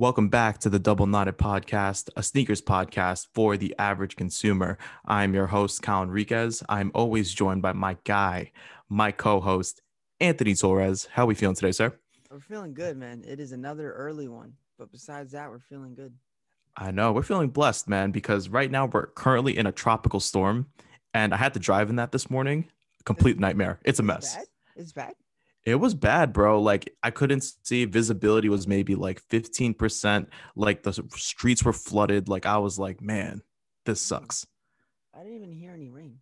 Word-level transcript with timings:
Welcome 0.00 0.30
back 0.30 0.56
to 0.60 0.70
the 0.70 0.78
Double 0.78 1.06
Knotted 1.06 1.36
Podcast, 1.36 2.08
a 2.16 2.22
sneakers 2.22 2.62
podcast 2.62 3.26
for 3.34 3.58
the 3.58 3.74
average 3.78 4.16
consumer. 4.16 4.78
I'm 5.04 5.34
your 5.34 5.48
host, 5.48 5.82
Kyle 5.82 6.02
Enriquez. 6.02 6.62
I'm 6.70 6.90
always 6.94 7.34
joined 7.34 7.60
by 7.60 7.74
my 7.74 7.98
guy, 8.04 8.52
my 8.88 9.12
co-host, 9.12 9.82
Anthony 10.18 10.54
Torres. 10.54 11.06
How 11.12 11.24
are 11.24 11.26
we 11.26 11.34
feeling 11.34 11.54
today, 11.54 11.72
sir? 11.72 11.92
We're 12.30 12.40
feeling 12.40 12.72
good, 12.72 12.96
man. 12.96 13.24
It 13.28 13.40
is 13.40 13.52
another 13.52 13.92
early 13.92 14.26
one, 14.26 14.54
but 14.78 14.90
besides 14.90 15.32
that, 15.32 15.50
we're 15.50 15.58
feeling 15.58 15.94
good. 15.94 16.14
I 16.78 16.92
know 16.92 17.12
we're 17.12 17.22
feeling 17.22 17.50
blessed, 17.50 17.86
man, 17.86 18.10
because 18.10 18.48
right 18.48 18.70
now 18.70 18.86
we're 18.86 19.08
currently 19.08 19.58
in 19.58 19.66
a 19.66 19.72
tropical 19.72 20.20
storm, 20.20 20.68
and 21.12 21.34
I 21.34 21.36
had 21.36 21.52
to 21.52 21.60
drive 21.60 21.90
in 21.90 21.96
that 21.96 22.10
this 22.10 22.30
morning. 22.30 22.70
Complete 23.04 23.38
nightmare. 23.38 23.78
It's 23.84 23.98
a 23.98 24.02
mess. 24.02 24.34
Bad? 24.34 24.46
It's 24.76 24.92
bad. 24.94 25.12
It 25.64 25.74
was 25.74 25.94
bad, 25.94 26.32
bro. 26.32 26.60
Like 26.60 26.94
I 27.02 27.10
couldn't 27.10 27.44
see 27.62 27.84
visibility 27.84 28.48
was 28.48 28.66
maybe 28.66 28.94
like 28.94 29.22
15%. 29.28 30.26
Like 30.56 30.82
the 30.82 30.92
streets 31.16 31.64
were 31.64 31.72
flooded. 31.72 32.28
Like 32.28 32.46
I 32.46 32.58
was 32.58 32.78
like, 32.78 33.00
man, 33.00 33.42
this 33.84 34.00
sucks. 34.00 34.46
I 35.14 35.22
didn't 35.22 35.36
even 35.36 35.52
hear 35.52 35.72
any 35.72 35.90
rain. 35.90 36.18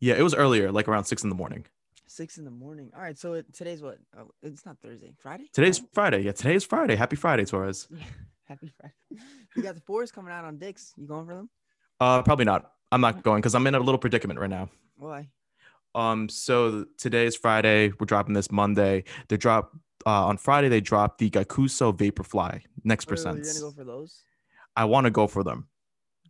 Yeah, 0.00 0.14
it 0.14 0.22
was 0.22 0.34
earlier, 0.34 0.72
like 0.72 0.88
around 0.88 1.04
six 1.04 1.22
in 1.22 1.28
the 1.28 1.34
morning. 1.34 1.66
Six 2.06 2.38
in 2.38 2.44
the 2.44 2.50
morning. 2.50 2.90
All 2.94 3.02
right. 3.02 3.18
So 3.18 3.34
it, 3.34 3.52
today's 3.54 3.82
what? 3.82 3.98
Oh, 4.18 4.30
it's 4.42 4.66
not 4.66 4.78
Thursday. 4.82 5.14
Friday. 5.18 5.48
Today's 5.52 5.80
Friday. 5.92 6.22
Yeah, 6.22 6.32
today's 6.32 6.64
Friday. 6.64 6.96
Happy 6.96 7.16
Friday, 7.16 7.44
Torres. 7.44 7.88
Happy 8.44 8.70
Friday. 8.80 9.22
You 9.56 9.62
got 9.62 9.74
the 9.74 9.80
fours 9.82 10.10
coming 10.10 10.32
out 10.32 10.44
on 10.44 10.58
Dick's. 10.58 10.92
You 10.96 11.06
going 11.06 11.26
for 11.26 11.34
them? 11.34 11.50
Uh, 12.00 12.22
probably 12.22 12.44
not. 12.44 12.72
I'm 12.90 13.00
not 13.00 13.22
going 13.22 13.40
because 13.40 13.54
I'm 13.54 13.66
in 13.66 13.74
a 13.74 13.80
little 13.80 13.98
predicament 13.98 14.40
right 14.40 14.50
now. 14.50 14.68
Why? 14.96 15.28
Um, 15.94 16.28
so 16.28 16.86
today 16.98 17.26
is 17.26 17.36
Friday. 17.36 17.92
We're 17.98 18.06
dropping 18.06 18.34
this 18.34 18.50
Monday. 18.50 19.04
They 19.28 19.36
drop 19.36 19.72
uh, 20.06 20.26
on 20.26 20.36
Friday. 20.36 20.68
They 20.68 20.80
drop 20.80 21.18
the 21.18 21.30
Gakuso 21.30 21.96
Vaporfly 21.96 22.62
next 22.84 23.06
percent. 23.06 23.36
You're 23.36 23.46
gonna 23.46 23.60
go 23.60 23.70
for 23.72 23.84
those? 23.84 24.22
I 24.76 24.84
want 24.86 25.04
to 25.04 25.10
go 25.10 25.26
for 25.26 25.44
them. 25.44 25.68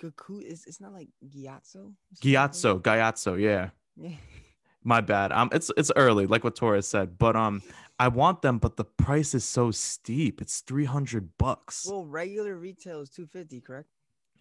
Gaku 0.00 0.40
is 0.40 0.64
it's 0.66 0.80
not 0.80 0.92
like 0.92 1.08
Gyatso. 1.24 1.92
Gyatso, 2.20 2.80
Gyatso, 2.80 3.40
yeah. 3.40 3.70
Yeah. 3.96 4.16
My 4.84 5.00
bad. 5.00 5.30
Um, 5.30 5.48
it's 5.52 5.70
it's 5.76 5.92
early, 5.94 6.26
like 6.26 6.42
what 6.42 6.56
Torres 6.56 6.88
said, 6.88 7.16
but 7.16 7.36
um, 7.36 7.62
I 8.00 8.08
want 8.08 8.42
them, 8.42 8.58
but 8.58 8.76
the 8.76 8.84
price 8.84 9.32
is 9.32 9.44
so 9.44 9.70
steep. 9.70 10.42
It's 10.42 10.60
three 10.60 10.86
hundred 10.86 11.30
bucks. 11.38 11.86
Well, 11.88 12.04
regular 12.04 12.56
retail 12.56 13.00
is 13.00 13.10
two 13.10 13.26
fifty, 13.26 13.60
correct? 13.60 13.88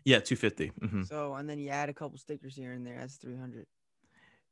yeah, 0.03 0.19
two 0.19 0.35
fifty. 0.35 0.71
Mm-hmm. 0.81 1.03
So 1.03 1.35
and 1.35 1.47
then 1.47 1.59
you 1.59 1.69
add 1.69 1.89
a 1.89 1.93
couple 1.93 2.17
stickers 2.17 2.55
here 2.55 2.71
and 2.73 2.85
there. 2.85 2.97
That's 2.99 3.17
three 3.17 3.37
hundred. 3.37 3.67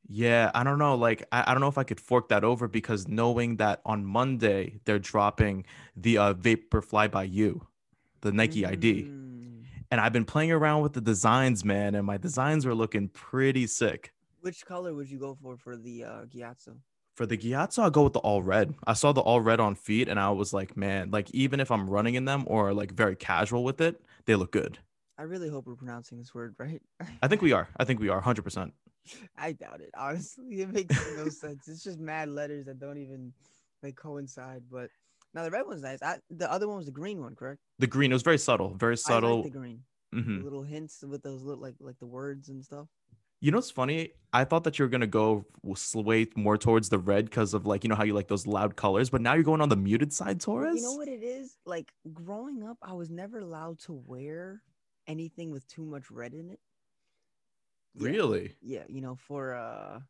Yeah, 0.08 0.50
I 0.54 0.64
don't 0.64 0.78
know. 0.78 0.94
Like, 0.96 1.24
I, 1.30 1.44
I 1.46 1.52
don't 1.52 1.60
know 1.60 1.68
if 1.68 1.78
I 1.78 1.84
could 1.84 2.00
fork 2.00 2.28
that 2.30 2.42
over 2.44 2.66
because 2.68 3.06
knowing 3.06 3.56
that 3.56 3.80
on 3.84 4.04
Monday 4.04 4.80
they're 4.84 4.98
dropping 4.98 5.64
the 5.96 6.18
uh, 6.18 6.34
Vaporfly 6.34 7.10
by 7.10 7.24
You, 7.24 7.66
the 8.20 8.32
Nike 8.32 8.66
ID, 8.66 9.04
Mm. 9.04 9.64
and 9.90 10.00
I've 10.00 10.12
been 10.12 10.24
playing 10.24 10.52
around 10.52 10.82
with 10.82 10.94
the 10.94 11.00
designs, 11.00 11.64
man, 11.64 11.94
and 11.94 12.06
my 12.06 12.16
designs 12.16 12.66
are 12.66 12.74
looking 12.74 13.08
pretty 13.08 13.66
sick. 13.66 14.12
Which 14.40 14.64
color 14.64 14.94
would 14.94 15.10
you 15.10 15.18
go 15.18 15.36
for 15.40 15.56
for 15.56 15.76
the 15.76 16.04
uh, 16.04 16.24
Gyatso? 16.26 16.76
For 17.14 17.26
the 17.26 17.36
Gyatso, 17.36 17.82
I'll 17.82 17.90
go 17.90 18.04
with 18.04 18.14
the 18.14 18.20
all 18.20 18.42
red. 18.42 18.74
I 18.86 18.94
saw 18.94 19.12
the 19.12 19.20
all 19.20 19.40
red 19.40 19.60
on 19.60 19.74
feet, 19.74 20.08
and 20.08 20.18
I 20.18 20.30
was 20.30 20.52
like, 20.54 20.76
man, 20.76 21.10
like 21.10 21.30
even 21.32 21.60
if 21.60 21.70
I'm 21.70 21.88
running 21.90 22.14
in 22.14 22.24
them 22.24 22.44
or 22.46 22.72
like 22.72 22.92
very 22.92 23.14
casual 23.16 23.62
with 23.62 23.80
it, 23.80 24.00
they 24.24 24.34
look 24.34 24.50
good. 24.52 24.78
I 25.18 25.24
really 25.24 25.50
hope 25.50 25.66
we're 25.66 25.74
pronouncing 25.76 26.16
this 26.18 26.34
word 26.34 26.54
right. 26.58 26.80
I 27.22 27.28
think 27.28 27.42
we 27.42 27.52
are. 27.58 27.68
I 27.76 27.84
think 27.84 28.00
we 28.00 28.08
are 28.08 28.22
100%. 28.22 28.72
I 29.36 29.52
doubt 29.52 29.80
it. 29.80 29.90
Honestly, 29.96 30.62
it 30.62 30.70
makes 30.70 30.96
no 31.16 31.28
sense. 31.28 31.68
It's 31.68 31.82
just 31.82 31.98
mad 31.98 32.28
letters 32.28 32.66
that 32.66 32.78
don't 32.78 32.98
even 32.98 33.32
like 33.82 33.96
coincide. 33.96 34.62
But 34.70 34.90
now 35.34 35.42
the 35.44 35.50
red 35.50 35.66
one's 35.66 35.82
nice. 35.82 36.02
I, 36.02 36.18
the 36.30 36.50
other 36.50 36.68
one 36.68 36.76
was 36.76 36.86
the 36.86 36.92
green 36.92 37.20
one, 37.20 37.34
correct? 37.34 37.60
The 37.78 37.86
green, 37.86 38.10
it 38.10 38.14
was 38.14 38.22
very 38.22 38.38
subtle, 38.38 38.74
very 38.74 38.94
I 38.94 38.96
subtle. 38.96 39.42
like 39.42 39.52
the 39.52 39.58
green. 39.58 39.80
Mhm. 40.14 40.38
The 40.38 40.44
little 40.44 40.62
hints 40.64 41.04
with 41.06 41.22
those 41.22 41.42
little 41.42 41.62
like 41.62 41.76
like 41.80 41.98
the 41.98 42.06
words 42.06 42.48
and 42.48 42.64
stuff. 42.64 42.88
You 43.40 43.52
know 43.52 43.58
what's 43.58 43.70
funny? 43.70 44.10
I 44.32 44.44
thought 44.44 44.64
that 44.64 44.78
you 44.78 44.84
were 44.84 44.88
gonna 44.88 45.06
go 45.06 45.46
sway 45.76 46.26
more 46.36 46.58
towards 46.58 46.88
the 46.88 46.98
red 46.98 47.24
because 47.26 47.54
of 47.54 47.64
like 47.64 47.84
you 47.84 47.88
know 47.88 47.94
how 47.94 48.04
you 48.04 48.12
like 48.12 48.28
those 48.28 48.46
loud 48.46 48.76
colors, 48.76 49.08
but 49.08 49.20
now 49.20 49.34
you're 49.34 49.44
going 49.44 49.60
on 49.60 49.68
the 49.68 49.76
muted 49.76 50.12
side, 50.12 50.40
Torres. 50.40 50.76
You 50.76 50.82
know 50.82 50.94
what 50.94 51.08
it 51.08 51.22
is? 51.22 51.56
Like 51.64 51.92
growing 52.12 52.62
up, 52.64 52.76
I 52.82 52.92
was 52.92 53.08
never 53.08 53.38
allowed 53.38 53.78
to 53.80 53.92
wear 53.92 54.62
anything 55.06 55.50
with 55.52 55.66
too 55.68 55.84
much 55.84 56.10
red 56.10 56.34
in 56.34 56.50
it. 56.50 56.58
Really? 57.96 58.56
Yeah, 58.62 58.84
you 58.88 59.00
know, 59.00 59.16
for 59.16 59.54
uh 59.54 60.00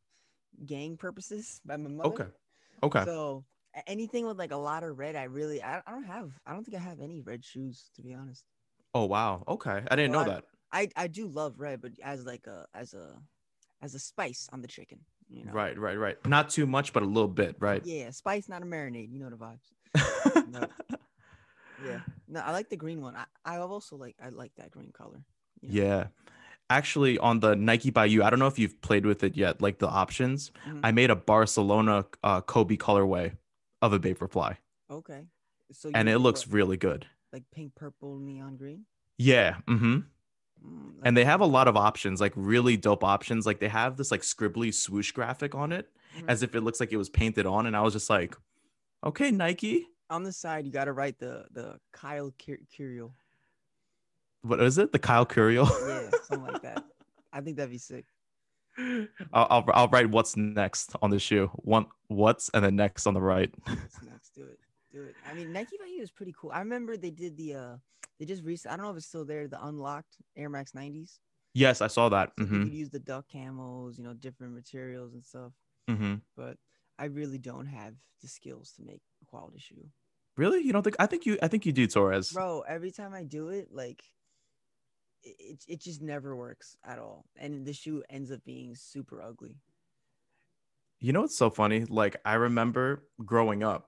gang 0.66 0.96
purposes 0.96 1.60
by 1.64 1.76
my 1.76 1.88
mother. 1.88 2.08
Okay. 2.10 2.26
Okay. 2.82 3.04
So 3.04 3.44
anything 3.86 4.26
with 4.26 4.38
like 4.38 4.52
a 4.52 4.56
lot 4.56 4.82
of 4.82 4.98
red, 4.98 5.16
I 5.16 5.24
really 5.24 5.62
I, 5.62 5.78
I 5.86 5.90
don't 5.90 6.04
have 6.04 6.30
I 6.46 6.52
don't 6.52 6.64
think 6.64 6.76
I 6.76 6.80
have 6.80 7.00
any 7.00 7.20
red 7.20 7.44
shoes 7.44 7.90
to 7.96 8.02
be 8.02 8.14
honest. 8.14 8.44
oh 8.94 9.04
wow. 9.06 9.44
Okay. 9.48 9.82
I 9.90 9.96
didn't 9.96 10.12
know 10.12 10.20
I- 10.20 10.28
that. 10.28 10.44
I 10.72 10.88
I 10.94 11.06
do 11.08 11.26
love 11.26 11.58
red, 11.58 11.80
but 11.80 11.92
as 12.02 12.24
like 12.24 12.46
a 12.46 12.66
as 12.74 12.94
a 12.94 13.18
as 13.82 13.94
a 13.94 13.98
spice 13.98 14.48
on 14.52 14.60
the 14.62 14.68
chicken, 14.68 15.00
you 15.28 15.44
know. 15.44 15.52
Right. 15.52 15.76
Right. 15.76 15.98
Right. 15.98 16.16
Not 16.26 16.50
too 16.50 16.66
much, 16.66 16.92
but 16.92 17.02
a 17.02 17.06
little 17.06 17.28
bit. 17.28 17.56
Right. 17.58 17.84
Yeah, 17.84 18.10
spice, 18.10 18.48
not 18.48 18.62
a 18.62 18.66
marinade. 18.66 19.10
You 19.10 19.18
know 19.18 19.30
the 19.30 19.36
vibes. 19.36 19.66
No. 20.50 20.68
Yeah. 21.84 22.00
No, 22.28 22.40
I 22.40 22.52
like 22.52 22.68
the 22.68 22.76
green 22.76 23.00
one. 23.00 23.16
I, 23.16 23.24
I 23.44 23.56
also 23.58 23.96
like 23.96 24.14
I 24.22 24.28
like 24.28 24.52
that 24.56 24.70
green 24.70 24.92
color. 24.92 25.24
you 25.60 25.68
know? 25.80 25.84
yeah. 25.86 26.06
Actually, 26.70 27.18
on 27.18 27.40
the 27.40 27.56
Nike 27.56 27.90
by 27.90 28.04
you, 28.06 28.22
I 28.22 28.30
don't 28.30 28.38
know 28.38 28.46
if 28.46 28.58
you've 28.58 28.80
played 28.80 29.04
with 29.04 29.22
it 29.24 29.36
yet. 29.36 29.60
Like 29.60 29.78
the 29.80 29.88
options, 29.88 30.52
Mhm. 30.66 30.80
I 30.84 30.92
made 30.92 31.10
a 31.10 31.16
Barcelona 31.16 32.06
uh, 32.22 32.40
Kobe 32.42 32.76
colorway 32.76 33.36
of 33.82 33.92
a 33.92 33.98
Vaporfly, 33.98 34.56
Okay. 34.90 35.26
So 35.72 35.90
and 35.94 36.08
it 36.08 36.18
looks 36.18 36.46
what, 36.46 36.54
really 36.54 36.76
good. 36.76 37.06
like 37.32 37.44
pink, 37.52 37.74
purple, 37.74 38.18
neon 38.18 38.56
green. 38.56 38.86
Yeah. 39.18 39.58
Mm-hmm. 39.68 39.98
Mm, 40.66 40.92
and 41.04 41.16
they 41.16 41.24
have 41.24 41.40
a 41.40 41.46
lot 41.46 41.68
of 41.68 41.76
options 41.76 42.20
like 42.20 42.32
really 42.36 42.76
dope 42.76 43.02
options 43.04 43.46
like 43.46 43.60
they 43.60 43.68
have 43.68 43.96
this 43.96 44.10
like 44.10 44.20
scribbly 44.22 44.74
swoosh 44.74 45.10
graphic 45.12 45.54
on 45.54 45.72
it 45.72 45.88
Mhm. 46.18 46.24
as 46.28 46.42
if 46.42 46.54
it 46.54 46.60
looks 46.60 46.80
like 46.80 46.92
it 46.92 46.98
was 46.98 47.08
painted 47.08 47.46
on 47.46 47.64
and 47.66 47.74
i 47.74 47.80
was 47.80 47.94
just 47.94 48.10
like 48.10 48.36
okay 49.02 49.30
nike 49.30 49.86
on 50.10 50.22
the 50.22 50.32
side 50.32 50.66
you 50.66 50.72
got 50.72 50.84
to 50.84 50.92
write 50.92 51.18
the 51.18 51.46
the 51.52 51.78
Kyle 51.92 52.30
Cur- 52.44 52.58
Curiel. 52.76 53.12
What 54.42 54.60
is 54.60 54.78
it 54.78 54.92
the 54.92 54.98
kyle 54.98 55.26
curiel 55.26 55.68
Yeah, 55.80 56.10
something 56.22 56.42
like 56.46 56.60
that. 56.62 56.82
I 57.32 57.40
think 57.40 57.56
that'd 57.56 57.70
be 57.70 57.78
sick. 57.78 58.06
I'll, 59.32 59.46
I'll, 59.50 59.64
I'll 59.74 59.88
write 59.88 60.10
what's 60.10 60.36
next 60.36 60.94
on 61.02 61.10
the 61.10 61.18
shoe 61.18 61.50
one 61.54 61.86
what's 62.08 62.48
and 62.50 62.64
then 62.64 62.76
next 62.76 63.06
on 63.06 63.14
the 63.14 63.20
right 63.20 63.52
What's 63.66 64.02
next? 64.02 64.30
Do 64.34 64.44
it. 64.44 64.58
Do 64.92 65.04
it. 65.04 65.16
I 65.28 65.34
mean, 65.34 65.52
Nike 65.52 65.76
by 65.78 65.86
You 65.86 66.02
is 66.02 66.10
pretty 66.10 66.34
cool. 66.38 66.50
I 66.52 66.58
remember 66.60 66.96
they 66.96 67.10
did 67.10 67.36
the 67.36 67.54
uh 67.54 67.76
they 68.18 68.24
just 68.26 68.44
recent 68.44 68.72
I 68.72 68.76
don't 68.76 68.84
know 68.86 68.90
if 68.92 68.96
it's 68.96 69.06
still 69.06 69.24
there, 69.24 69.48
the 69.48 69.64
unlocked 69.64 70.16
Air 70.36 70.48
Max 70.48 70.72
90s. 70.74 71.18
yes 71.54 71.80
i 71.80 71.86
saw 71.88 72.08
that 72.08 72.30
So 72.38 72.44
hmm 72.44 72.54
you 72.54 72.62
could 72.62 72.74
use 72.74 72.90
the 72.90 72.98
duck 73.00 73.26
camels, 73.28 73.98
you 73.98 74.04
know, 74.04 74.14
different 74.14 74.54
materials 74.54 75.14
and 75.14 75.24
stuff. 75.24 75.52
hmm 75.88 76.14
But 76.36 76.56
I 76.98 77.06
really 77.06 77.38
don't 77.38 77.66
have 77.66 77.94
the 78.22 78.28
skills 78.28 78.72
to 78.76 78.82
make 78.82 79.02
a 79.22 79.26
quality 79.26 79.58
shoe. 79.58 79.88
really 80.36 80.60
you 80.60 80.72
don't 80.72 80.82
think 80.82 80.96
i 80.98 81.06
think 81.06 81.26
you 81.26 81.38
i 81.42 81.48
think 81.48 81.66
you 81.66 81.72
do 81.72 81.86
torres 81.86 82.32
Bro, 82.32 82.64
every 82.68 82.90
time 82.90 83.12
I 83.14 83.24
do 83.24 83.48
it, 83.48 83.68
like 83.72 84.02
it, 85.22 85.64
it, 85.68 85.80
just 85.80 86.00
never 86.02 86.34
works 86.36 86.76
at 86.84 86.98
all. 86.98 87.24
And 87.36 87.66
the 87.66 87.72
shoe 87.72 88.02
ends 88.10 88.30
up 88.32 88.44
being 88.44 88.74
super 88.74 89.20
ugly. 89.22 89.56
you 91.00 91.12
know 91.12 91.22
what's 91.22 91.36
so 91.38 91.48
funny 91.48 91.84
like 91.88 92.16
i 92.26 92.34
remember 92.34 93.04
growing 93.24 93.62
up 93.62 93.86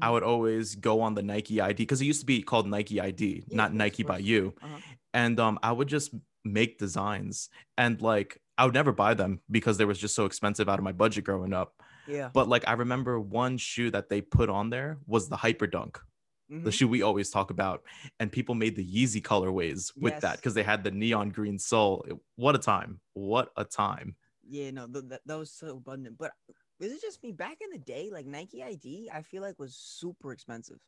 I 0.00 0.08
Mhm. 0.08 0.12
would 0.12 0.22
always 0.22 0.74
go 0.76 1.00
on 1.00 1.14
the 1.14 1.22
Nike 1.22 1.60
ID 1.60 1.74
because 1.82 2.00
it 2.00 2.04
used 2.04 2.20
to 2.20 2.26
be 2.26 2.40
called 2.42 2.68
Nike 2.68 3.00
ID, 3.00 3.44
Yeah, 3.48 3.56
not 3.56 3.74
Nike 3.74 4.04
by 4.04 4.18
you. 4.18 4.54
Uh-huh. 4.62 4.76
and 5.14 5.40
um 5.40 5.58
i 5.62 5.72
would 5.72 5.88
just 5.88 6.14
make 6.44 6.78
designs 6.78 7.48
and 7.76 8.00
like 8.02 8.30
i 8.58 8.64
would 8.64 8.74
never 8.74 8.92
buy 8.92 9.14
them 9.14 9.40
because 9.50 9.76
they 9.78 9.84
was 9.84 9.98
just 9.98 10.14
so 10.14 10.24
expensive 10.26 10.68
out 10.68 10.78
of 10.78 10.84
my 10.84 10.92
budget 10.92 11.24
growing 11.24 11.52
up 11.52 11.70
Yeah. 12.06 12.30
but 12.32 12.48
like 12.48 12.64
i 12.68 12.74
remember 12.84 13.18
one 13.20 13.56
shoe 13.58 13.90
that 13.92 14.08
they 14.10 14.20
put 14.20 14.48
on 14.58 14.70
there 14.70 14.98
was 15.06 15.28
the 15.28 15.36
hyperdunk 16.48 16.64
the 16.64 16.70
mm-hmm. 16.70 16.70
shoe 16.70 16.88
we 16.88 17.02
always 17.02 17.30
talk 17.30 17.50
about 17.50 17.82
and 18.20 18.32
people 18.32 18.54
made 18.54 18.74
the 18.74 18.84
yeezy 18.84 19.20
colorways 19.20 19.92
with 19.98 20.18
that 20.20 20.36
because 20.36 20.54
they 20.54 20.62
had 20.62 20.82
the 20.82 20.90
neon 20.90 21.28
green 21.28 21.58
sole 21.58 22.06
what 22.36 22.54
a 22.54 22.58
time 22.58 23.00
what 23.12 23.50
a 23.56 23.64
time 23.64 24.16
Yeah, 24.48 24.70
no, 24.70 24.86
th- 24.86 25.04
that, 25.08 25.20
that 25.26 25.38
was 25.38 25.52
so 25.52 25.76
abundant. 25.76 26.16
But 26.18 26.32
is 26.80 26.92
it 26.92 27.02
just 27.02 27.22
me? 27.22 27.32
Back 27.32 27.58
in 27.60 27.70
the 27.70 27.78
day, 27.78 28.08
like 28.10 28.26
Nike 28.26 28.62
ID, 28.62 29.10
I 29.12 29.22
feel 29.22 29.42
like 29.42 29.58
was 29.58 29.74
super 29.76 30.32
expensive. 30.32 30.78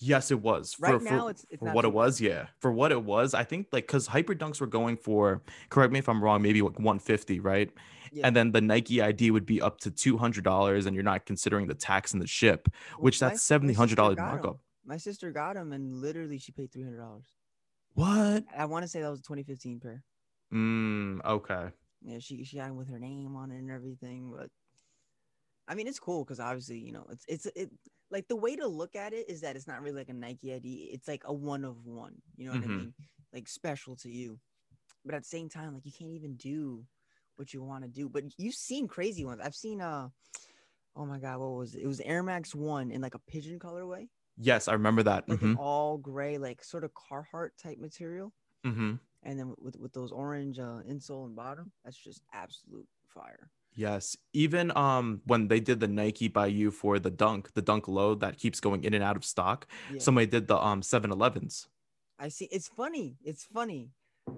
yes 0.00 0.30
it 0.30 0.40
was 0.40 0.76
Right 0.78 0.98
for, 0.98 1.04
now, 1.04 1.24
for, 1.24 1.30
it's, 1.30 1.46
it's 1.50 1.58
for 1.58 1.66
not 1.66 1.74
what 1.74 1.84
it 1.84 1.92
was 1.92 2.20
yeah 2.20 2.46
for 2.60 2.70
what 2.70 2.92
it 2.92 3.02
was 3.02 3.34
i 3.34 3.42
think 3.42 3.66
like 3.72 3.86
because 3.86 4.06
hyperdunks 4.06 4.60
were 4.60 4.68
going 4.68 4.96
for 4.96 5.42
correct 5.70 5.92
me 5.92 5.98
if 5.98 6.08
i'm 6.08 6.22
wrong 6.22 6.40
maybe 6.40 6.62
like 6.62 6.78
150 6.78 7.40
right. 7.40 7.70
Yeah. 8.12 8.26
and 8.26 8.34
then 8.36 8.52
the 8.52 8.60
Nike 8.60 9.00
ID 9.02 9.30
would 9.30 9.46
be 9.46 9.60
up 9.60 9.78
to 9.80 9.90
two 9.90 10.18
hundred 10.18 10.44
dollars, 10.44 10.86
and 10.86 10.94
you're 10.94 11.02
not 11.04 11.26
considering 11.26 11.66
the 11.66 11.74
tax 11.74 12.12
and 12.12 12.20
the 12.22 12.26
ship, 12.26 12.68
Well, 12.92 13.04
which 13.04 13.18
that's 13.18 13.42
seventy 13.42 13.74
hundred 13.74 13.96
dollars 13.96 14.12
sister 14.16 14.22
got 14.22 14.28
'em. 14.30 14.34
markup. 14.36 14.60
My 14.84 14.96
sister 14.96 15.30
got 15.32 15.54
them, 15.54 15.72
and 15.72 15.94
literally 16.00 16.38
she 16.38 16.52
paid 16.52 16.72
three 16.72 16.82
hundred 16.84 16.98
dollars. 16.98 17.32
What? 17.94 18.44
I 18.56 18.64
want 18.66 18.84
to 18.84 18.88
say 18.88 19.00
that 19.02 19.10
was 19.10 19.20
a 19.20 19.22
2015 19.22 19.80
pair. 19.80 20.04
Mm, 20.52 21.24
okay. 21.24 21.70
Yeah, 22.02 22.20
she 22.20 22.44
she 22.44 22.56
had 22.58 22.68
'em 22.70 22.76
with 22.76 22.88
her 22.88 22.98
name 22.98 23.34
on 23.36 23.50
it 23.50 23.58
and 23.58 23.70
everything. 23.70 24.30
But 24.30 24.50
I 25.66 25.74
mean, 25.74 25.86
it's 25.86 25.98
cool 26.00 26.24
because 26.24 26.40
obviously, 26.40 26.78
you 26.78 26.92
know, 26.92 27.06
it's 27.10 27.24
it's 27.28 27.46
it. 27.54 27.70
like 28.10 28.26
the 28.28 28.36
way 28.36 28.56
to 28.56 28.66
look 28.66 28.96
at 28.96 29.12
it 29.12 29.28
is 29.28 29.42
that 29.42 29.54
it's 29.56 29.66
not 29.66 29.82
really 29.82 29.96
like 29.96 30.08
a 30.08 30.14
Nike 30.14 30.54
ID. 30.54 30.90
It's 30.94 31.06
like 31.08 31.24
a 31.26 31.32
one 31.32 31.64
of 31.64 31.84
one. 31.84 32.22
You 32.36 32.46
know 32.46 32.52
what 32.52 32.62
Mhm. 32.62 32.64
I 32.64 32.68
mean? 32.68 32.94
Like 33.34 33.48
special 33.48 33.96
to 33.96 34.10
you. 34.10 34.40
But 35.04 35.14
at 35.14 35.22
the 35.22 35.28
same 35.28 35.48
time, 35.50 35.74
like 35.74 35.84
you 35.84 35.92
can't 35.92 36.12
even 36.12 36.36
do 36.36 36.86
what 37.38 37.54
you 37.54 37.62
want 37.62 37.84
to 37.84 37.88
do. 37.90 38.08
But 38.08 38.24
you've 38.38 38.54
seen 38.54 38.88
crazy 38.88 39.24
ones. 39.24 39.40
I've 39.42 39.54
seen 39.54 39.80
uh 39.80 40.08
oh 40.96 41.06
my 41.06 41.18
god, 41.18 41.38
what 41.40 41.50
was 41.52 41.74
it? 41.74 41.82
It 41.82 41.86
was 41.86 42.00
Air 42.00 42.22
Max 42.22 42.54
One 42.54 42.90
in 42.90 43.00
like 43.00 43.14
a 43.14 43.20
pigeon 43.20 43.58
colorway, 43.58 44.08
Yes, 44.36 44.68
I 44.68 44.72
remember 44.72 45.02
that. 45.04 45.28
like 45.28 45.40
hmm 45.40 45.52
an 45.52 45.56
all 45.56 45.98
gray, 45.98 46.38
like 46.38 46.62
sort 46.64 46.84
of 46.84 46.92
Carhartt 46.94 47.50
type 47.62 47.78
material. 47.78 48.32
hmm 48.64 48.94
And 49.22 49.38
then 49.38 49.54
with 49.58 49.76
with 49.76 49.92
those 49.92 50.12
orange 50.12 50.58
uh, 50.58 50.80
insole 50.88 51.26
and 51.26 51.36
bottom, 51.36 51.72
that's 51.84 51.96
just 51.96 52.22
absolute 52.32 52.88
fire. 53.06 53.50
Yes. 53.74 54.16
Even 54.32 54.76
um 54.76 55.22
when 55.26 55.48
they 55.48 55.60
did 55.60 55.78
the 55.80 55.88
Nike 55.88 56.28
by 56.28 56.46
you 56.46 56.70
for 56.70 56.98
the 56.98 57.10
dunk, 57.10 57.54
the 57.54 57.62
dunk 57.62 57.86
low 57.86 58.14
that 58.16 58.38
keeps 58.38 58.60
going 58.60 58.82
in 58.84 58.94
and 58.94 59.04
out 59.04 59.16
of 59.16 59.24
stock, 59.24 59.66
Yeah. 59.92 60.00
somebody 60.00 60.26
did 60.26 60.48
the 60.48 60.58
um 60.58 60.82
7-Elevens. 60.82 61.68
I 62.18 62.28
see. 62.28 62.46
It's 62.46 62.68
funny. 62.68 63.16
It's 63.22 63.44
funny. 63.44 63.92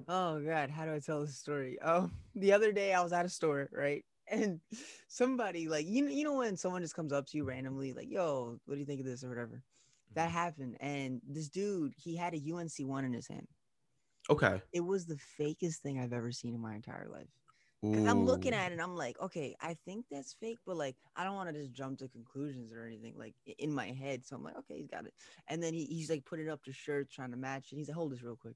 Oh 0.08 0.40
God, 0.40 0.70
how 0.70 0.84
do 0.84 0.94
I 0.94 0.98
tell 0.98 1.20
this 1.20 1.36
story? 1.36 1.78
Oh, 1.84 2.10
the 2.34 2.52
other 2.52 2.72
day 2.72 2.92
I 2.92 3.02
was 3.02 3.12
at 3.12 3.26
a 3.26 3.30
store, 3.30 3.68
right? 3.72 4.04
And 4.32 4.60
somebody 5.08 5.68
like 5.68 5.86
you 5.88 6.04
know, 6.04 6.10
you 6.12 6.22
know 6.22 6.34
when 6.34 6.56
someone 6.56 6.82
just 6.82 6.94
comes 6.94 7.12
up 7.12 7.26
to 7.26 7.36
you 7.36 7.42
randomly, 7.42 7.92
like, 7.92 8.08
"Yo, 8.08 8.60
what 8.64 8.76
do 8.76 8.80
you 8.80 8.86
think 8.86 9.00
of 9.00 9.06
this?" 9.06 9.24
or 9.24 9.28
whatever. 9.28 9.60
That 10.14 10.28
mm-hmm. 10.28 10.36
happened, 10.38 10.76
and 10.78 11.20
this 11.28 11.48
dude, 11.48 11.94
he 11.96 12.14
had 12.14 12.32
a 12.32 12.52
UNC 12.54 12.88
one 12.88 13.04
in 13.04 13.12
his 13.12 13.26
hand. 13.26 13.48
Okay. 14.30 14.62
It 14.72 14.84
was 14.84 15.06
the 15.06 15.18
fakest 15.36 15.78
thing 15.78 15.98
I've 15.98 16.12
ever 16.12 16.30
seen 16.30 16.54
in 16.54 16.60
my 16.60 16.76
entire 16.76 17.08
life. 17.10 17.26
Cause 17.82 18.04
I'm 18.04 18.26
looking 18.26 18.52
at 18.52 18.70
it, 18.70 18.74
and 18.74 18.82
I'm 18.82 18.94
like, 18.94 19.18
okay, 19.22 19.56
I 19.58 19.74
think 19.86 20.04
that's 20.10 20.34
fake, 20.34 20.58
but 20.66 20.76
like, 20.76 20.96
I 21.16 21.24
don't 21.24 21.34
want 21.34 21.48
to 21.48 21.58
just 21.58 21.72
jump 21.72 21.98
to 22.00 22.08
conclusions 22.08 22.74
or 22.74 22.84
anything 22.84 23.14
like 23.16 23.34
in 23.58 23.72
my 23.72 23.86
head. 23.86 24.26
So 24.26 24.36
I'm 24.36 24.44
like, 24.44 24.58
okay, 24.58 24.76
he's 24.76 24.86
got 24.86 25.06
it. 25.06 25.14
And 25.48 25.62
then 25.62 25.72
he, 25.72 25.86
he's 25.86 26.10
like 26.10 26.26
putting 26.26 26.50
up 26.50 26.62
to 26.64 26.74
shirts, 26.74 27.14
trying 27.14 27.30
to 27.30 27.38
match 27.38 27.72
it. 27.72 27.76
He's 27.76 27.88
like, 27.88 27.96
hold 27.96 28.12
this 28.12 28.22
real 28.22 28.36
quick. 28.36 28.54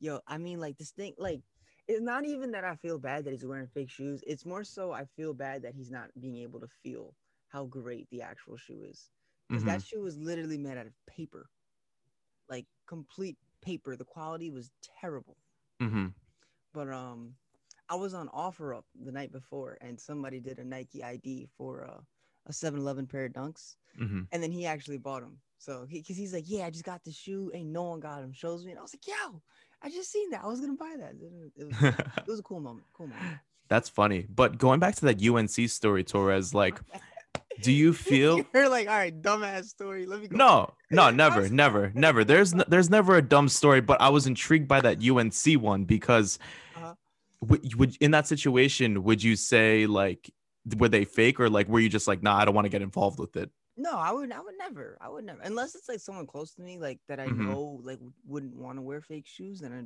Yo, 0.00 0.20
I 0.26 0.38
mean, 0.38 0.60
like 0.60 0.76
this 0.78 0.92
thing, 0.92 1.14
like, 1.18 1.42
it's 1.86 2.00
not 2.00 2.24
even 2.24 2.52
that 2.52 2.64
I 2.64 2.76
feel 2.76 2.98
bad 2.98 3.24
that 3.24 3.30
he's 3.32 3.44
wearing 3.46 3.66
fake 3.66 3.90
shoes. 3.90 4.22
It's 4.26 4.44
more 4.44 4.62
so 4.64 4.92
I 4.92 5.04
feel 5.06 5.34
bad 5.34 5.62
that 5.62 5.74
he's 5.74 5.90
not 5.90 6.10
being 6.20 6.36
able 6.36 6.60
to 6.60 6.68
feel 6.68 7.16
how 7.48 7.64
great 7.66 8.08
the 8.10 8.22
actual 8.22 8.56
shoe 8.56 8.82
is. 8.82 9.10
Because 9.50 9.64
Mhm. 9.64 9.64
that 9.64 9.82
shoe 9.82 10.00
was 10.02 10.18
literally 10.18 10.58
made 10.58 10.76
out 10.78 10.86
of 10.86 10.94
paper, 11.06 11.50
like 12.48 12.66
complete 12.86 13.38
paper. 13.62 13.96
The 13.96 14.04
quality 14.04 14.50
was 14.50 14.72
terrible 14.82 15.38
Mhm. 15.80 16.14
but 16.72 16.88
um 16.92 17.36
I 17.88 17.94
was 17.96 18.14
on 18.14 18.28
offer 18.30 18.74
up 18.74 18.86
the 18.94 19.12
night 19.12 19.32
before 19.32 19.78
and 19.80 19.98
somebody 19.98 20.40
did 20.40 20.58
a 20.58 20.64
Nike 20.64 21.02
ID 21.02 21.46
for 21.46 21.84
uh, 21.86 22.00
a 22.46 22.52
7-Eleven 22.52 23.06
pair 23.06 23.24
of 23.24 23.32
dunks 23.32 23.76
Mhm. 23.94 24.28
and 24.32 24.42
then 24.42 24.52
he 24.52 24.66
actually 24.66 24.98
bought 24.98 25.22
them. 25.22 25.42
So 25.58 25.86
he 25.86 26.02
cuz 26.02 26.16
he's 26.18 26.34
like, 26.34 26.44
"Yeah, 26.48 26.66
I 26.66 26.70
just 26.70 26.84
got 26.84 27.04
the 27.04 27.12
shoe. 27.12 27.50
Ain't 27.54 27.70
no 27.70 27.84
one 27.84 28.00
got 28.00 28.22
him." 28.24 28.32
Shows 28.32 28.64
me 28.64 28.72
and 28.72 28.78
I 28.80 28.82
was 28.82 28.94
like, 28.94 29.06
"Yo, 29.06 29.42
I 29.82 29.90
just 29.90 30.10
seen 30.10 30.30
that. 30.30 30.42
I 30.44 30.46
was 30.46 30.60
going 30.60 30.76
to 30.76 30.78
buy 30.78 30.94
that." 30.98 31.14
It, 31.56 31.64
was, 31.66 31.94
it 32.18 32.28
was 32.28 32.40
a 32.40 32.42
cool 32.42 32.60
moment. 32.60 32.86
Cool 32.92 33.08
moment. 33.08 33.38
That's 33.68 33.88
funny. 33.88 34.26
But 34.28 34.58
going 34.58 34.80
back 34.80 34.94
to 34.96 35.04
that 35.06 35.22
UNC 35.22 35.68
story, 35.68 36.02
Torres, 36.04 36.54
like, 36.54 36.80
do 37.62 37.70
you 37.72 37.92
feel 38.08 38.44
You're 38.54 38.68
like, 38.68 38.88
"All 38.88 38.94
right, 38.94 39.20
dumbass 39.22 39.66
story. 39.66 40.06
Let 40.06 40.20
me 40.22 40.28
go." 40.28 40.36
no, 40.36 40.74
no, 40.90 41.10
never, 41.10 41.48
never, 41.48 41.92
never. 41.94 42.24
There's 42.24 42.54
n- 42.54 42.64
there's 42.68 42.88
never 42.90 43.16
a 43.16 43.22
dumb 43.22 43.48
story, 43.48 43.80
but 43.80 44.00
I 44.00 44.08
was 44.08 44.26
intrigued 44.26 44.68
by 44.68 44.80
that 44.80 44.98
UNC 45.06 45.60
one 45.62 45.84
because 45.84 46.38
Uh-huh. 46.76 46.94
would, 47.42 47.74
would 47.74 47.96
in 48.00 48.10
that 48.12 48.26
situation 48.26 49.02
would 49.04 49.22
you 49.22 49.36
say 49.36 49.86
like 49.86 50.30
were 50.76 50.88
they 50.88 51.04
fake 51.04 51.40
or 51.40 51.48
like 51.48 51.68
were 51.68 51.80
you 51.80 51.88
just 51.88 52.06
like 52.08 52.22
nah 52.22 52.36
I 52.36 52.44
don't 52.44 52.54
want 52.54 52.64
to 52.66 52.70
get 52.70 52.82
involved 52.82 53.18
with 53.18 53.36
it? 53.36 53.50
No, 53.78 53.92
I 53.92 54.12
would 54.12 54.32
I 54.32 54.40
would 54.40 54.58
never. 54.58 54.98
I 55.00 55.08
would 55.08 55.24
never. 55.24 55.40
Unless 55.40 55.74
it's 55.74 55.88
like 55.88 56.00
someone 56.00 56.26
close 56.26 56.52
to 56.54 56.62
me 56.62 56.78
like 56.78 57.00
that 57.08 57.20
I 57.20 57.28
Mhm. 57.28 57.38
know 57.46 57.80
like 57.82 58.00
wouldn't 58.26 58.56
want 58.56 58.76
to 58.78 58.82
wear 58.82 59.00
fake 59.00 59.26
shoes, 59.26 59.60
then 59.60 59.72
I, 59.72 59.78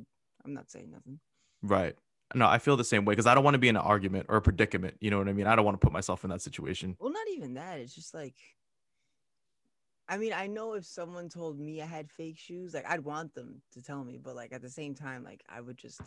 I'm 0.45 0.53
not 0.53 0.69
saying 0.71 0.91
nothing. 0.91 1.19
Right. 1.61 1.95
No, 2.35 2.47
I 2.47 2.57
feel 2.57 2.75
the 2.77 2.83
same 2.83 3.05
way 3.05 3.13
because 3.13 3.27
I 3.27 3.35
don't 3.35 3.43
want 3.43 3.53
to 3.55 3.59
be 3.59 3.67
in 3.69 3.75
an 3.75 3.83
argument 3.83 4.25
or 4.29 4.37
a 4.37 4.41
predicament. 4.41 4.97
You 4.99 5.11
know 5.11 5.19
what 5.19 5.29
I 5.29 5.33
mean? 5.33 5.47
I 5.47 5.55
don't 5.55 5.65
want 5.65 5.79
to 5.79 5.85
put 5.85 5.93
myself 5.93 6.23
in 6.23 6.29
that 6.31 6.41
situation. 6.41 6.97
Well, 6.99 7.11
not 7.11 7.27
even 7.29 7.53
that. 7.55 7.79
It's 7.79 7.93
just 7.93 8.13
like, 8.13 8.35
I 10.07 10.17
mean, 10.17 10.33
I 10.33 10.47
know 10.47 10.73
if 10.73 10.85
someone 10.85 11.29
told 11.29 11.59
me 11.59 11.81
I 11.81 11.85
had 11.85 12.11
fake 12.11 12.37
shoes, 12.37 12.73
like 12.73 12.85
I'd 12.89 13.01
want 13.01 13.33
them 13.33 13.61
to 13.71 13.81
tell 13.81 14.03
me, 14.03 14.17
but 14.17 14.35
like 14.35 14.51
at 14.51 14.61
the 14.61 14.69
same 14.69 14.95
time, 14.95 15.23
like 15.23 15.43
I 15.47 15.61
would 15.61 15.77
just 15.77 16.01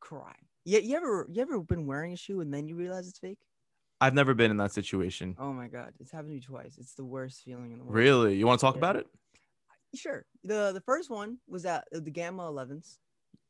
cry. 0.00 0.34
Yeah, 0.64 0.80
you 0.80 0.96
ever 0.96 1.26
you 1.30 1.42
ever 1.42 1.60
been 1.60 1.86
wearing 1.86 2.12
a 2.12 2.16
shoe 2.16 2.40
and 2.40 2.52
then 2.54 2.68
you 2.68 2.76
realize 2.76 3.08
it's 3.08 3.18
fake? 3.18 3.40
I've 4.00 4.14
never 4.14 4.34
been 4.34 4.50
in 4.50 4.56
that 4.58 4.72
situation. 4.72 5.36
Oh 5.38 5.52
my 5.52 5.68
god, 5.68 5.92
it's 6.00 6.10
happened 6.12 6.30
to 6.30 6.34
me 6.34 6.40
twice. 6.40 6.76
It's 6.78 6.94
the 6.94 7.04
worst 7.04 7.42
feeling 7.44 7.72
in 7.72 7.78
the 7.78 7.84
world. 7.84 7.96
Really? 7.96 8.36
You 8.36 8.46
want 8.46 8.60
to 8.60 8.66
talk 8.66 8.74
Yeah. 8.74 8.80
about 8.80 8.96
it? 8.96 9.06
Sure. 9.94 10.24
the 10.44 10.72
The 10.72 10.82
first 10.84 11.08
one 11.10 11.38
was 11.48 11.64
at 11.64 11.86
uh, 11.94 12.00
the 12.00 12.10
Gamma 12.10 12.42
11s. 12.44 12.98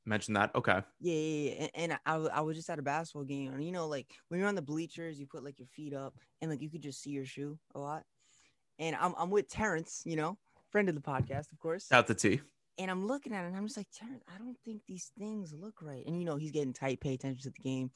Mention 0.05 0.35
that. 0.35 0.55
Okay. 0.55 0.81
Yeah, 1.01 1.15
yeah, 1.15 1.51
yeah. 1.51 1.51
And, 1.63 1.71
and 1.75 1.99
I, 2.07 2.15
I 2.39 2.41
was 2.43 2.57
just 2.57 2.71
at 2.71 2.79
a 2.79 2.83
basketball 2.83 3.25
game, 3.25 3.53
and 3.53 3.65
you 3.65 3.73
know, 3.73 3.89
like 3.89 4.15
when 4.29 4.39
you're 4.39 4.49
on 4.49 4.55
the 4.55 4.63
bleachers, 4.63 5.19
you 5.19 5.27
put 5.27 5.43
like 5.43 5.59
your 5.59 5.67
feet 5.67 5.93
up, 5.95 6.15
and 6.41 6.49
like 6.51 6.63
you 6.63 6.71
could 6.71 6.83
just 6.83 7.03
see 7.03 7.11
your 7.11 7.25
shoe 7.25 7.59
a 7.75 7.81
lot. 7.81 8.05
And 8.79 8.95
I'm 8.95 9.15
I'm 9.19 9.31
with 9.31 9.49
Terrence, 9.49 10.03
you 10.05 10.15
know, 10.15 10.39
friend 10.71 10.89
of 10.89 10.95
the 10.95 11.01
podcast, 11.01 11.51
of 11.51 11.59
course. 11.59 11.91
Out 11.91 12.07
the 12.07 12.15
T. 12.15 12.41
And 12.79 12.89
I'm 12.91 13.07
looking 13.09 13.33
at 13.33 13.43
it, 13.45 13.49
and 13.49 13.57
I'm 13.57 13.67
just 13.67 13.79
like, 13.79 13.89
Terrence, 13.93 14.23
I 14.33 14.39
don't 14.39 14.57
think 14.65 14.83
these 14.87 15.11
things 15.19 15.53
look 15.53 15.81
right. 15.83 16.05
And 16.07 16.17
you 16.21 16.25
know, 16.25 16.37
he's 16.37 16.53
getting 16.53 16.73
tight, 16.75 17.01
pay 17.01 17.15
attention 17.15 17.43
to 17.43 17.51
the 17.51 17.63
game. 17.69 17.91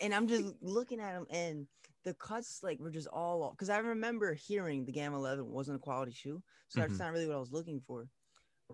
And 0.00 0.14
I'm 0.14 0.28
just 0.28 0.44
looking 0.60 1.00
at 1.00 1.14
him, 1.14 1.26
and 1.30 1.66
the 2.06 2.14
cuts 2.14 2.60
like 2.62 2.78
were 2.78 2.90
just 2.90 3.08
all 3.08 3.50
because 3.50 3.68
I 3.68 3.78
remember 3.78 4.32
hearing 4.32 4.84
the 4.84 4.92
Gamma 4.92 5.16
11 5.16 5.50
wasn't 5.50 5.76
a 5.76 5.80
quality 5.80 6.12
shoe, 6.12 6.40
so 6.68 6.80
that's 6.80 6.94
Mhm. 6.94 6.98
not 7.00 7.12
really 7.12 7.26
what 7.26 7.34
I 7.36 7.40
was 7.40 7.52
looking 7.52 7.80
for. 7.80 8.08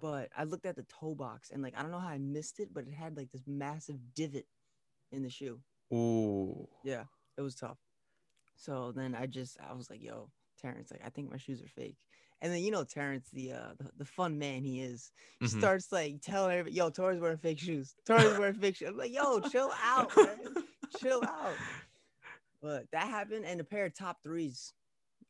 But 0.01 0.29
I 0.37 0.45
looked 0.45 0.67
at 0.67 0.77
the 0.77 0.85
toe 0.85 1.15
box, 1.15 1.51
and 1.51 1.63
like 1.63 1.75
I 1.77 1.83
don't 1.83 1.91
know 1.91 1.99
how 1.99 2.09
I 2.09 2.19
missed 2.19 2.61
it, 2.61 2.73
but 2.75 2.87
it 2.87 2.93
had 2.93 3.17
like 3.17 3.31
this 3.31 3.47
massive 3.47 3.97
divot 4.15 4.47
in 5.11 5.23
the 5.23 5.31
shoe. 5.31 5.61
Ooh. 5.93 6.69
Yeah, 6.85 7.05
it 7.39 7.41
was 7.43 7.55
tough. 7.55 7.79
So 8.55 8.93
then 8.93 9.15
I 9.15 9.27
just 9.27 9.59
I 9.61 9.73
was 9.73 9.89
like, 9.89 10.03
yo, 10.03 10.31
Terrence, 10.61 10.91
like 10.91 11.03
I 11.05 11.09
think 11.09 11.31
my 11.31 11.39
shoes 11.39 11.63
are 11.63 11.69
fake. 11.69 11.97
And 12.43 12.53
then 12.53 12.61
you 12.63 12.71
know 12.71 12.85
Terrence, 12.85 13.31
the 13.31 13.53
uh 13.53 13.73
the, 13.79 13.91
the 13.99 14.05
fun 14.05 14.39
man 14.39 14.63
he 14.63 14.81
is, 14.83 15.11
he 15.41 15.47
Mhm. 15.47 15.59
starts 15.59 15.91
like 15.91 16.21
telling 16.21 16.53
everybody, 16.53 16.77
yo, 16.77 16.91
Torres 16.91 17.19
wearing 17.21 17.39
fake 17.39 17.61
shoes. 17.61 17.95
Torres 18.05 18.39
wearing 18.39 18.55
fake 18.55 18.77
shoes. 18.77 18.89
I'm 18.89 18.97
like, 18.99 19.13
yo, 19.13 19.41
chill 19.41 19.73
out, 19.83 20.15
man. 20.17 20.39
chill 21.01 21.23
out. 21.25 21.57
But 22.63 22.87
that 22.93 23.09
happened 23.09 23.45
and 23.45 23.61
a 23.61 23.65
pair 23.65 23.85
of 23.87 23.95
top 23.95 24.23
threes. 24.23 24.73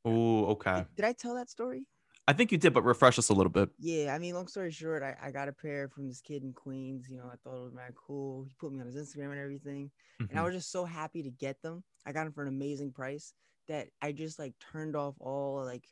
Oh, 0.05 0.47
Okay. 0.53 0.79
Did, 0.79 0.97
did 0.97 1.05
I 1.07 1.13
tell 1.13 1.35
that 1.37 1.49
story? 1.49 1.87
I 2.29 2.33
think 2.35 2.53
you 2.53 2.59
did, 2.59 2.73
but 2.73 2.85
refresh 2.85 3.19
us 3.19 3.31
a 3.31 3.35
little 3.35 3.51
bit. 3.51 3.71
Yeah, 3.81 4.15
I 4.15 4.19
mean, 4.19 4.35
long 4.35 4.47
story 4.47 4.71
short, 4.71 5.03
I, 5.03 5.17
I 5.21 5.31
got 5.33 5.49
a 5.49 5.53
pair 5.53 5.89
from 5.89 6.07
this 6.07 6.21
kid 6.21 6.45
in 6.45 6.53
Queens. 6.53 7.09
You 7.09 7.17
know, 7.17 7.27
I 7.27 7.35
thought 7.43 7.57
it 7.59 7.65
was 7.65 7.73
mad 7.75 7.95
cool. 7.97 8.45
He 8.45 8.55
put 8.61 8.73
me 8.73 8.81
on 8.81 8.87
his 8.87 8.97
Instagram 8.97 9.31
and 9.33 9.41
everything. 9.41 9.91
and 10.21 10.39
I 10.39 10.43
Mhm. 10.43 10.45
was 10.45 10.55
just 10.55 10.71
so 10.71 10.85
happy 10.85 11.23
to 11.25 11.31
get 11.31 11.61
them. 11.63 11.83
I 12.07 12.13
got 12.13 12.25
them 12.25 12.33
for 12.33 12.43
an 12.43 12.49
amazing 12.49 12.93
price 12.93 13.35
that 13.69 13.89
I 14.01 14.13
just 14.13 14.39
like 14.39 14.55
turned 14.61 14.95
off 14.95 15.17
all 15.19 15.65
like 15.65 15.85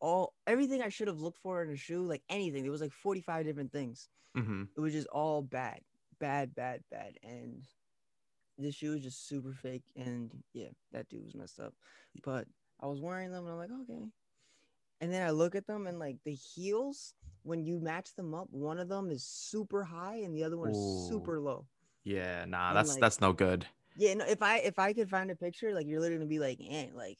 all 0.00 0.34
everything 0.46 0.82
I 0.82 0.88
should 0.88 1.08
have 1.08 1.20
looked 1.20 1.38
for 1.38 1.62
in 1.62 1.70
a 1.70 1.76
shoe, 1.76 2.02
like 2.02 2.22
anything. 2.28 2.62
There 2.62 2.72
was 2.72 2.80
like 2.80 2.92
45 2.92 3.44
different 3.44 3.72
things. 3.72 4.08
Mhm. 4.36 4.68
It 4.76 4.80
was 4.80 4.92
just 4.92 5.08
all 5.08 5.42
bad, 5.42 5.80
bad, 6.18 6.54
bad, 6.54 6.82
bad. 6.90 7.18
And 7.22 7.64
this 8.60 8.74
shoe 8.74 8.94
is 8.94 9.02
just 9.02 9.26
super 9.28 9.52
fake. 9.52 9.82
And 9.96 10.30
yeah, 10.52 10.68
that 10.92 11.08
dude 11.08 11.24
was 11.24 11.34
messed 11.34 11.60
up. 11.60 11.74
But 12.22 12.46
I 12.80 12.86
was 12.86 13.00
wearing 13.00 13.30
them 13.32 13.44
and 13.44 13.52
I'm 13.52 13.58
like, 13.58 13.70
okay. 13.82 14.04
And 15.00 15.12
then 15.12 15.26
I 15.26 15.30
look 15.30 15.54
at 15.54 15.66
them 15.66 15.86
and 15.86 15.98
like 15.98 16.16
the 16.24 16.34
heels, 16.34 17.14
when 17.42 17.64
you 17.64 17.80
match 17.80 18.14
them 18.16 18.34
up, 18.34 18.48
one 18.50 18.78
of 18.78 18.88
them 18.88 19.10
is 19.10 19.24
super 19.24 19.82
high 19.84 20.16
and 20.16 20.34
the 20.34 20.44
other 20.44 20.58
one 20.58 20.70
is 20.70 21.08
super 21.08 21.40
low. 21.40 21.66
Yeah. 22.04 22.44
Nah. 22.46 22.68
And, 22.68 22.76
That's 22.76 22.90
like- 22.92 23.00
that's 23.00 23.20
no 23.20 23.32
good. 23.32 23.66
Yeah, 23.96 24.14
no, 24.14 24.24
if 24.24 24.40
I 24.40 24.58
if 24.58 24.78
I 24.78 24.92
could 24.92 25.10
find 25.10 25.30
a 25.30 25.34
picture, 25.36 25.74
like 25.74 25.86
you're 25.86 26.00
literally 26.00 26.18
gonna 26.24 26.28
be 26.28 26.38
like, 26.38 26.58
eh, 26.66 26.86
like, 26.94 27.18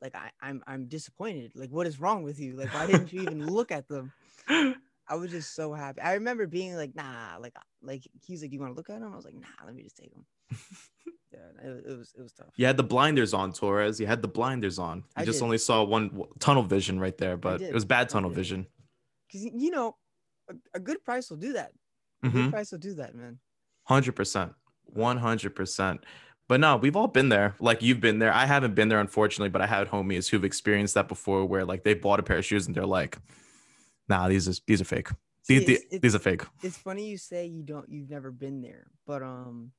like 0.00 0.14
I, 0.14 0.30
I'm 0.40 0.62
I'm 0.66 0.86
disappointed. 0.86 1.52
Like, 1.54 1.70
what 1.70 1.86
is 1.86 2.00
wrong 2.00 2.22
with 2.22 2.40
you? 2.40 2.56
Like, 2.56 2.72
why 2.72 2.86
didn't 2.86 3.12
you 3.12 3.22
even 3.22 3.46
look 3.54 3.70
at 3.70 3.86
them? 3.86 4.12
I 5.08 5.14
was 5.16 5.30
just 5.30 5.54
so 5.54 5.72
happy. 5.72 6.00
I 6.00 6.14
remember 6.14 6.46
being 6.46 6.74
like, 6.76 6.94
nah, 6.96 7.36
like, 7.40 7.54
like 7.82 8.02
he's 8.24 8.42
like, 8.42 8.50
do 8.50 8.54
you 8.56 8.60
want 8.60 8.72
to 8.72 8.76
look 8.76 8.90
at 8.90 8.96
him? 8.96 9.12
I 9.12 9.16
was 9.16 9.24
like, 9.24 9.34
nah, 9.34 9.64
let 9.64 9.74
me 9.74 9.82
just 9.82 9.96
take 9.96 10.12
him. 10.12 10.24
yeah, 11.32 11.68
it, 11.70 11.84
it 11.88 11.96
was 11.98 12.12
it 12.18 12.22
was 12.22 12.32
tough. 12.32 12.48
You 12.56 12.66
had 12.66 12.76
the 12.76 12.82
blinders 12.84 13.32
on, 13.34 13.52
Torres. 13.52 14.00
You 14.00 14.06
had 14.06 14.22
the 14.22 14.28
blinders 14.28 14.78
on. 14.78 14.98
You 14.98 15.02
I 15.16 15.24
just 15.24 15.38
did. 15.38 15.44
only 15.44 15.58
saw 15.58 15.84
one 15.84 16.22
tunnel 16.38 16.62
vision 16.62 16.98
right 16.98 17.16
there, 17.16 17.36
but 17.36 17.60
it 17.60 17.74
was 17.74 17.84
bad 17.84 18.08
tunnel 18.08 18.30
vision. 18.30 18.66
because 19.28 19.44
you 19.44 19.70
know, 19.70 19.96
a, 20.50 20.54
a 20.74 20.80
good 20.80 21.04
price 21.04 21.30
will 21.30 21.36
do 21.38 21.52
that. 21.54 21.72
A 22.22 22.26
Mhm. 22.28 22.32
good 22.32 22.50
price 22.52 22.72
will 22.72 22.78
do 22.78 22.94
that, 22.94 23.14
man. 23.14 23.38
Hundred 23.84 24.12
percent, 24.16 24.52
one 24.84 25.18
hundred 25.18 25.54
percent. 25.54 26.04
But 26.48 26.60
no, 26.60 26.76
we've 26.76 26.96
all 26.96 27.08
been 27.08 27.28
there. 27.28 27.54
Like 27.60 27.82
you've 27.82 28.00
been 28.00 28.18
there. 28.20 28.32
I 28.32 28.46
haven't 28.46 28.74
been 28.74 28.88
there, 28.88 29.00
unfortunately, 29.00 29.50
but 29.50 29.62
I 29.62 29.66
had 29.66 29.88
homies 29.88 30.28
who've 30.28 30.44
experienced 30.44 30.94
that 30.94 31.08
before, 31.08 31.44
where 31.44 31.64
like 31.64 31.82
they 31.84 31.94
bought 31.94 32.20
a 32.20 32.22
pair 32.22 32.38
of 32.38 32.44
shoes 32.44 32.66
and 32.66 32.74
they're 32.74 32.86
like, 32.86 33.18
"Nah, 34.08 34.28
these 34.28 34.48
is 34.48 34.60
these 34.66 34.80
are 34.80 34.84
fake. 34.84 35.08
See, 35.42 35.58
These, 35.58 35.82
it's- 35.90 36.00
these, 36.00 36.14
are 36.14 36.18
fake." 36.18 36.42
it's 36.62 36.76
funny 36.78 37.06
you 37.08 37.18
say 37.18 37.46
you 37.46 37.62
don't 37.62 37.88
you've 37.88 38.10
never 38.10 38.30
been 38.30 38.60
there 38.62 38.86
but 39.06 39.22
um 39.22 39.72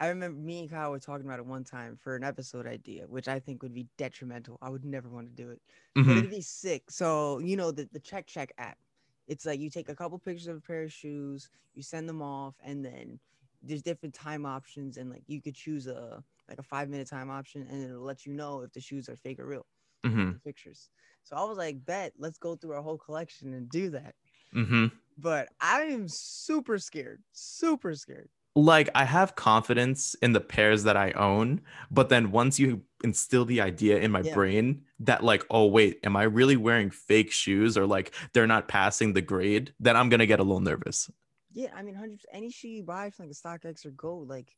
I 0.00 0.08
remember 0.08 0.38
me 0.40 0.60
and 0.60 0.70
Kyle 0.70 0.92
were 0.92 1.00
talking 1.00 1.26
about 1.26 1.40
it 1.40 1.46
one 1.46 1.64
time 1.64 1.96
for 1.96 2.14
an 2.14 2.22
episode 2.22 2.68
idea, 2.68 3.08
which 3.08 3.26
I 3.26 3.40
think 3.40 3.64
would 3.64 3.74
be 3.74 3.88
detrimental. 3.96 4.56
I 4.62 4.70
would 4.70 4.84
never 4.84 5.08
want 5.08 5.26
to 5.26 5.34
do 5.34 5.50
it, 5.50 5.60
but 5.94 6.04
Mhm. 6.04 6.18
it'd 6.18 6.30
be 6.30 6.40
sick. 6.40 6.88
So 6.88 7.40
you 7.40 7.56
know 7.56 7.72
the 7.72 7.88
the 7.92 7.98
Check 7.98 8.26
Check 8.28 8.52
app. 8.58 8.78
It's 9.26 9.44
like 9.44 9.58
you 9.58 9.70
take 9.70 9.88
a 9.88 9.96
couple 9.96 10.16
pictures 10.20 10.46
of 10.46 10.56
a 10.56 10.60
pair 10.60 10.84
of 10.84 10.92
shoes, 10.92 11.50
you 11.74 11.82
send 11.82 12.08
them 12.08 12.22
off, 12.22 12.54
and 12.62 12.84
then 12.84 13.18
there's 13.60 13.82
different 13.82 14.14
time 14.14 14.46
options, 14.46 14.98
and 14.98 15.10
like 15.10 15.24
you 15.26 15.42
could 15.42 15.56
choose 15.56 15.88
a 15.88 16.22
like 16.48 16.58
a 16.60 16.62
five 16.62 16.88
minute 16.88 17.08
time 17.08 17.28
option, 17.28 17.62
and 17.68 17.82
it'll 17.82 18.00
let 18.02 18.24
you 18.24 18.32
know 18.34 18.62
if 18.62 18.72
the 18.72 18.80
shoes 18.80 19.08
are 19.08 19.16
fake 19.16 19.40
or 19.40 19.46
real. 19.46 19.66
Mhm. 20.04 20.42
Pictures. 20.44 20.90
So 21.24 21.36
I 21.36 21.44
was 21.44 21.58
like, 21.58 21.84
bet, 21.84 22.14
let's 22.18 22.38
go 22.38 22.56
through 22.56 22.72
our 22.72 22.82
whole 22.82 22.98
collection 22.98 23.52
and 23.54 23.68
do 23.68 23.90
that. 23.90 24.14
Mhm. 24.54 24.92
But 25.16 25.48
I 25.60 25.82
am 25.84 26.08
super 26.08 26.78
scared, 26.78 27.22
super 27.32 27.94
scared. 27.94 28.30
like 28.56 28.88
I 28.94 29.04
have 29.04 29.36
confidence 29.36 30.14
in 30.14 30.32
the 30.32 30.40
pairs 30.40 30.82
that 30.82 30.96
I 30.96 31.12
own, 31.12 31.60
but 31.92 32.08
then 32.08 32.32
once 32.32 32.58
you 32.58 32.84
instill 33.04 33.44
the 33.44 33.60
idea 33.60 33.98
in 34.00 34.10
my 34.10 34.22
Yeah. 34.22 34.34
brain 34.34 34.84
that 34.98 35.22
like, 35.22 35.44
oh 35.50 35.66
wait, 35.66 36.00
am 36.02 36.16
I 36.16 36.24
really 36.24 36.56
wearing 36.56 36.90
fake 36.90 37.30
shoes 37.30 37.78
or 37.78 37.86
like 37.86 38.12
they're 38.32 38.48
not 38.48 38.66
passing 38.66 39.12
the 39.12 39.22
grade, 39.22 39.74
then 39.78 39.96
I'm 39.96 40.08
gonna 40.08 40.26
get 40.26 40.40
a 40.40 40.42
little 40.42 40.60
nervous. 40.60 41.08
Yeah, 41.52 41.72
I 41.74 41.82
mean, 41.82 42.18
any 42.32 42.50
shoe 42.50 42.68
you 42.68 42.82
buy 42.82 43.10
from 43.10 43.26
like 43.26 43.32
a 43.32 43.34
StockX 43.34 43.86
or 43.86 43.90
GOAT, 43.90 44.26
like 44.28 44.56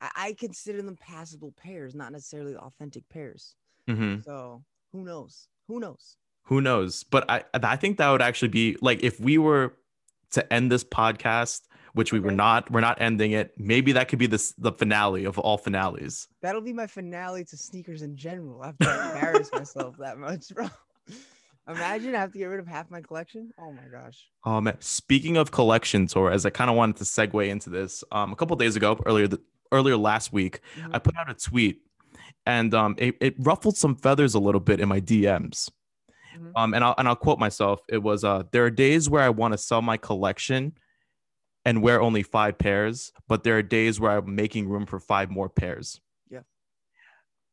I, 0.00 0.10
I 0.16 0.32
consider 0.34 0.82
them 0.82 0.96
passable 0.96 1.52
pairs, 1.52 1.94
not 1.94 2.12
necessarily 2.12 2.56
authentic 2.56 3.08
pairs. 3.08 3.56
Mhm. 3.88 4.24
So 4.24 4.62
who 4.92 5.04
knows? 5.04 5.48
Who 5.68 5.80
knows? 5.80 6.16
Who 6.44 6.60
knows? 6.60 7.04
But 7.04 7.28
I 7.30 7.44
I 7.54 7.76
think 7.76 7.98
that 7.98 8.10
would 8.10 8.22
actually 8.22 8.48
be 8.48 8.76
like 8.80 9.02
if 9.02 9.18
we 9.20 9.38
were 9.38 9.74
to 10.32 10.52
end 10.52 10.70
this 10.72 10.84
podcast, 10.84 11.62
which 11.92 12.12
we 12.12 12.18
were 12.20 12.32
not, 12.32 12.70
we're 12.70 12.80
not 12.80 13.00
ending 13.00 13.32
it. 13.32 13.54
Maybe 13.58 13.92
that 13.92 14.08
could 14.08 14.18
be 14.18 14.26
the 14.26 14.52
the 14.58 14.72
finale 14.72 15.24
of 15.24 15.38
all 15.38 15.56
finales. 15.58 16.28
That'll 16.42 16.60
be 16.60 16.72
my 16.72 16.86
finale 16.86 17.44
to 17.44 17.56
sneakers 17.56 18.02
in 18.02 18.16
general. 18.16 18.64
After 18.64 18.88
I 18.88 19.14
embarrass 19.14 19.50
myself 19.52 19.96
that 19.98 20.18
much, 20.18 20.48
bro. 20.54 20.68
Imagine 21.66 22.14
I 22.14 22.18
have 22.20 22.32
to 22.32 22.38
get 22.38 22.44
rid 22.46 22.60
of 22.60 22.66
half 22.66 22.90
my 22.90 23.00
collection. 23.00 23.50
Oh 23.58 23.72
my 23.72 23.84
gosh. 23.90 24.26
Oh 24.44 24.60
man, 24.60 24.76
speaking 24.80 25.38
of 25.38 25.50
collections, 25.50 26.14
or 26.14 26.30
as 26.30 26.44
I 26.44 26.50
kind 26.50 26.68
of 26.68 26.76
wanted 26.76 26.96
to 26.96 27.04
segue 27.04 27.48
into 27.48 27.70
this. 27.70 28.04
Um, 28.12 28.32
a 28.32 28.36
couple 28.36 28.54
days 28.56 28.76
ago, 28.76 29.00
earlier 29.06 29.26
the, 29.28 29.40
earlier 29.72 29.96
last 29.96 30.30
week, 30.30 30.60
I 30.92 30.98
Mhm. 30.98 31.04
put 31.04 31.16
out 31.16 31.30
a 31.30 31.34
tweet, 31.34 31.80
and 32.46 32.74
um, 32.74 32.94
it, 32.98 33.16
it 33.20 33.34
ruffled 33.38 33.76
some 33.76 33.96
feathers 33.96 34.34
a 34.34 34.40
little 34.40 34.60
bit 34.60 34.80
in 34.80 34.88
my 34.88 35.00
DMs. 35.00 35.70
Mhm. 36.36 36.52
Um, 36.56 36.74
and 36.74 36.84
I'll 36.84 36.94
and 36.98 37.06
I'll 37.06 37.16
quote 37.16 37.38
myself. 37.38 37.80
It 37.88 38.02
was 38.02 38.24
uh, 38.24 38.42
there 38.50 38.64
are 38.64 38.70
days 38.70 39.08
where 39.08 39.22
I 39.22 39.28
want 39.28 39.52
to 39.52 39.58
sell 39.58 39.82
my 39.82 39.96
collection, 39.96 40.72
and 41.64 41.82
wear 41.82 42.00
only 42.00 42.22
five 42.22 42.58
pairs, 42.58 43.12
but 43.28 43.42
there 43.42 43.56
are 43.56 43.62
days 43.62 43.98
where 43.98 44.12
I'm 44.12 44.34
making 44.34 44.68
room 44.68 44.86
for 44.86 45.00
five 45.00 45.30
more 45.30 45.48
pairs. 45.48 46.00
Yeah. 46.28 46.40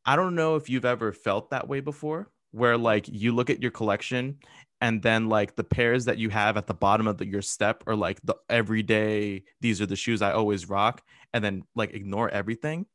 I 0.05 0.15
don't 0.15 0.35
know 0.35 0.55
if 0.55 0.69
you've 0.69 0.85
ever 0.85 1.13
felt 1.13 1.51
that 1.51 1.67
way 1.67 1.79
before, 1.79 2.29
where 2.51 2.77
like 2.77 3.07
you 3.07 3.33
look 3.33 3.49
at 3.49 3.61
your 3.61 3.71
collection 3.71 4.39
and 4.81 5.01
then 5.01 5.29
like 5.29 5.55
the 5.55 5.63
pairs 5.63 6.05
that 6.05 6.17
you 6.17 6.29
have 6.29 6.57
at 6.57 6.67
the 6.67 6.73
bottom 6.73 7.07
of 7.07 7.17
the, 7.17 7.25
your 7.25 7.41
step 7.41 7.83
are 7.87 7.95
like 7.95 8.19
the 8.23 8.35
everyday 8.49 9.43
these 9.61 9.79
are 9.79 9.85
the 9.85 9.95
shoes 9.95 10.21
I 10.21 10.31
always 10.31 10.67
rock 10.67 11.03
and 11.33 11.43
then 11.43 11.63
like 11.75 11.93
ignore 11.93 12.29
everything. 12.29 12.85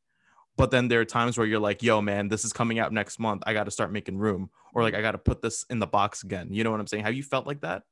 But 0.57 0.71
then 0.71 0.89
there 0.89 1.01
are 1.01 1.05
times 1.05 1.37
where 1.37 1.47
you're 1.47 1.61
like, 1.61 1.83
yo, 1.83 2.01
man, 2.01 2.29
this 2.29 2.45
is 2.45 2.53
coming 2.53 2.79
out 2.79 2.93
next 2.93 3.19
month. 3.19 3.43
I 3.47 3.53
got 3.53 3.65
to 3.65 3.71
start 3.71 3.93
making 3.93 4.17
room 4.19 4.51
or 4.75 4.83
like 4.83 4.95
I 4.95 5.03
got 5.03 5.13
to 5.13 5.19
put 5.19 5.43
this 5.43 5.65
in 5.69 5.79
the 5.79 5.87
box 5.87 6.23
again. 6.23 6.49
You 6.51 6.65
know 6.65 6.71
what 6.71 6.81
I'm 6.81 6.87
saying? 6.87 7.05
Have 7.05 7.15
you 7.15 7.23
felt 7.23 7.47
like 7.47 7.61
that? 7.61 7.83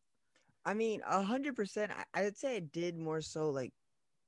I 0.65 0.75
mean, 0.75 1.03
a 1.07 1.23
hundred 1.23 1.57
percent. 1.57 1.93
I'd 2.15 2.37
say 2.37 2.57
I 2.57 2.61
did 2.61 2.97
more 2.99 3.21
so 3.21 3.51
like 3.51 3.73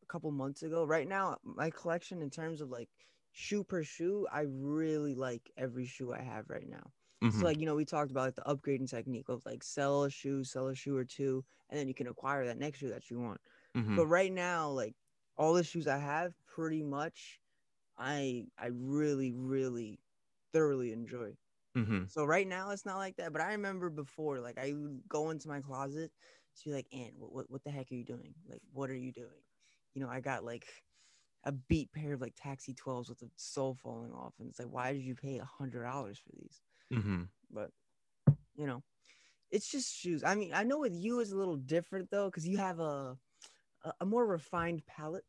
a 0.02 0.06
couple 0.06 0.30
months 0.30 0.62
ago. 0.62 0.84
Right 0.84 1.08
now, 1.08 1.38
my 1.42 1.70
collection 1.70 2.20
in 2.22 2.30
terms 2.30 2.60
of 2.60 2.68
like 2.70 2.90
shoe 3.32 3.64
per 3.64 3.82
shoe, 3.82 4.26
I 4.30 4.44
really 4.46 5.14
like 5.14 5.50
every 5.56 5.86
shoe 5.86 6.12
I 6.12 6.20
have 6.20 6.50
right 6.50 6.68
now. 6.68 6.92
Mhm. 7.22 7.32
So 7.40 7.44
like 7.46 7.58
you 7.58 7.64
know, 7.66 7.74
we 7.74 7.86
talked 7.86 8.10
about 8.10 8.26
like 8.26 8.34
the 8.34 8.42
upgrading 8.42 8.90
technique 8.90 9.30
of 9.30 9.44
like 9.46 9.62
sell 9.64 10.04
a 10.04 10.10
shoe, 10.10 10.44
sell 10.44 10.68
a 10.68 10.74
shoe 10.74 10.96
or 10.96 11.04
two, 11.06 11.42
and 11.70 11.78
then 11.80 11.88
you 11.88 11.94
can 11.94 12.06
acquire 12.08 12.44
that 12.46 12.58
next 12.58 12.80
shoe 12.80 12.90
that 12.90 13.10
you 13.10 13.18
want. 13.18 13.40
Mhm. 13.74 13.96
But 13.96 14.06
right 14.06 14.32
now, 14.32 14.68
like 14.70 14.94
all 15.38 15.54
the 15.54 15.64
shoes 15.64 15.86
I 15.86 15.98
have, 15.98 16.34
pretty 16.46 16.82
much, 16.82 17.40
I 17.98 18.48
I 18.58 18.66
really 18.68 19.32
really 19.32 20.00
thoroughly 20.52 20.92
enjoy. 20.92 21.36
Mhm. 21.74 22.06
So 22.08 22.24
right 22.24 22.46
now 22.46 22.70
it's 22.70 22.86
not 22.86 22.98
like 22.98 23.16
that, 23.16 23.32
but 23.32 23.42
I 23.42 23.52
remember 23.52 23.90
before, 23.90 24.40
like 24.40 24.58
I 24.58 24.72
would 24.74 25.08
go 25.08 25.30
into 25.30 25.48
my 25.48 25.60
closet, 25.60 26.12
to 26.58 26.64
be 26.70 26.74
like, 26.74 26.88
"Aunt, 26.92 27.16
what, 27.18 27.32
what 27.32 27.50
what 27.50 27.64
the 27.64 27.70
heck 27.70 27.92
are 27.92 27.96
you 27.96 28.04
doing? 28.04 28.34
Like, 28.46 28.62
what 28.72 28.90
are 28.90 28.96
you 28.96 29.12
doing?" 29.12 29.42
You 29.94 30.02
know, 30.02 30.08
I 30.10 30.20
got 30.20 30.44
like 30.44 30.84
a 31.44 31.52
beat 31.52 31.92
pair 31.92 32.14
of 32.14 32.20
like 32.22 32.34
Taxi 32.36 32.74
12s 32.74 33.08
with 33.10 33.20
the 33.20 33.30
sole 33.36 33.74
falling 33.74 34.12
off, 34.12 34.34
and 34.40 34.48
it's 34.50 34.58
like, 34.60 34.68
why 34.70 34.92
did 34.94 35.02
you 35.02 35.14
pay 35.16 35.38
a 35.38 35.44
hundred 35.46 35.84
dollars 35.84 36.18
for 36.20 36.30
these? 36.34 36.62
Mhm. 36.90 37.30
But 37.50 37.72
you 38.56 38.66
know, 38.66 38.84
it's 39.50 39.70
just 39.70 39.94
shoes. 39.94 40.24
I 40.24 40.34
mean, 40.36 40.54
I 40.54 40.64
know 40.64 40.80
with 40.80 40.94
you 40.94 41.20
it's 41.20 41.32
a 41.32 41.36
little 41.38 41.56
different 41.58 42.10
though, 42.10 42.26
because 42.30 42.48
you 42.48 42.58
have 42.58 42.80
a 42.80 43.18
a 44.00 44.06
more 44.06 44.26
refined 44.26 44.86
palette. 44.86 45.24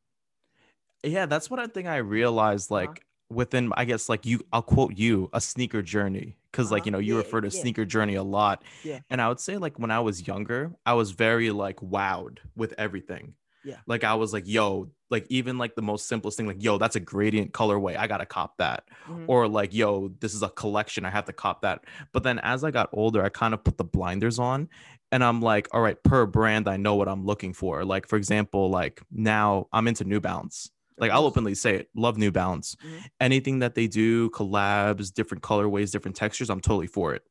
Yeah, 1.04 1.26
that's 1.26 1.50
what 1.50 1.60
I 1.60 1.68
think 1.68 1.88
I 1.88 1.98
realized 1.98 2.72
Uh-huh. 2.72 2.82
like 2.88 3.04
within 3.30 3.72
I 3.76 3.86
guess 3.86 4.08
like 4.10 4.26
you 4.26 4.40
I'll 4.54 4.62
quote 4.62 4.98
you 4.98 5.30
a 5.34 5.42
sneaker 5.42 5.82
journey 5.82 6.38
like 6.58 6.72
Uh-huh. 6.72 6.82
you 6.86 6.92
know 6.92 6.98
you 7.00 7.14
Yeah, 7.16 7.20
refer 7.24 7.42
to 7.42 7.50
yeah. 7.50 7.62
sneaker 7.62 7.86
journey 7.86 8.16
a 8.16 8.24
lot. 8.24 8.64
Yeah. 8.84 9.00
And 9.12 9.22
I 9.22 9.28
would 9.30 9.40
say 9.40 9.58
like 9.58 9.78
when 9.78 9.92
I 9.92 10.00
was 10.00 10.26
younger, 10.26 10.72
I 10.86 10.94
was 10.94 11.12
very 11.12 11.52
like 11.52 11.78
wowed 11.78 12.40
with 12.56 12.74
everything. 12.80 13.36
Yeah. 13.64 13.78
Like 13.86 14.04
I 14.04 14.16
was 14.16 14.34
like, 14.34 14.48
yo, 14.48 14.90
like 15.12 15.26
even 15.30 15.58
like 15.60 15.76
the 15.76 15.82
most 15.84 16.08
simplest 16.08 16.38
thing 16.38 16.48
like 16.48 16.64
yo, 16.64 16.78
that's 16.80 16.96
a 16.96 17.00
gradient 17.02 17.52
colorway. 17.52 17.96
I 17.98 18.08
got 18.08 18.18
to 18.20 18.26
cop 18.26 18.58
that. 18.58 18.86
Mhm. 19.08 19.26
Or 19.28 19.48
like, 19.48 19.74
yo, 19.74 20.08
this 20.20 20.34
is 20.34 20.42
a 20.42 20.50
collection. 20.50 21.06
I 21.06 21.10
have 21.12 21.26
to 21.26 21.34
cop 21.34 21.62
that. 21.62 21.84
But 22.14 22.24
then 22.24 22.40
as 22.40 22.64
I 22.64 22.72
got 22.72 22.90
older, 22.92 23.24
I 23.24 23.30
kind 23.30 23.54
of 23.54 23.64
put 23.64 23.78
the 23.78 23.84
blinders 23.84 24.40
on 24.40 24.68
and 25.12 25.24
I'm 25.24 25.42
like, 25.42 25.68
all 25.74 25.82
right, 25.82 26.02
per 26.02 26.26
brand, 26.26 26.68
I 26.68 26.78
know 26.78 26.96
what 26.96 27.08
I'm 27.10 27.24
looking 27.26 27.54
for. 27.54 27.84
Like, 27.86 28.08
for 28.08 28.16
example, 28.16 28.70
like 28.70 29.02
now 29.12 29.68
I'm 29.74 29.88
into 29.88 30.06
New 30.06 30.22
Balance. 30.22 30.72
Like, 30.98 31.12
I'll 31.12 31.26
openly 31.26 31.56
say 31.56 31.76
it, 31.76 31.90
love 31.96 32.18
New 32.18 32.32
Balance. 32.32 32.76
Mhm. 32.84 33.06
Anything 33.20 33.60
that 33.60 33.76
they 33.76 33.88
do, 33.88 34.30
collabs, 34.32 35.14
different 35.14 35.44
colorways, 35.44 35.92
different 35.92 36.16
textures, 36.18 36.50
I'm 36.50 36.60
totally 36.62 36.88
for 36.88 37.14
it. 37.14 37.24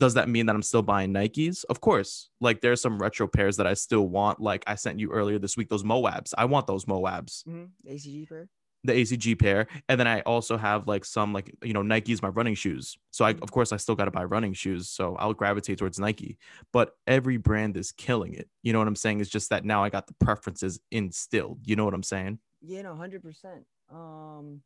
Does 0.00 0.14
that 0.14 0.28
mean 0.28 0.46
that 0.46 0.56
I'm 0.56 0.62
still 0.62 0.82
buying 0.82 1.12
Nikes? 1.12 1.64
Of 1.70 1.80
course. 1.80 2.28
Like, 2.40 2.60
there's 2.60 2.80
some 2.80 2.98
retro 2.98 3.28
pairs 3.28 3.56
that 3.58 3.66
I 3.68 3.74
still 3.74 4.08
want. 4.08 4.40
Like, 4.40 4.64
I 4.66 4.74
sent 4.74 4.98
you 4.98 5.10
earlier 5.12 5.38
this 5.38 5.56
week, 5.56 5.68
those 5.68 5.84
Moabs. 5.84 6.32
I 6.36 6.44
want 6.46 6.66
those 6.66 6.86
Moabs 6.86 7.44
Mhm. 7.46 7.70
ACG 7.86 8.26
pair. 8.26 8.48
the 8.84 8.92
ACG 8.92 9.36
pair, 9.36 9.68
and 9.88 10.00
then 10.00 10.08
I 10.08 10.22
also 10.22 10.56
have 10.56 10.88
like 10.88 11.04
some 11.04 11.32
like 11.32 11.54
you 11.62 11.72
know 11.72 11.82
Nike's 11.82 12.20
my 12.20 12.26
running 12.30 12.56
shoes. 12.56 12.96
So 13.12 13.24
I 13.24 13.34
Mhm. 13.34 13.42
of 13.44 13.52
course 13.52 13.70
I 13.70 13.76
still 13.76 13.94
got 13.94 14.06
to 14.06 14.10
buy 14.10 14.24
running 14.24 14.54
shoes. 14.54 14.90
So 14.90 15.14
I'll 15.20 15.34
gravitate 15.34 15.78
towards 15.78 16.00
Nike. 16.00 16.36
But 16.72 16.96
every 17.06 17.36
brand 17.36 17.76
is 17.76 17.92
killing 17.92 18.34
it. 18.34 18.50
You 18.64 18.72
know 18.72 18.80
what 18.80 18.88
I'm 18.88 18.96
saying? 18.96 19.20
It's 19.20 19.30
just 19.30 19.50
that 19.50 19.64
now 19.64 19.84
I 19.84 19.88
got 19.88 20.08
the 20.08 20.14
preferences 20.14 20.80
instilled. 20.90 21.60
You 21.64 21.76
know 21.76 21.84
what 21.84 21.94
I'm 21.94 22.02
saying? 22.02 22.40
Yeah, 22.62 22.82
no, 22.82 22.94
hundred 22.94 23.22
percent. 23.22 23.66
Um, 23.92 24.62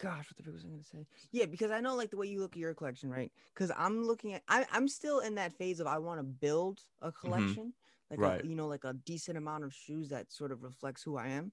gosh, 0.00 0.26
what 0.30 0.36
the 0.36 0.42
fuck 0.42 0.54
was 0.54 0.64
I 0.64 0.68
gonna 0.68 0.82
say? 0.84 1.06
Yeah, 1.32 1.46
because 1.46 1.70
I 1.70 1.80
know 1.80 1.94
like 1.96 2.10
the 2.10 2.16
way 2.16 2.26
you 2.28 2.40
look 2.40 2.52
at 2.52 2.58
your 2.58 2.74
collection, 2.74 3.10
right? 3.10 3.30
Because 3.54 3.70
I'm 3.76 4.04
looking 4.06 4.34
at, 4.34 4.42
I, 4.48 4.66
I'm 4.72 4.88
still 4.88 5.20
in 5.20 5.34
that 5.36 5.52
phase 5.52 5.80
of 5.80 5.86
I 5.86 5.98
want 5.98 6.20
to 6.20 6.24
build 6.24 6.80
a 7.00 7.10
collection, 7.12 7.72
like 8.10 8.18
Mm-hmm. 8.18 8.22
Right. 8.22 8.44
a, 8.44 8.46
you 8.46 8.54
know, 8.54 8.68
like 8.68 8.84
a 8.84 8.92
decent 8.92 9.38
amount 9.38 9.64
of 9.64 9.72
shoes 9.72 10.08
that 10.10 10.30
sort 10.30 10.52
of 10.52 10.62
reflects 10.62 11.02
who 11.02 11.16
I 11.16 11.28
am. 11.28 11.50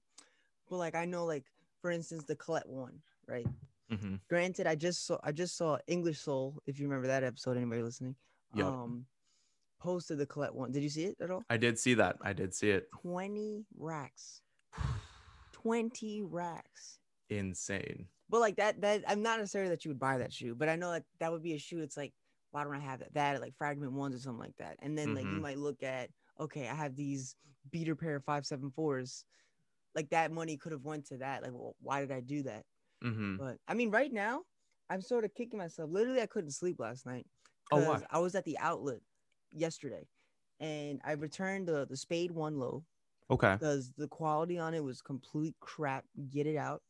But 0.68 0.76
like 0.76 0.94
I 0.94 1.04
know, 1.04 1.24
like 1.24 1.44
for 1.80 1.90
instance, 1.90 2.24
the 2.24 2.36
Colette 2.36 2.68
one, 2.68 3.00
right? 3.26 3.46
Mm-hmm. 3.90 4.16
Granted, 4.28 4.66
I 4.66 4.74
just 4.76 5.06
saw, 5.06 5.18
I 5.24 5.32
just 5.32 5.56
saw 5.56 5.78
English 5.88 6.20
Soul. 6.20 6.60
If 6.66 6.78
you 6.78 6.86
remember 6.86 7.08
that 7.08 7.24
episode, 7.24 7.56
anybody 7.56 7.82
listening? 7.82 8.14
Yep. 8.54 8.66
Um, 8.66 9.06
posted 9.80 10.18
the 10.18 10.26
Colette 10.26 10.54
one. 10.54 10.70
Did 10.70 10.82
you 10.82 10.90
see 10.90 11.04
it 11.06 11.16
at 11.20 11.30
all? 11.30 11.42
I 11.48 11.56
did 11.56 11.78
see 11.78 11.94
that. 11.94 12.16
I 12.22 12.32
did 12.34 12.54
see 12.54 12.70
it. 12.70 12.88
20 13.00 13.64
racks. 13.78 14.42
20 15.62 16.22
racks. 16.22 16.98
Insane. 17.28 18.08
But 18.28 18.40
like 18.40 18.56
that, 18.56 18.80
that 18.82 19.04
I'm 19.08 19.22
not 19.22 19.38
necessarily 19.38 19.70
that 19.70 19.84
you 19.84 19.90
would 19.90 19.98
buy 19.98 20.18
that 20.18 20.32
shoe, 20.32 20.54
but 20.54 20.68
I 20.68 20.76
know 20.76 20.92
that 20.92 21.04
that 21.18 21.32
would 21.32 21.42
be 21.42 21.54
a 21.54 21.58
shoe. 21.58 21.80
It's 21.80 21.96
like, 21.96 22.14
why 22.52 22.64
don't 22.64 22.74
I 22.74 22.80
have 22.80 23.00
that? 23.00 23.14
That 23.14 23.40
like 23.40 23.56
fragment 23.56 23.92
ones 23.92 24.14
or 24.14 24.18
something 24.18 24.40
like 24.40 24.56
that. 24.58 24.76
And 24.80 24.96
then 24.96 25.14
like 25.14 25.24
you 25.24 25.38
Mhm. 25.38 25.42
might 25.42 25.58
look 25.58 25.82
at, 25.82 26.10
okay, 26.38 26.68
I 26.68 26.74
have 26.74 26.96
these 26.96 27.36
beater 27.70 27.94
pair 27.96 28.16
of 28.16 28.24
five 28.24 28.46
seven 28.46 28.70
fours. 28.70 29.24
Like 29.94 30.10
that 30.10 30.30
money 30.32 30.56
could 30.56 30.72
have 30.72 30.84
went 30.84 31.06
to 31.06 31.18
that. 31.18 31.42
Like, 31.42 31.52
well, 31.52 31.76
why 31.80 32.00
did 32.00 32.12
I 32.12 32.20
do 32.20 32.42
that? 32.44 32.64
Mm-hmm. 33.02 33.36
But 33.36 33.58
I 33.66 33.74
mean, 33.74 33.90
right 33.90 34.12
now, 34.12 34.44
I'm 34.88 35.00
sort 35.02 35.24
of 35.24 35.34
kicking 35.34 35.58
myself. 35.58 35.90
Literally, 35.90 36.20
I 36.22 36.26
couldn't 36.26 36.52
sleep 36.52 36.78
last 36.78 37.06
night. 37.06 37.26
Oh, 37.72 37.80
why? 37.88 38.02
I 38.10 38.18
was 38.18 38.34
at 38.34 38.44
the 38.44 38.58
outlet 38.58 39.00
yesterday, 39.52 40.08
and 40.60 41.00
I 41.04 41.12
returned 41.12 41.68
the 41.68 41.86
the 41.86 41.96
Spade 41.96 42.30
One 42.32 42.58
Low 42.58 42.84
Okay. 43.30 43.56
because 43.58 43.92
the 43.96 44.08
quality 44.08 44.58
on 44.58 44.74
it 44.74 44.82
was 44.84 45.00
complete 45.02 45.54
crap. 45.60 46.04
Get 46.30 46.46
it 46.46 46.56
out. 46.56 46.82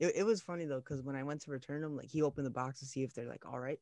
It, 0.00 0.12
it 0.16 0.22
was 0.24 0.42
funny 0.42 0.64
though, 0.64 0.80
because 0.80 1.02
when 1.02 1.16
I 1.16 1.22
went 1.22 1.42
to 1.42 1.50
return 1.50 1.82
them, 1.82 1.96
like 1.96 2.10
he 2.10 2.22
opened 2.22 2.46
the 2.46 2.50
box 2.50 2.80
to 2.80 2.86
see 2.86 3.02
if 3.02 3.14
they're 3.14 3.28
like 3.28 3.46
all 3.46 3.60
right, 3.60 3.78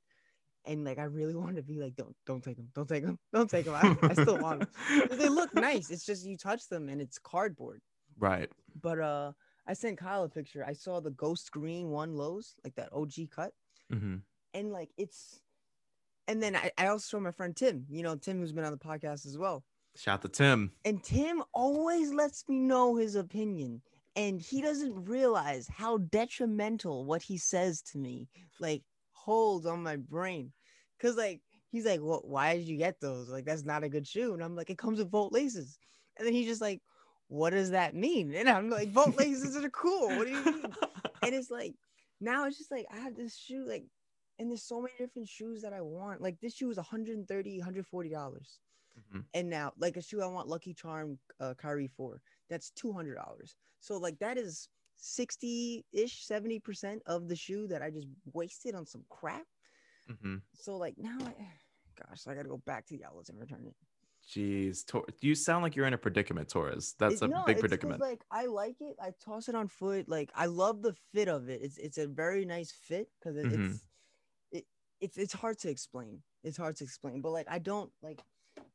and 0.65 0.85
like 0.85 0.99
I 0.99 1.05
really 1.05 1.35
wanted 1.37 1.57
to 1.57 1.63
be 1.63 1.81
like, 1.81 1.97
don't 1.97 2.15
don't 2.27 2.43
take 2.43 2.57
them, 2.57 2.69
don't 2.75 2.89
take 2.89 3.05
them, 3.05 3.19
don't 3.33 3.51
take 3.51 3.65
them. 3.67 3.75
I, 3.75 3.97
I 4.11 4.15
still 4.15 4.39
want 4.39 4.61
them. 4.61 5.09
They 5.19 5.29
look 5.29 5.55
nice. 5.55 5.91
It's 5.91 6.05
just 6.05 6.27
you 6.27 6.37
touch 6.37 6.69
them 6.69 6.89
and 6.89 7.01
it's 7.01 7.19
cardboard. 7.19 7.81
Right. 8.19 8.51
But 8.81 9.01
uh, 9.01 9.33
I 9.67 9.75
sent 9.75 9.99
Kyle 9.99 10.25
a 10.25 10.29
picture. 10.29 10.65
I 10.67 10.73
saw 10.73 11.01
the 11.01 11.11
ghost 11.11 11.51
green 11.51 11.91
one 11.91 12.17
lows, 12.17 12.55
like 12.65 12.75
that 12.77 12.91
OG 12.93 13.29
cut, 13.35 13.53
hmm 13.91 14.17
and 14.55 14.73
like 14.73 14.91
it's. 14.97 15.41
And 16.29 16.43
then 16.43 16.55
I, 16.55 16.71
I 16.79 16.87
also 16.87 17.17
showed 17.17 17.25
my 17.25 17.33
friend 17.33 17.55
Tim. 17.57 17.87
You 17.91 18.03
know 18.03 18.17
Tim, 18.17 18.39
who's 18.39 18.53
been 18.53 18.65
on 18.65 18.73
the 18.73 18.79
podcast 18.79 19.27
as 19.27 19.37
well. 19.39 19.65
Shout 19.97 20.23
to 20.23 20.29
Tim. 20.29 20.73
And 20.85 21.03
Tim 21.03 21.43
always 21.53 22.13
lets 22.13 22.49
me 22.49 22.59
know 22.59 22.97
his 22.97 23.15
opinion. 23.15 23.83
And 24.17 24.41
he 24.41 24.61
doesn't 24.61 25.07
realize 25.07 25.67
how 25.69 25.99
detrimental 25.99 27.05
what 27.05 27.23
he 27.23 27.39
says 27.39 27.83
to 27.93 27.99
me 27.99 28.29
like 28.61 28.83
holds 29.13 29.67
on 29.67 29.83
my 29.83 29.97
brain. 29.97 30.53
Cause 31.01 31.17
like 31.17 31.41
he's 31.71 31.87
like, 31.87 32.01
Well, 32.03 32.23
why 32.25 32.57
did 32.57 32.67
you 32.67 32.77
get 32.77 33.01
those? 33.01 33.29
Like, 33.29 33.45
that's 33.45 33.65
not 33.65 33.85
a 33.85 33.89
good 33.89 34.07
shoe. 34.07 34.35
And 34.35 34.43
I'm 34.43 34.55
like, 34.55 34.71
it 34.71 34.79
comes 34.79 34.99
with 34.99 35.11
Volt 35.11 35.33
laces. 35.33 35.79
And 36.19 36.27
then 36.27 36.35
he's 36.35 36.47
just 36.47 36.61
like, 36.61 36.83
What 37.29 37.51
does 37.51 37.71
that 37.71 37.95
mean? 37.95 38.35
And 38.35 38.49
I'm 38.49 38.69
like, 38.71 38.93
Volt 38.93 39.17
laces 39.19 39.57
are 39.57 39.71
cool. 39.71 40.09
What 40.09 40.27
do 40.27 40.33
you 40.33 40.45
mean? 40.45 40.67
And 41.25 41.37
it's 41.37 41.53
like 41.53 41.75
now 42.21 42.47
it's 42.47 42.59
just 42.59 42.73
like 42.73 42.87
I 42.93 42.97
have 42.97 43.15
this 43.15 43.37
shoe, 43.37 43.65
like, 43.65 43.85
and 44.39 44.51
there's 44.51 44.65
so 44.65 44.81
many 44.81 44.95
different 44.99 45.29
shoes 45.29 45.63
that 45.63 45.73
I 45.73 45.81
want. 45.83 46.21
Like 46.21 46.41
this 46.41 46.57
shoe 46.57 46.69
is 46.71 46.77
130 46.77 47.59
140 47.59 48.09
dollars. 48.09 48.59
Mhm. 48.99 49.25
And 49.35 49.49
now, 49.49 49.73
like 49.79 49.97
a 49.97 50.03
shoe 50.03 50.21
I 50.23 50.27
want, 50.27 50.49
Lucky 50.49 50.75
Charm, 50.75 51.19
uh, 51.41 51.55
Kyrie 51.55 51.89
four, 51.89 52.21
that's 52.49 52.71
two 52.71 52.93
hundred 52.93 53.15
dollars. 53.17 53.57
So 53.81 53.97
like 53.99 54.19
that 54.19 54.37
is 54.39 54.69
sixty 54.97 55.85
ish, 55.93 56.25
seventy 56.27 56.59
percent 56.61 57.03
of 57.07 57.29
the 57.29 57.37
shoe 57.37 57.67
that 57.69 57.83
I 57.83 57.91
just 57.91 58.07
wasted 58.33 58.75
on 58.75 58.87
some 58.87 59.05
crap. 59.09 59.47
Mhm. 60.09 60.43
So 60.55 60.77
like 60.77 60.95
now, 60.99 61.19
I, 61.21 61.35
gosh, 62.09 62.27
I 62.27 62.35
gotta 62.35 62.49
go 62.49 62.59
back 62.59 62.87
to 62.87 62.97
the 62.97 63.05
outlets 63.05 63.29
and 63.31 63.39
return 63.41 63.67
it. 63.67 63.75
Jeez, 64.29 64.87
Tor- 64.87 65.07
you 65.21 65.35
sound 65.35 65.65
like 65.65 65.75
you're 65.75 65.87
in 65.87 65.95
a 65.95 65.99
predicament, 65.99 66.49
Torres. 66.49 66.95
That's 66.99 67.17
It- 67.23 67.25
a 67.25 67.29
no, 67.29 67.43
big 67.45 67.59
predicament. 67.59 68.01
Like 68.01 68.23
I 68.31 68.47
like 68.47 68.77
it. 68.81 68.97
I 69.01 69.11
toss 69.25 69.49
it 69.49 69.55
on 69.55 69.69
foot. 69.69 70.09
Like 70.09 70.31
I 70.35 70.47
love 70.47 70.83
the 70.83 70.95
fit 71.13 71.29
of 71.29 71.49
it. 71.49 71.61
It's 71.63 71.79
it's 71.79 71.99
a 71.99 72.07
very 72.07 72.45
nice 72.45 72.71
fit 72.71 73.09
because 73.19 73.37
it, 73.37 73.47
Mhm. 73.47 73.71
it's 73.71 73.85
it, 74.53 74.67
it's 75.01 75.17
it's 75.19 75.33
hard 75.33 75.59
to 75.61 75.71
explain. 75.71 76.23
It's 76.45 76.57
hard 76.57 76.77
to 76.77 76.85
explain. 76.85 77.21
But 77.23 77.31
like 77.33 77.47
I 77.49 77.59
don't 77.59 77.91
like. 78.03 78.21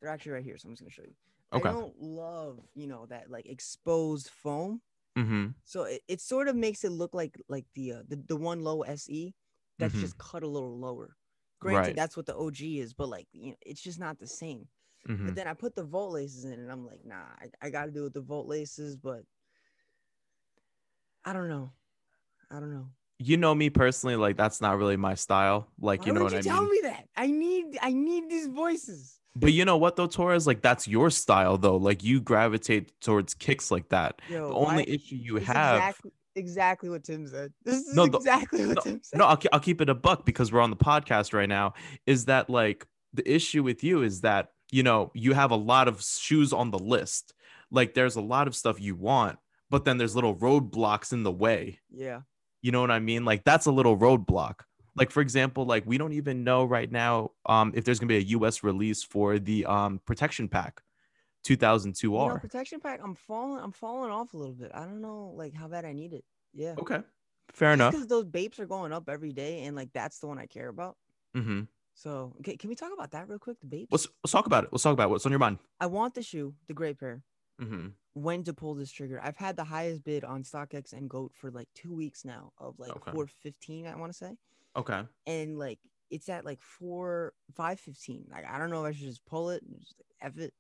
They're 0.02 0.10
actually 0.10 0.34
right 0.34 0.44
here, 0.44 0.58
so 0.58 0.68
I'm 0.68 0.74
just 0.74 0.82
gonna 0.82 0.92
show 0.92 1.04
you. 1.04 1.16
Okay. 1.54 1.70
I 1.70 1.72
don't 1.72 1.96
love 2.02 2.60
you 2.76 2.88
know 2.88 3.06
that 3.08 3.30
like 3.30 3.46
exposed 3.48 4.30
foam. 4.30 4.82
Mm-hmm. 5.18 5.48
So 5.64 5.84
it, 5.86 6.02
it 6.08 6.22
sort 6.22 6.48
of 6.48 6.56
makes 6.56 6.84
it 6.84 6.92
look 6.92 7.14
like 7.14 7.42
like 7.50 7.66
the 7.74 7.94
uh, 7.94 8.02
the, 8.08 8.18
the 8.28 8.36
one 8.36 8.64
low 8.64 8.82
SE 8.84 9.34
that's 9.80 9.94
Mhm. 9.96 10.00
just 10.02 10.18
cut 10.18 10.44
a 10.44 10.48
little 10.48 10.78
lower. 10.78 11.16
Granted, 11.60 11.88
Right. 11.88 11.96
that's 11.96 12.16
what 12.16 12.28
the 12.28 12.36
OG 12.36 12.62
is, 12.80 12.94
but 12.94 13.10
like 13.10 13.28
you 13.32 13.52
know, 13.52 13.58
it's 13.66 13.82
just 13.82 14.00
not 14.00 14.20
the 14.20 14.28
same. 14.28 14.68
Mm-hmm. 15.08 15.26
But 15.26 15.36
then 15.36 15.48
I 15.48 15.54
put 15.54 15.74
the 15.76 15.84
volt 15.84 16.12
laces 16.14 16.44
in, 16.46 16.52
and 16.54 16.72
I'm 16.72 16.86
like, 16.86 17.04
nah, 17.06 17.16
I, 17.40 17.50
I 17.62 17.70
got 17.70 17.86
to 17.86 17.92
do 17.92 18.04
with 18.04 18.14
the 18.14 18.22
volt 18.22 18.48
laces, 18.48 18.96
but 18.98 19.22
I 21.26 21.34
don't 21.34 21.50
know. 21.50 21.72
I 22.52 22.60
don't 22.60 22.72
know. 22.72 22.88
You 23.20 23.38
know 23.38 23.56
me 23.56 23.70
personally, 23.70 24.16
like 24.16 24.38
that's 24.38 24.62
not 24.62 24.78
really 24.78 24.98
my 24.98 25.16
style. 25.16 25.68
Like 25.80 26.02
Why 26.02 26.06
you 26.08 26.14
know 26.14 26.24
what 26.24 26.34
you 26.34 26.40
I 26.40 26.42
tell 26.42 26.62
mean. 26.62 26.82
Tell 26.84 26.90
me 26.92 26.96
that? 26.96 27.08
I 27.16 27.28
need 27.28 27.78
I 27.82 27.94
need 27.94 28.30
these 28.30 28.48
voices. 28.48 29.17
But 29.36 29.54
you 29.54 29.66
know 29.66 29.78
what 29.78 29.96
though, 29.96 30.08
Torres? 30.08 30.48
Like 30.48 30.62
that's 30.62 30.88
your 30.88 31.10
style 31.10 31.58
though. 31.58 31.78
Like 31.78 32.04
you 32.04 32.20
gravitate 32.20 33.00
towards 33.02 33.34
kicks 33.34 33.70
like 33.70 33.90
that. 33.90 34.22
Yo, 34.30 34.50
the 34.50 34.56
only 34.56 34.90
issue 34.90 35.16
you 35.16 35.36
have. 35.38 35.76
exactly, 35.78 36.12
exactly 36.36 36.90
what 36.90 37.04
Tim 37.04 37.28
said. 37.28 37.54
This 37.64 37.76
is 37.86 37.94
No, 37.94 38.08
the- 38.08 38.18
exactly 38.18 38.66
what 38.66 38.84
Tim 38.84 39.00
said. 39.04 39.20
No, 39.20 39.26
I'll, 39.26 39.40
I'll 39.54 39.60
keep 39.60 39.80
it 39.82 39.90
a 39.90 39.96
buck 39.96 40.26
because 40.26 40.52
we're 40.52 40.62
on 40.62 40.72
the 40.72 40.76
podcast 40.76 41.34
right 41.34 41.50
now. 41.50 41.74
Is 42.08 42.26
that 42.26 42.50
like 42.50 42.88
the 43.14 43.30
issue 43.32 43.62
with 43.64 43.84
you 43.84 44.02
is 44.02 44.22
that, 44.22 44.50
you 44.72 44.82
know, 44.84 45.12
you 45.14 45.34
have 45.34 45.52
a 45.52 45.56
lot 45.56 45.88
of 45.88 46.02
shoes 46.04 46.52
on 46.52 46.72
the 46.72 46.80
list. 46.80 47.34
Like 47.70 47.94
there's 47.94 48.16
a 48.16 48.22
lot 48.22 48.48
of 48.48 48.56
stuff 48.56 48.82
you 48.82 48.96
want, 48.96 49.38
but 49.70 49.86
then 49.86 49.98
there's 49.98 50.16
little 50.16 50.36
roadblocks 50.36 51.14
in 51.14 51.22
the 51.24 51.32
way. 51.32 51.80
Yeah. 51.92 52.22
You 52.64 52.72
know 52.72 52.82
what 52.82 52.92
I 52.92 53.00
mean? 53.00 53.24
Like 53.24 53.44
that's 53.44 53.68
a 53.68 53.72
little 53.72 53.98
roadblock. 53.98 54.62
Like 54.98 55.12
for 55.12 55.22
example, 55.22 55.66
like 55.66 55.84
we 55.86 55.98
don't 55.98 56.14
even 56.14 56.44
know 56.44 56.66
right 56.66 56.92
now 56.92 57.32
um 57.46 57.72
if 57.76 57.86
there's 57.86 58.00
gonna 58.00 58.08
be 58.08 58.18
a 58.18 58.28
US 58.38 58.64
release 58.64 59.04
for 59.04 59.40
the 59.40 59.66
um 59.66 60.00
protection 60.06 60.48
pack 60.48 60.82
2002R. 61.46 62.04
You 62.04 62.10
know, 62.10 62.38
protection 62.40 62.80
pack. 62.80 63.00
I'm 63.04 63.16
falling. 63.16 63.64
I'm 63.64 63.72
falling 63.72 64.12
off 64.12 64.34
a 64.34 64.38
little 64.38 64.54
bit. 64.56 64.72
I 64.74 64.80
don't 64.82 65.02
know, 65.02 65.34
like 65.36 65.54
how 65.54 65.68
bad 65.68 65.86
I 65.86 65.94
need 65.94 66.14
it. 66.14 66.26
Yeah. 66.54 66.76
okay. 66.80 67.02
Fair 67.52 67.74
enough. 67.74 67.94
Because 67.94 68.08
those 68.08 68.26
babes 68.26 68.60
are 68.60 68.66
going 68.66 68.92
up 68.92 69.08
every 69.08 69.32
day, 69.32 69.64
and 69.64 69.76
like 69.76 69.90
that's 69.94 70.20
the 70.20 70.28
one 70.28 70.38
I 70.40 70.48
care 70.48 70.68
about. 70.68 70.98
mm-hmm 71.36 71.62
So, 71.94 72.34
okay, 72.40 72.58
can 72.58 72.70
we 72.70 72.76
talk 72.76 72.92
about 72.94 73.12
that 73.12 73.30
real 73.30 73.40
quick? 73.40 73.60
The 73.62 73.68
babes. 73.68 73.88
Let's 73.92 74.08
let's 74.24 74.32
talk 74.34 74.46
about 74.48 74.66
it. 74.66 74.70
Let's 74.72 74.84
talk 74.84 74.94
about 74.94 75.10
what's 75.10 75.26
on 75.26 75.32
your 75.32 75.40
mind. 75.40 75.60
I 75.80 75.86
want 75.86 76.14
the 76.14 76.22
shoe, 76.24 76.54
the 76.68 76.74
gray 76.74 76.94
pair. 76.94 77.22
mm-hmm. 77.62 77.88
When 78.14 78.44
to 78.44 78.54
pull 78.54 78.74
this 78.74 78.92
trigger? 78.92 79.22
I've 79.24 79.38
had 79.38 79.56
the 79.56 79.64
highest 79.64 80.04
bid 80.04 80.24
on 80.24 80.44
StockX 80.44 80.92
and 80.92 81.08
Goat 81.10 81.32
for 81.36 81.52
like 81.52 81.70
two 81.76 81.94
weeks 81.94 82.26
now, 82.26 82.52
of 82.58 82.78
like 82.80 82.92
Okay. 82.98 83.12
four 83.12 83.28
fifteen. 83.28 83.86
I 83.88 83.96
want 83.96 84.12
to 84.12 84.18
say, 84.18 84.32
Okay. 84.78 85.08
and 85.26 85.58
like 85.60 85.80
it's 86.10 86.30
at 86.30 86.46
like 86.46 86.62
four 86.62 87.34
five 87.54 87.80
fifteen. 87.80 88.28
Like 88.30 88.46
I 88.46 88.58
don't 88.58 88.70
know 88.70 88.86
if 88.86 88.90
I 88.90 88.98
should 88.98 89.08
just 89.10 89.26
pull 89.26 89.50
it, 89.50 89.64
and 89.64 89.80
just 89.80 90.02
f 90.22 90.38
it. 90.38 90.54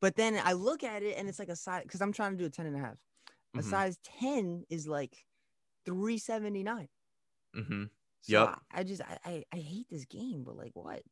But 0.00 0.16
then 0.16 0.40
I 0.44 0.52
look 0.54 0.82
at 0.84 1.02
it 1.02 1.16
and 1.18 1.28
it's 1.28 1.38
like 1.38 1.48
a 1.48 1.56
size 1.56 1.82
because 1.84 2.00
I'm 2.02 2.12
trying 2.12 2.32
to 2.32 2.38
do 2.38 2.46
a 2.46 2.50
10 2.50 2.66
and 2.66 2.76
a 2.76 2.80
half. 2.80 2.98
A 3.58 3.62
Mhm. 3.62 3.62
size 3.62 3.98
10 4.04 4.64
is 4.70 4.88
like 4.88 5.26
379. 5.86 6.88
hmm 7.54 7.84
So 8.22 8.38
Yep. 8.38 8.56
I, 8.70 8.80
I 8.80 8.84
just 8.84 9.02
I, 9.02 9.18
I 9.24 9.44
I 9.52 9.56
hate 9.58 9.88
this 9.90 10.04
game, 10.06 10.44
but 10.44 10.56
like 10.56 10.72
what? 10.74 11.02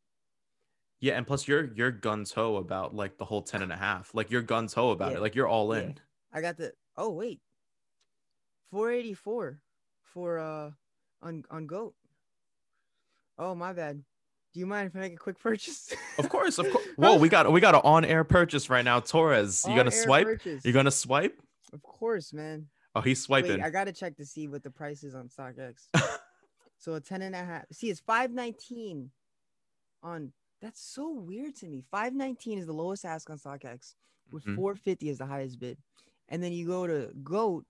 Yeah, 1.00 1.16
and 1.16 1.26
plus 1.26 1.48
you're 1.48 1.72
you're 1.74 1.90
gun 1.90 2.24
ho 2.34 2.56
about 2.56 2.94
like 2.94 3.16
the 3.18 3.24
whole 3.24 3.42
10 3.42 3.62
and 3.62 3.72
a 3.72 3.76
half. 3.76 4.14
Like 4.14 4.30
you're 4.30 4.42
gun 4.42 4.68
ho 4.72 4.90
about 4.90 5.14
Yeah. 5.14 5.16
it. 5.16 5.20
Like 5.20 5.34
you're 5.34 5.48
all 5.48 5.72
Yeah. 5.72 5.92
in. 5.92 5.98
I 6.32 6.40
got 6.40 6.56
the 6.56 6.74
oh 6.96 7.10
wait. 7.10 7.42
484 8.70 9.62
for 10.02 10.38
uh 10.38 10.72
on 11.22 11.44
on 11.50 11.66
goat. 11.66 11.96
Oh 13.40 13.54
my 13.54 13.72
bad. 13.72 14.04
Do 14.52 14.60
you 14.60 14.66
mind 14.66 14.88
if 14.88 14.96
I 14.96 15.00
make 15.00 15.14
a 15.14 15.16
quick 15.16 15.38
purchase? 15.40 15.94
Of 16.18 16.28
course, 16.28 16.58
of 16.58 16.70
course. 16.70 16.84
Whoa, 16.96 17.16
we 17.16 17.28
got 17.28 17.50
we 17.50 17.60
got 17.60 17.74
an 17.74 17.80
on-air 17.84 18.22
purchase 18.24 18.68
right 18.68 18.84
now. 18.84 19.00
Torres, 19.00 19.64
you 19.66 19.74
gonna 19.74 19.90
swipe? 19.90 20.26
purchase. 20.26 20.64
You're 20.64 20.74
gonna 20.74 20.90
swipe? 20.90 21.40
Of 21.72 21.82
course, 21.82 22.32
man. 22.32 22.66
Oh, 22.94 23.00
he's 23.00 23.22
swiping. 23.22 23.52
Wait, 23.52 23.62
I 23.62 23.70
gotta 23.70 23.92
check 23.92 24.16
to 24.16 24.26
see 24.26 24.46
what 24.48 24.62
the 24.62 24.70
price 24.70 25.02
is 25.04 25.14
on 25.14 25.28
StockX. 25.28 25.86
so 26.78 26.94
a 26.94 27.00
10 27.00 27.22
and 27.22 27.34
a 27.34 27.38
half. 27.44 27.64
See, 27.72 27.88
it's 27.88 28.00
519 28.00 29.10
on 30.02 30.32
that's 30.60 30.82
so 30.82 31.10
weird 31.10 31.54
to 31.56 31.66
me. 31.68 31.82
519 31.90 32.58
is 32.58 32.66
the 32.66 32.72
lowest 32.72 33.04
ask 33.06 33.30
on 33.30 33.38
StockX, 33.38 33.94
with 34.30 34.44
Mhm. 34.44 34.56
450 34.56 35.08
is 35.08 35.18
the 35.18 35.26
highest 35.26 35.58
bid. 35.58 35.78
And 36.28 36.42
then 36.42 36.52
you 36.52 36.66
go 36.66 36.86
to 36.86 37.10
GOAT, 37.22 37.64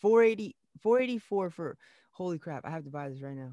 480, 0.00 0.56
484 0.80 1.50
for 1.50 1.76
holy 2.12 2.38
crap. 2.38 2.64
I 2.64 2.70
have 2.70 2.84
to 2.84 2.90
buy 2.90 3.08
this 3.10 3.20
right 3.20 3.36
now. 3.36 3.52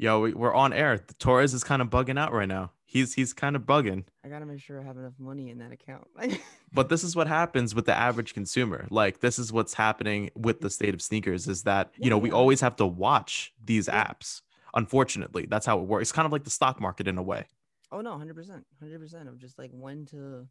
Yo, 0.00 0.20
we, 0.20 0.32
we're 0.32 0.54
on 0.54 0.72
air. 0.72 0.96
The 0.96 1.14
Torres 1.14 1.52
is 1.52 1.64
kind 1.64 1.82
of 1.82 1.88
bugging 1.90 2.18
out 2.18 2.32
right 2.32 2.46
now. 2.48 2.70
He's 2.84 3.12
he's 3.14 3.32
kind 3.32 3.56
of 3.56 3.62
bugging. 3.62 4.04
I 4.24 4.28
gotta 4.28 4.46
make 4.46 4.60
sure 4.60 4.80
I 4.80 4.84
have 4.84 4.96
enough 4.96 5.14
money 5.18 5.50
in 5.50 5.58
that 5.58 5.72
account. 5.72 6.06
But 6.72 6.90
this 6.90 7.02
is 7.02 7.16
what 7.16 7.26
happens 7.26 7.74
with 7.74 7.86
the 7.86 7.94
average 7.94 8.34
consumer. 8.34 8.86
Like 8.90 9.20
this 9.20 9.38
is 9.38 9.52
what's 9.52 9.72
happening 9.74 10.30
with 10.36 10.60
the 10.60 10.68
state 10.70 10.92
of 10.94 11.00
sneakers 11.00 11.48
is 11.48 11.62
that, 11.62 11.90
you 11.96 12.10
know, 12.10 12.18
we 12.18 12.30
always 12.30 12.60
have 12.60 12.76
to 12.76 12.86
watch 12.86 13.52
these 13.64 13.88
apps. 13.88 14.42
Unfortunately, 14.74 15.46
that's 15.48 15.64
how 15.64 15.78
it 15.80 15.86
works. 15.86 16.02
It's 16.02 16.12
kind 16.12 16.26
of 16.26 16.32
like 16.32 16.44
the 16.44 16.50
stock 16.50 16.78
market 16.78 17.08
in 17.08 17.16
a 17.18 17.22
way. 17.22 17.46
oh 17.90 18.02
no, 18.02 18.10
100%. 18.12 18.62
100% 18.84 19.28
of 19.28 19.38
just 19.38 19.58
like 19.58 19.70
when 19.72 20.04
to 20.06 20.46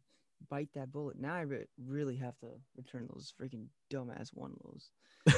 bite 0.50 0.68
that 0.74 0.90
bullet. 0.90 1.18
Now 1.20 1.34
I 1.34 1.42
re- 1.42 1.66
really 1.86 2.16
have 2.16 2.36
to 2.40 2.48
return 2.76 3.06
those 3.12 3.32
freaking 3.40 3.66
dumbass 3.90 4.30
one 4.34 4.54
lows. 4.64 4.90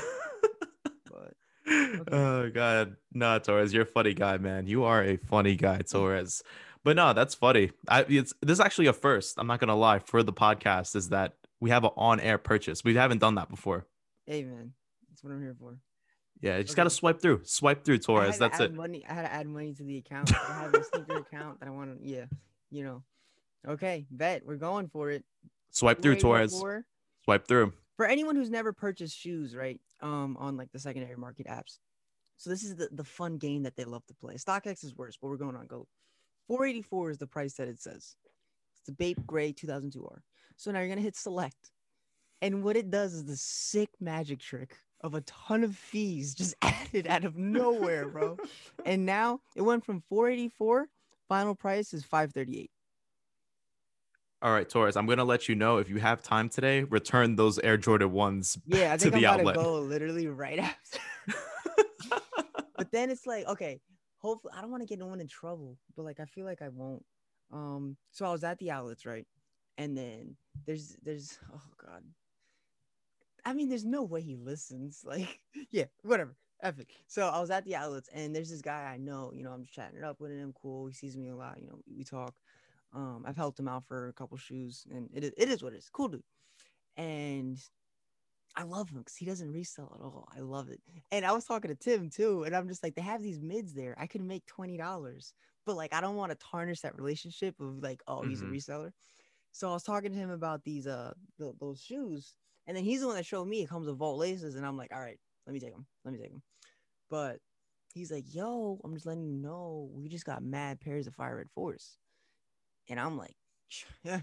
But 1.11 1.35
Oh 1.67 2.51
god, 2.51 2.97
no, 3.13 3.39
Torres, 3.39 3.73
you're 3.73 3.83
a 3.83 3.87
funny 3.87 4.15
guy, 4.15 4.39
man. 4.39 4.67
You 4.67 4.85
are 4.85 5.03
a 5.05 5.17
funny 5.17 5.57
guy, 5.57 5.79
Torres. 5.91 6.43
But 6.83 6.97
no, 6.97 7.13
that's 7.13 7.35
funny. 7.35 7.73
I 7.89 8.05
it's 8.09 8.33
this 8.41 8.55
is 8.55 8.61
actually 8.61 8.87
a 8.87 8.93
first. 8.93 9.35
I'm 9.39 9.47
not 9.47 9.61
gonna 9.61 9.77
lie 9.77 9.99
for 9.99 10.23
the 10.23 10.33
podcast 10.33 10.97
is 10.97 11.11
that 11.11 11.35
we 11.61 11.71
have 11.71 11.85
an 11.85 11.91
on-air 11.97 12.39
purchase. 12.39 12.83
We 12.83 12.95
haven't 12.95 13.19
done 13.19 13.35
that 13.35 13.49
before. 13.51 13.87
hey 14.27 14.45
man, 14.45 14.73
that's 15.09 15.23
what 15.23 15.33
I'm 15.33 15.43
here 15.43 15.55
for. 15.59 15.77
Yeah, 16.41 16.57
you 16.57 16.65
just 16.65 16.77
gotta 16.77 16.89
swipe 16.91 17.21
through, 17.21 17.43
swipe 17.45 17.85
through, 17.85 17.99
Torres. 17.99 18.39
That's 18.39 18.59
it. 18.61 18.73
Money, 18.73 19.05
I 19.07 19.13
had 19.13 19.23
to 19.23 19.33
add 19.33 19.47
money 19.47 19.75
to 19.75 19.83
the 19.83 19.99
account. 19.99 20.33
I 20.35 20.63
have 20.63 20.75
a 20.75 20.83
sneaker 20.85 21.19
account 21.31 21.61
that 21.61 21.67
I 21.69 21.71
want 21.71 22.01
to, 22.01 22.09
yeah, 22.09 22.25
you 22.71 22.83
know. 22.85 23.03
Okay, 23.69 24.07
bet 24.11 24.47
we're 24.47 24.57
going 24.57 24.89
for 24.89 25.11
it. 25.11 25.23
Swipe 25.71 26.01
through, 26.01 26.17
Torres. 26.17 26.53
484. 26.53 26.87
Swipe 27.25 27.47
through. 27.47 27.75
For 27.99 28.07
anyone 28.07 28.37
who's 28.37 28.49
never 28.49 28.73
purchased 28.73 29.15
shoes, 29.19 29.55
right? 29.55 29.79
Um, 30.03 30.37
on 30.39 30.57
like 30.57 30.73
the 30.73 30.79
secondary 30.79 31.17
market 31.17 31.47
apps. 31.47 31.79
So 32.39 32.49
this 32.49 32.63
is 32.63 32.75
the, 32.75 32.89
the 32.91 33.05
fun 33.05 33.37
game 33.37 33.65
that 33.65 33.77
they 33.77 33.85
love 33.85 34.07
to 34.07 34.15
play. 34.15 34.37
StockX 34.37 34.83
is 34.83 34.97
worse, 34.97 35.19
but 35.21 35.29
we're 35.29 35.37
going 35.37 35.57
on 35.57 35.67
Goat. 35.67 35.89
484 36.49 37.11
is 37.11 37.19
the 37.19 37.27
price 37.27 37.55
that 37.55 37.69
it 37.69 37.79
says. 37.79 38.17
It's 38.73 38.87
the 38.87 38.93
Bape 38.93 39.27
Gray 39.27 39.53
2002R. 39.53 40.21
So 40.57 40.71
now 40.71 40.79
you're 40.81 40.89
gonna 40.89 41.03
hit 41.03 41.17
select, 41.17 41.71
and 42.41 42.65
what 42.65 42.77
it 42.77 42.91
does 42.91 43.13
is 43.13 43.25
the 43.25 43.37
sick 43.37 43.91
magic 44.01 44.41
trick 44.41 44.77
of 45.03 45.15
a 45.15 45.21
ton 45.23 45.65
of 45.65 45.77
fees 45.77 46.35
just 46.35 46.55
added 46.63 47.07
out 47.07 47.25
of 47.25 47.37
nowhere, 47.37 48.09
bro. 48.09 48.37
and 48.87 49.05
now 49.05 49.41
it 49.57 49.63
went 49.63 49.85
from 49.85 50.03
484. 50.09 50.89
Final 51.29 51.55
price 51.55 51.95
is 51.95 52.05
538. 52.05 52.71
All 54.43 54.53
right, 54.53 54.67
Torres, 54.67 54.97
I'm 54.97 55.07
gonna 55.07 55.25
let 55.25 55.49
you 55.49 55.55
know 55.55 55.79
if 55.79 55.91
you 55.91 55.99
have 55.99 56.23
time 56.23 56.49
today, 56.49 56.85
return 56.85 57.37
those 57.37 57.59
Air 57.59 57.77
Jordan 57.77 58.11
ones 58.13 58.57
Yeah, 58.65 58.93
I 58.95 58.97
to 58.99 59.11
think 59.11 59.15
I'm 59.15 59.21
the 59.21 59.27
about 59.27 59.41
outlet. 59.41 59.55
to 59.57 59.61
go 59.61 59.81
literally 59.81 60.29
right 60.29 60.59
after. 60.59 60.99
but 62.77 62.91
then 62.91 63.11
it's 63.11 63.27
like, 63.27 63.47
okay, 63.47 63.81
hopefully 64.17 64.55
I 64.57 64.63
don't 64.63 64.71
want 64.71 64.83
to 64.83 64.87
get 64.87 64.99
no 64.99 65.07
one 65.07 65.21
in 65.21 65.29
trouble, 65.29 65.77
but 65.95 66.05
like 66.05 66.21
I 66.21 66.25
feel 66.25 66.47
like 66.47 66.63
I 66.63 66.69
won't. 66.71 67.05
Um, 67.53 67.97
so 68.13 68.25
I 68.25 68.33
was 68.33 68.43
at 68.43 68.59
the 68.59 68.71
outlets, 68.71 69.05
right? 69.05 69.27
And 69.77 69.97
then 69.97 70.37
there's 70.67 70.97
there's 71.03 71.39
oh 71.55 71.61
god. 71.77 72.03
I 73.45 73.53
mean, 73.53 73.69
there's 73.69 73.85
no 73.85 74.05
way 74.05 74.23
he 74.23 74.37
listens. 74.37 75.03
Like, 75.07 75.41
yeah, 75.71 75.85
whatever. 76.03 76.35
It. 76.63 76.89
So 77.07 77.27
I 77.27 77.41
was 77.41 77.51
at 77.51 77.65
the 77.65 77.77
outlets 77.77 78.09
and 78.15 78.35
there's 78.35 78.51
this 78.51 78.61
guy 78.61 78.85
I 78.93 78.99
know, 78.99 79.33
you 79.35 79.43
know, 79.43 79.51
I'm 79.51 79.63
just 79.63 79.75
chatting 79.75 79.97
it 79.99 80.05
up 80.05 80.21
with 80.21 80.31
him. 80.31 80.53
Cool. 80.61 80.89
He 80.89 80.93
sees 80.95 81.17
me 81.17 81.29
a 81.29 81.37
lot, 81.37 81.59
you 81.61 81.67
know, 81.67 81.79
we 81.95 82.05
talk. 82.05 82.35
Um, 82.93 83.25
I've 83.27 83.37
helped 83.37 83.59
him 83.59 83.69
out 83.69 83.85
for 83.87 84.09
a 84.09 84.13
couple 84.13 84.37
shoes 84.37 84.87
and 84.91 85.09
it 85.15 85.25
is, 85.25 85.33
it 85.37 85.49
is 85.49 85.63
what 85.63 85.73
it 85.73 85.77
is. 85.79 85.89
Cool 85.91 86.09
dude. 86.09 86.23
And 86.97 87.59
I 88.57 88.65
love 88.65 88.91
him 88.91 88.99
because 88.99 89.17
he 89.17 89.25
doesn't 89.25 89.53
resell 89.53 89.93
at 89.95 90.03
all. 90.05 90.29
I 90.37 90.41
love 90.41 90.69
it. 90.71 90.81
And 91.13 91.25
I 91.25 91.33
was 91.33 91.45
talking 91.45 91.71
to 91.71 91.77
Tim 91.77 92.11
too, 92.11 92.43
and 92.45 92.55
I'm 92.55 92.69
just 92.69 92.83
like, 92.83 92.95
they 92.97 93.03
have 93.03 93.23
these 93.23 93.41
mids 93.41 93.75
there. 93.75 93.95
I 93.99 94.07
could 94.07 94.23
make 94.23 94.45
twenty 94.47 94.77
dollars, 94.77 95.35
but 95.67 95.77
like, 95.77 95.95
I 95.95 96.01
don't 96.01 96.17
want 96.17 96.33
to 96.33 96.39
tarnish 96.39 96.81
that 96.81 96.97
relationship 96.97 97.61
of 97.61 97.79
like, 97.83 98.03
oh, 98.09 98.25
he's 98.25 98.43
Mhm. 98.43 98.51
a 98.51 98.53
reseller. 98.53 98.93
So 99.53 99.71
I 99.71 99.73
was 99.75 99.85
talking 99.85 100.13
to 100.13 100.19
him 100.19 100.31
about 100.31 100.65
these 100.65 100.87
uh 100.87 101.15
th- 101.39 101.55
those 101.61 101.81
shoes, 101.83 102.35
and 102.67 102.77
then 102.77 102.85
he's 102.85 103.01
the 103.03 103.07
one 103.09 103.17
that 103.17 103.27
showed 103.27 103.47
me 103.49 103.63
it 103.63 103.69
comes 103.71 103.87
with 103.87 103.99
Volt 103.99 104.19
laces, 104.19 104.57
and 104.57 104.67
I'm 104.67 104.77
like, 104.77 104.93
all 104.95 105.01
right, 105.01 105.21
let 105.47 105.53
me 105.55 105.61
take 105.61 105.73
them, 105.73 105.87
let 106.05 106.13
me 106.13 106.19
take 106.21 106.33
them. 106.33 106.43
But 107.11 107.41
he's 107.95 108.13
like, 108.13 108.35
yo, 108.35 108.81
I'm 108.85 108.95
just 108.95 109.07
letting 109.07 109.25
you 109.27 109.35
know, 109.39 109.91
we 109.95 110.09
just 110.09 110.27
got 110.27 110.43
mad 110.43 110.81
pairs 110.81 111.07
of 111.09 111.15
Fire 111.15 111.37
Red 111.39 111.51
Force, 111.53 111.99
and 112.91 113.01
I'm 113.01 113.19
like, 113.19 113.37
yeah, 114.05 114.23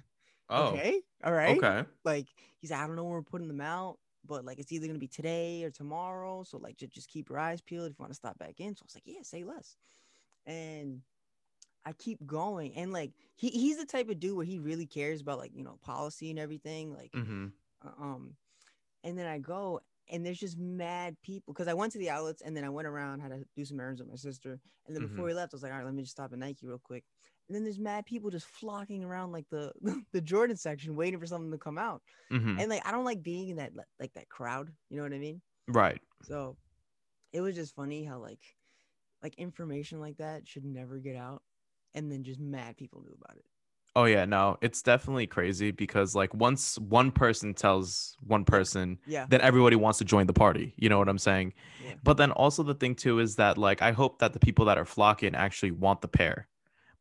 Oh, 0.49 0.84
okay, 0.84 1.03
all 1.23 1.34
right, 1.34 1.65
okay. 1.65 1.86
like 2.06 2.27
he's 2.60 2.71
like, 2.71 2.82
I 2.82 2.88
don't 2.88 2.97
know 2.97 3.06
when 3.06 3.13
we're 3.13 3.23
putting 3.23 3.49
them 3.49 3.62
out, 3.62 3.99
but 4.25 4.45
like 4.45 4.60
it's 4.60 4.73
either 4.73 4.88
gonna 4.88 4.99
be 4.99 5.10
today 5.10 5.63
or 5.65 5.71
tomorrow. 5.71 6.43
So 6.43 6.60
like 6.60 6.77
just, 6.77 6.93
just 6.93 7.10
keep 7.10 7.30
your 7.30 7.39
eyes 7.39 7.62
peeled 7.62 7.88
if 7.91 7.99
you 7.99 8.03
want 8.03 8.12
to 8.12 8.17
stop 8.17 8.39
back 8.39 8.62
in. 8.62 8.75
So 8.75 8.84
I 8.84 8.88
was 8.88 8.95
like, 8.95 9.06
yeah, 9.08 9.23
say 9.23 9.45
less. 9.45 9.77
And 10.47 11.03
I 11.86 11.93
keep 11.93 12.25
going. 12.25 12.75
And 12.75 12.91
like 12.93 13.13
he, 13.36 13.49
he's 13.49 13.77
the 13.77 13.86
type 13.86 14.10
of 14.10 14.19
dude 14.19 14.36
where 14.36 14.45
he 14.45 14.60
really 14.60 14.88
cares 14.88 15.21
about 15.21 15.39
like, 15.39 15.53
you 15.56 15.63
know, 15.63 15.77
policy 15.82 16.30
and 16.30 16.39
everything. 16.39 16.93
Like 16.93 17.13
hmm 17.13 17.53
uh, 17.86 17.91
um 18.01 18.38
and 19.03 19.17
then 19.17 19.27
I 19.27 19.39
go 19.39 19.82
and 20.10 20.25
there's 20.25 20.39
just 20.39 20.58
mad 20.58 21.17
people 21.23 21.53
because 21.53 21.67
I 21.69 21.75
went 21.75 21.93
to 21.93 21.99
the 21.99 22.12
outlets 22.12 22.41
and 22.43 22.58
then 22.58 22.65
I 22.65 22.69
went 22.69 22.88
around, 22.88 23.21
had 23.21 23.32
to 23.32 23.45
do 23.56 23.65
some 23.65 23.80
errands 23.80 24.01
with 24.01 24.10
my 24.10 24.17
sister. 24.17 24.62
And 24.88 24.95
then 24.95 25.03
before 25.03 25.25
Mhm. 25.25 25.27
we 25.27 25.34
left, 25.36 25.53
I 25.53 25.58
was 25.58 25.63
like, 25.63 25.71
all 25.73 25.80
right, 25.80 25.86
let 25.86 25.95
me 25.95 26.03
just 26.03 26.13
stop 26.13 26.34
at 26.34 26.39
Nike 26.39 26.67
real 26.67 26.80
quick. 26.80 27.06
And 27.47 27.55
then 27.55 27.63
there's 27.63 27.79
mad 27.79 28.05
people 28.05 28.29
just 28.29 28.45
flocking 28.47 29.03
around 29.03 29.31
like 29.31 29.45
the 29.49 29.71
the 30.13 30.21
Jordan 30.21 30.57
section, 30.57 30.95
waiting 30.95 31.19
for 31.19 31.25
something 31.25 31.51
to 31.51 31.57
come 31.57 31.77
out 31.77 32.01
hmm 32.29 32.57
and 32.60 32.69
like 32.69 32.86
I 32.86 32.91
don't 32.91 33.05
like 33.05 33.23
being 33.23 33.49
in 33.49 33.57
that 33.57 33.71
like 33.99 34.13
that 34.13 34.29
crowd. 34.29 34.69
You 34.89 34.97
know 34.97 35.03
what 35.03 35.13
I 35.13 35.19
mean? 35.19 35.41
Right. 35.67 36.01
So 36.23 36.57
it 37.33 37.41
was 37.41 37.55
just 37.55 37.75
funny 37.75 38.03
how 38.03 38.19
like 38.19 38.41
like 39.23 39.36
information 39.38 39.99
like 39.99 40.17
that 40.17 40.47
should 40.47 40.65
never 40.65 40.99
get 40.99 41.15
out, 41.15 41.41
and 41.93 42.12
then 42.12 42.23
just 42.23 42.39
mad 42.39 42.77
people 42.77 43.01
knew 43.01 43.15
about 43.23 43.38
it. 43.38 43.45
Oh 43.95 44.05
yeah, 44.05 44.25
no, 44.25 44.57
it's 44.62 44.83
definitely 44.83 45.25
crazy 45.25 45.71
because 45.71 46.13
like 46.13 46.31
once 46.36 46.77
one 46.77 47.12
person 47.12 47.55
tells 47.55 48.15
one 48.21 48.45
person, 48.45 48.99
Yeah, 49.07 49.25
then 49.27 49.41
everybody 49.41 49.75
wants 49.75 49.97
to 49.99 50.05
join 50.05 50.27
the 50.27 50.33
party. 50.33 50.75
You 50.77 50.88
know 50.89 50.99
what 50.99 51.10
I'm 51.10 51.17
saying? 51.17 51.53
Yeah. 51.83 51.95
But 52.03 52.17
then 52.17 52.31
also 52.31 52.62
the 52.62 52.75
thing 52.75 52.93
too 52.93 53.19
is 53.19 53.38
that 53.38 53.57
like 53.57 53.81
I 53.81 53.91
hope 53.93 54.19
that 54.19 54.33
the 54.33 54.39
people 54.39 54.65
that 54.65 54.77
are 54.77 54.86
flocking 54.86 55.33
actually 55.33 55.71
want 55.71 56.01
the 56.01 56.07
pair. 56.07 56.47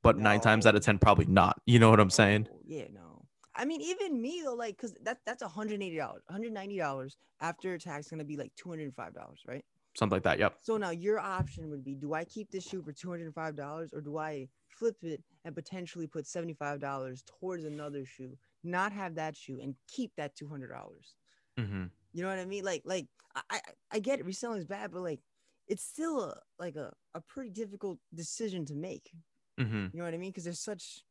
But 0.02 0.18
nine 0.18 0.40
times 0.40 0.66
out 0.66 0.74
of 0.76 0.82
ten, 0.82 0.98
probably 0.98 1.26
not. 1.26 1.60
You 1.66 1.78
know 1.78 1.90
what 1.90 2.00
I'm 2.00 2.10
saying? 2.10 2.48
Oh, 2.50 2.60
yeah, 2.64 2.86
no. 2.90 3.28
I 3.54 3.64
mean, 3.64 3.80
even 3.80 4.20
me 4.20 4.42
though, 4.42 4.54
like, 4.54 4.76
cause 4.76 4.94
that 5.02 5.20
that's 5.24 5.42
180 5.42 5.96
dollars, 5.96 6.22
190 6.26 6.76
dollars 6.78 7.16
after 7.40 7.76
tax, 7.78 8.08
gonna 8.10 8.24
be 8.24 8.36
like 8.36 8.54
205 8.56 9.14
dollars, 9.14 9.42
right? 9.46 9.64
Something 9.96 10.16
like 10.16 10.24
that. 10.24 10.38
Yep. 10.38 10.58
So 10.60 10.76
now 10.76 10.90
your 10.90 11.18
option 11.18 11.70
would 11.70 11.84
be: 11.84 11.94
Do 11.94 12.12
I 12.12 12.24
keep 12.24 12.50
this 12.50 12.64
shoe 12.66 12.82
for 12.82 12.92
205 12.92 13.56
dollars, 13.56 13.90
or 13.92 14.00
do 14.02 14.18
I 14.18 14.48
flip 14.68 14.96
it 15.02 15.24
and 15.44 15.54
potentially 15.54 16.06
put 16.06 16.26
75 16.26 16.80
dollars 16.80 17.22
towards 17.22 17.64
another 17.64 18.04
shoe, 18.04 18.38
not 18.62 18.92
have 18.92 19.14
that 19.14 19.36
shoe, 19.36 19.58
and 19.60 19.76
keep 19.88 20.12
that 20.16 20.34
200 20.36 20.68
dollars? 20.68 21.16
hmm 21.58 21.86
You 22.12 22.22
know 22.22 22.28
what 22.28 22.38
I 22.38 22.44
mean? 22.46 22.64
Like, 22.64 22.82
like 22.84 23.08
I, 23.34 23.42
I, 23.50 23.60
I 23.92 23.98
get 24.00 24.20
it, 24.20 24.24
reselling 24.24 24.58
is 24.58 24.64
bad, 24.66 24.92
but 24.92 25.02
like, 25.02 25.20
it's 25.68 25.82
still 25.84 26.22
a 26.22 26.40
like 26.58 26.76
a, 26.76 26.92
a 27.14 27.20
pretty 27.20 27.50
difficult 27.50 27.98
decision 28.14 28.64
to 28.66 28.74
make. 28.74 29.10
Hmm 29.58 29.86
You 29.92 29.98
know 29.98 30.04
what 30.04 30.14
I 30.14 30.18
mean? 30.18 30.30
Because 30.30 30.44
there's 30.44 30.60
such 30.60 31.02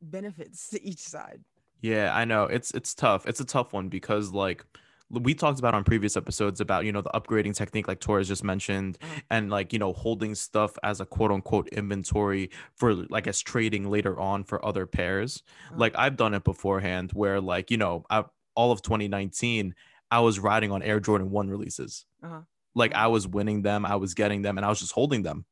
benefits 0.00 0.68
to 0.70 0.82
each 0.84 1.00
side. 1.00 1.40
Yeah, 1.80 2.14
I 2.14 2.24
know. 2.24 2.44
It's 2.44 2.70
it's 2.72 2.94
tough. 2.94 3.26
It's 3.26 3.40
a 3.40 3.44
tough 3.44 3.72
one 3.72 3.88
because 3.88 4.32
like 4.32 4.64
we 5.10 5.32
talked 5.32 5.58
about 5.58 5.74
on 5.74 5.84
previous 5.84 6.16
episodes 6.16 6.60
about 6.60 6.84
you 6.84 6.92
know 6.92 7.00
the 7.00 7.10
upgrading 7.10 7.54
technique 7.54 7.88
like 7.88 8.00
Torres 8.00 8.28
just 8.28 8.44
mentioned 8.44 8.98
Uh-huh. 9.00 9.20
and 9.30 9.48
like 9.50 9.72
you 9.72 9.78
know 9.78 9.92
holding 9.92 10.34
stuff 10.34 10.76
as 10.82 11.00
a 11.00 11.06
quote 11.06 11.30
unquote 11.30 11.68
inventory 11.68 12.50
for 12.76 12.94
like 12.94 13.26
as 13.26 13.40
trading 13.40 13.88
later 13.88 14.18
on 14.18 14.44
for 14.44 14.64
other 14.64 14.86
pairs. 14.86 15.42
Uh-huh. 15.68 15.78
Like 15.78 15.94
I've 15.96 16.16
done 16.16 16.34
it 16.34 16.44
beforehand 16.44 17.12
where 17.14 17.40
like 17.40 17.70
you 17.70 17.76
know 17.76 18.04
I, 18.10 18.24
all 18.54 18.72
of 18.72 18.82
2019 18.82 19.74
I 20.10 20.20
was 20.20 20.38
riding 20.40 20.72
on 20.72 20.82
Air 20.82 21.00
Jordan 21.00 21.30
1 21.30 21.48
releases. 21.48 22.04
Uh-huh. 22.22 22.40
Like. 22.74 22.94
I 22.94 23.06
was 23.08 23.26
winning 23.28 23.62
them, 23.62 23.84
I 23.86 23.96
was 23.96 24.14
getting 24.14 24.42
them 24.42 24.56
and 24.58 24.64
I 24.64 24.68
was 24.68 24.80
just 24.80 24.92
holding 24.92 25.22
them 25.22 25.44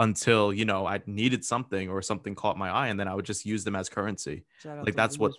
until 0.00 0.52
you 0.52 0.64
know 0.64 0.86
I 0.86 1.00
needed 1.06 1.44
something 1.44 1.88
or 1.88 2.02
something 2.02 2.34
caught 2.34 2.58
my 2.58 2.70
eye 2.70 2.88
and 2.88 2.98
then 2.98 3.06
I 3.06 3.14
would 3.14 3.26
just 3.26 3.46
use 3.46 3.62
them 3.62 3.76
as 3.76 3.88
currency. 3.88 4.44
Shout 4.60 4.78
out 4.78 4.86
Like, 4.86 4.96
that's 4.96 5.18
what- 5.18 5.34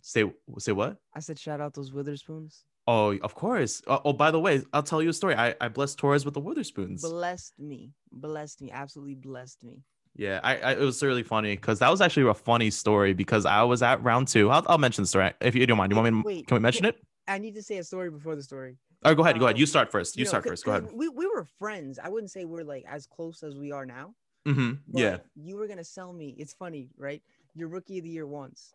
Say 0.00 0.24
say 0.58 0.70
what? 0.72 0.98
I 1.12 1.18
said 1.20 1.36
shout 1.38 1.60
out 1.60 1.74
those 1.74 1.90
Wotherspoons. 1.90 2.62
Oh, 2.86 3.18
of 3.18 3.34
course. 3.34 3.82
Oh, 3.88 4.00
oh, 4.04 4.12
by 4.12 4.30
the 4.30 4.38
way, 4.38 4.62
I'll 4.72 4.84
tell 4.84 5.02
you 5.02 5.08
a 5.08 5.12
story. 5.12 5.34
I, 5.34 5.56
I 5.60 5.66
blessed 5.66 5.98
Torres 5.98 6.24
with 6.24 6.34
the 6.34 6.40
Wotherspoons. 6.40 7.02
Blessed 7.02 7.54
me, 7.58 7.90
blessed 8.12 8.62
me, 8.62 8.70
absolutely 8.70 9.16
blessed 9.16 9.64
me. 9.64 9.82
Yeah, 10.14 10.38
I, 10.44 10.58
I 10.58 10.72
it 10.74 10.78
was 10.78 11.02
really 11.02 11.24
funny 11.24 11.56
because 11.56 11.80
that 11.80 11.90
was 11.90 12.00
actually 12.00 12.30
a 12.30 12.34
funny 12.34 12.70
story 12.70 13.12
because 13.14 13.44
I 13.44 13.64
was 13.64 13.82
at 13.82 14.00
round 14.04 14.28
two. 14.28 14.48
I'll, 14.50 14.64
I'll 14.68 14.78
mention 14.78 15.02
the 15.02 15.08
story 15.08 15.32
if 15.40 15.56
you 15.56 15.66
don't 15.66 15.76
mind. 15.76 15.90
You 15.90 15.96
want 15.96 16.14
me? 16.14 16.22
To, 16.22 16.26
Wait, 16.26 16.46
can 16.46 16.54
we 16.54 16.60
mention 16.60 16.84
it? 16.84 16.96
I 17.26 17.38
need 17.38 17.56
to 17.56 17.62
say 17.62 17.78
a 17.78 17.84
story 17.84 18.08
before 18.08 18.36
the 18.36 18.42
story. 18.44 18.76
Or 19.04 19.14
go 19.14 19.22
ahead. 19.22 19.38
Go 19.38 19.44
ahead. 19.46 19.56
uh, 19.56 19.58
You 19.58 19.66
start 19.66 19.90
first. 19.92 20.16
You, 20.16 20.24
know, 20.24 20.28
start 20.28 20.44
first. 20.46 20.64
Go 20.64 20.72
ahead. 20.72 20.88
We, 20.92 21.08
we 21.08 21.26
were 21.26 21.44
friends. 21.58 21.98
I 22.02 22.08
wouldn't 22.08 22.30
say 22.30 22.44
we're 22.44 22.64
like 22.64 22.84
as 22.88 23.06
close 23.06 23.42
as 23.42 23.54
we 23.56 23.70
are 23.72 23.86
now. 23.86 24.14
Mm-hmm. 24.46 24.96
Yeah. 24.98 25.18
You 25.34 25.56
were 25.56 25.66
gonna 25.68 25.84
sell 25.84 26.12
me. 26.12 26.34
It's 26.38 26.54
funny, 26.54 26.88
right? 26.96 27.22
Your 27.54 27.68
rookie 27.68 27.98
of 27.98 28.04
the 28.04 28.10
year 28.10 28.26
once. 28.26 28.72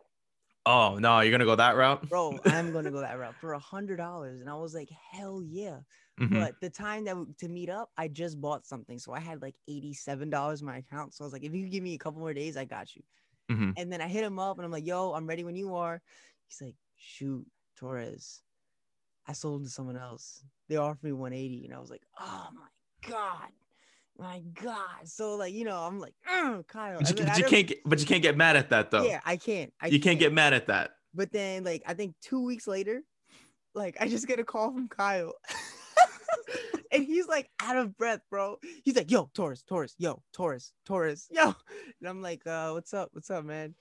Oh 0.64 0.96
no, 0.98 1.20
you're 1.20 1.32
gonna 1.32 1.44
go 1.44 1.56
that 1.56 1.74
route, 1.76 2.08
Bro, 2.08 2.38
I'm 2.44 2.72
gonna 2.72 2.90
go 2.92 3.00
that 3.00 3.18
route 3.18 3.34
for 3.40 3.54
a 3.54 3.58
hundred 3.58 3.96
dollars. 3.96 4.40
And 4.40 4.48
I 4.48 4.54
was 4.54 4.74
like, 4.74 4.90
hell 5.10 5.42
yeah. 5.44 5.78
Mhm. 6.20 6.38
But 6.40 6.54
the 6.60 6.70
time 6.70 7.04
that 7.06 7.16
to 7.38 7.48
meet 7.48 7.68
up, 7.70 7.90
I 7.96 8.06
just 8.06 8.40
bought 8.40 8.64
something. 8.66 8.98
So 8.98 9.12
I 9.12 9.18
had 9.18 9.42
like 9.42 9.56
$87 9.68 10.60
in 10.60 10.66
my 10.66 10.76
account. 10.76 11.14
So 11.14 11.24
I 11.24 11.26
was 11.26 11.32
like, 11.32 11.42
if 11.42 11.52
you 11.54 11.68
give 11.68 11.82
me 11.82 11.94
a 11.94 11.98
couple 11.98 12.20
more 12.20 12.34
days, 12.34 12.56
I 12.56 12.64
got 12.64 12.94
you. 12.94 13.02
Mhm. 13.50 13.72
And 13.76 13.92
then 13.92 14.00
I 14.00 14.06
hit 14.08 14.22
him 14.22 14.38
up 14.38 14.58
and 14.58 14.64
I'm 14.64 14.70
like, 14.70 14.86
yo, 14.86 15.14
I'm 15.14 15.26
ready 15.26 15.42
when 15.42 15.56
you 15.56 15.74
are. 15.74 16.00
He's 16.46 16.60
like, 16.60 16.76
shoot, 16.96 17.44
Torres. 17.76 18.42
I 19.26 19.32
sold 19.32 19.60
them 19.60 19.64
to 19.66 19.70
someone 19.70 19.96
else. 19.96 20.44
They 20.68 20.76
offered 20.76 21.02
me 21.02 21.12
180. 21.12 21.66
And 21.66 21.74
I 21.74 21.78
was 21.78 21.90
like, 21.90 22.02
oh 22.18 22.48
my 22.54 23.10
God. 23.10 23.48
My 24.18 24.42
God. 24.62 25.06
So 25.06 25.36
like, 25.36 25.54
you 25.54 25.64
know, 25.64 25.76
I'm 25.76 25.98
like, 25.98 26.14
"Mm, 26.30 26.66
Kyle. 26.66 26.98
But 26.98 27.08
you, 27.18 27.24
but 27.24 27.38
you 27.38 27.44
can't. 27.44 27.66
Get, 27.66 27.78
but 27.84 27.98
you 27.98 28.06
can't 28.06 28.22
get 28.22 28.36
mad 28.36 28.56
at 28.56 28.70
that 28.70 28.90
though. 28.90 29.04
Yeah, 29.04 29.20
I 29.24 29.36
can't. 29.36 29.72
I 29.80 29.86
you 29.88 30.00
can't 30.00 30.18
get 30.18 30.32
mad 30.32 30.52
at 30.52 30.66
that. 30.66 30.92
But 31.14 31.32
then, 31.32 31.64
like, 31.64 31.82
I 31.86 31.94
think 31.94 32.14
two 32.20 32.44
weeks 32.44 32.66
later, 32.66 33.02
like, 33.74 33.96
I 34.00 34.08
just 34.08 34.26
get 34.26 34.38
a 34.38 34.44
call 34.44 34.72
from 34.72 34.88
Kyle. 34.88 35.32
and 36.92 37.04
he's 37.04 37.26
like 37.26 37.50
out 37.60 37.76
of 37.76 37.96
breath, 37.96 38.20
bro. 38.30 38.56
He's 38.84 38.96
like, 38.96 39.10
yo, 39.10 39.30
Torres, 39.34 39.62
Torres, 39.62 39.94
yo, 39.98 40.22
Torres, 40.32 40.72
Torres, 40.84 41.26
yo. 41.30 41.54
And 42.00 42.08
I'm 42.08 42.22
like, 42.22 42.46
uh, 42.46 42.70
what's 42.70 42.94
up? 42.94 43.08
What's 43.12 43.30
up, 43.30 43.44
man? 43.44 43.74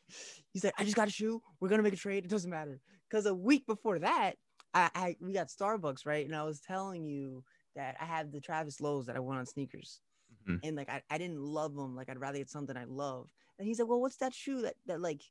He's 0.54 0.64
like, 0.64 0.74
I 0.78 0.84
just 0.84 0.96
got 0.96 1.08
a 1.08 1.12
shoe. 1.12 1.42
We're 1.60 1.70
gonna 1.70 1.84
make 1.84 1.94
a 1.94 1.98
trade. 1.98 2.26
It 2.26 2.30
doesn't 2.30 2.50
matter. 2.50 2.80
Cause 3.12 3.26
a 3.26 3.36
week 3.36 3.68
before 3.68 4.00
that, 4.00 4.36
I, 4.74 4.90
I 4.96 5.18
we 5.20 5.34
got 5.34 5.48
Starbucks, 5.48 6.06
right? 6.06 6.26
And 6.26 6.36
I 6.36 6.44
was 6.44 6.62
telling 6.62 7.06
you 7.06 7.44
that 7.76 7.98
I 8.00 8.06
have 8.06 8.32
the 8.32 8.42
Travis 8.42 8.80
Lows 8.82 9.06
that 9.08 9.16
I 9.16 9.20
want 9.20 9.40
on 9.40 9.46
sneakers. 9.46 10.02
Mhm. 10.30 10.62
And 10.64 10.76
like 10.76 10.90
I, 10.90 11.04
I 11.10 11.18
didn't 11.18 11.42
love 11.42 11.76
them. 11.76 11.96
Like 11.96 12.10
I'd 12.10 12.20
rather 12.20 12.38
get 12.40 12.50
something 12.50 12.78
I 12.78 12.86
love. 12.86 13.32
And 13.60 13.68
he's 13.68 13.80
like, 13.80 13.90
Well, 13.90 14.02
what's 14.02 14.18
that 14.18 14.34
shoe 14.34 14.62
that 14.64 14.76
that 14.86 15.02
like 15.02 15.22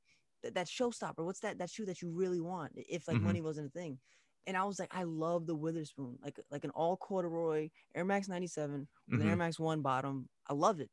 that, 0.42 0.54
that 0.54 0.66
showstopper? 0.66 1.24
What's 1.24 1.40
that 1.40 1.58
that 1.58 1.70
shoe 1.70 1.86
that 1.86 2.02
you 2.02 2.10
really 2.12 2.40
want 2.40 2.72
if 2.76 3.08
like 3.08 3.18
Mhm. 3.18 3.20
money 3.20 3.42
wasn't 3.42 3.68
a 3.68 3.70
thing? 3.70 4.00
And 4.46 4.56
I 4.56 4.64
was 4.64 4.78
like, 4.80 4.94
I 4.94 5.04
love 5.04 5.46
the 5.46 5.56
Wotherspoon, 5.56 6.18
like 6.22 6.40
like 6.50 6.64
an 6.64 6.70
all 6.70 6.96
corduroy 6.96 7.70
Air 7.94 8.04
Max 8.04 8.28
97 8.28 8.88
with 9.12 9.20
an 9.22 9.28
Air 9.28 9.36
Mhm. 9.36 9.36
Max 9.36 9.58
One 9.60 9.82
bottom. 9.82 10.28
I 10.48 10.54
love 10.54 10.80
it. 10.80 10.90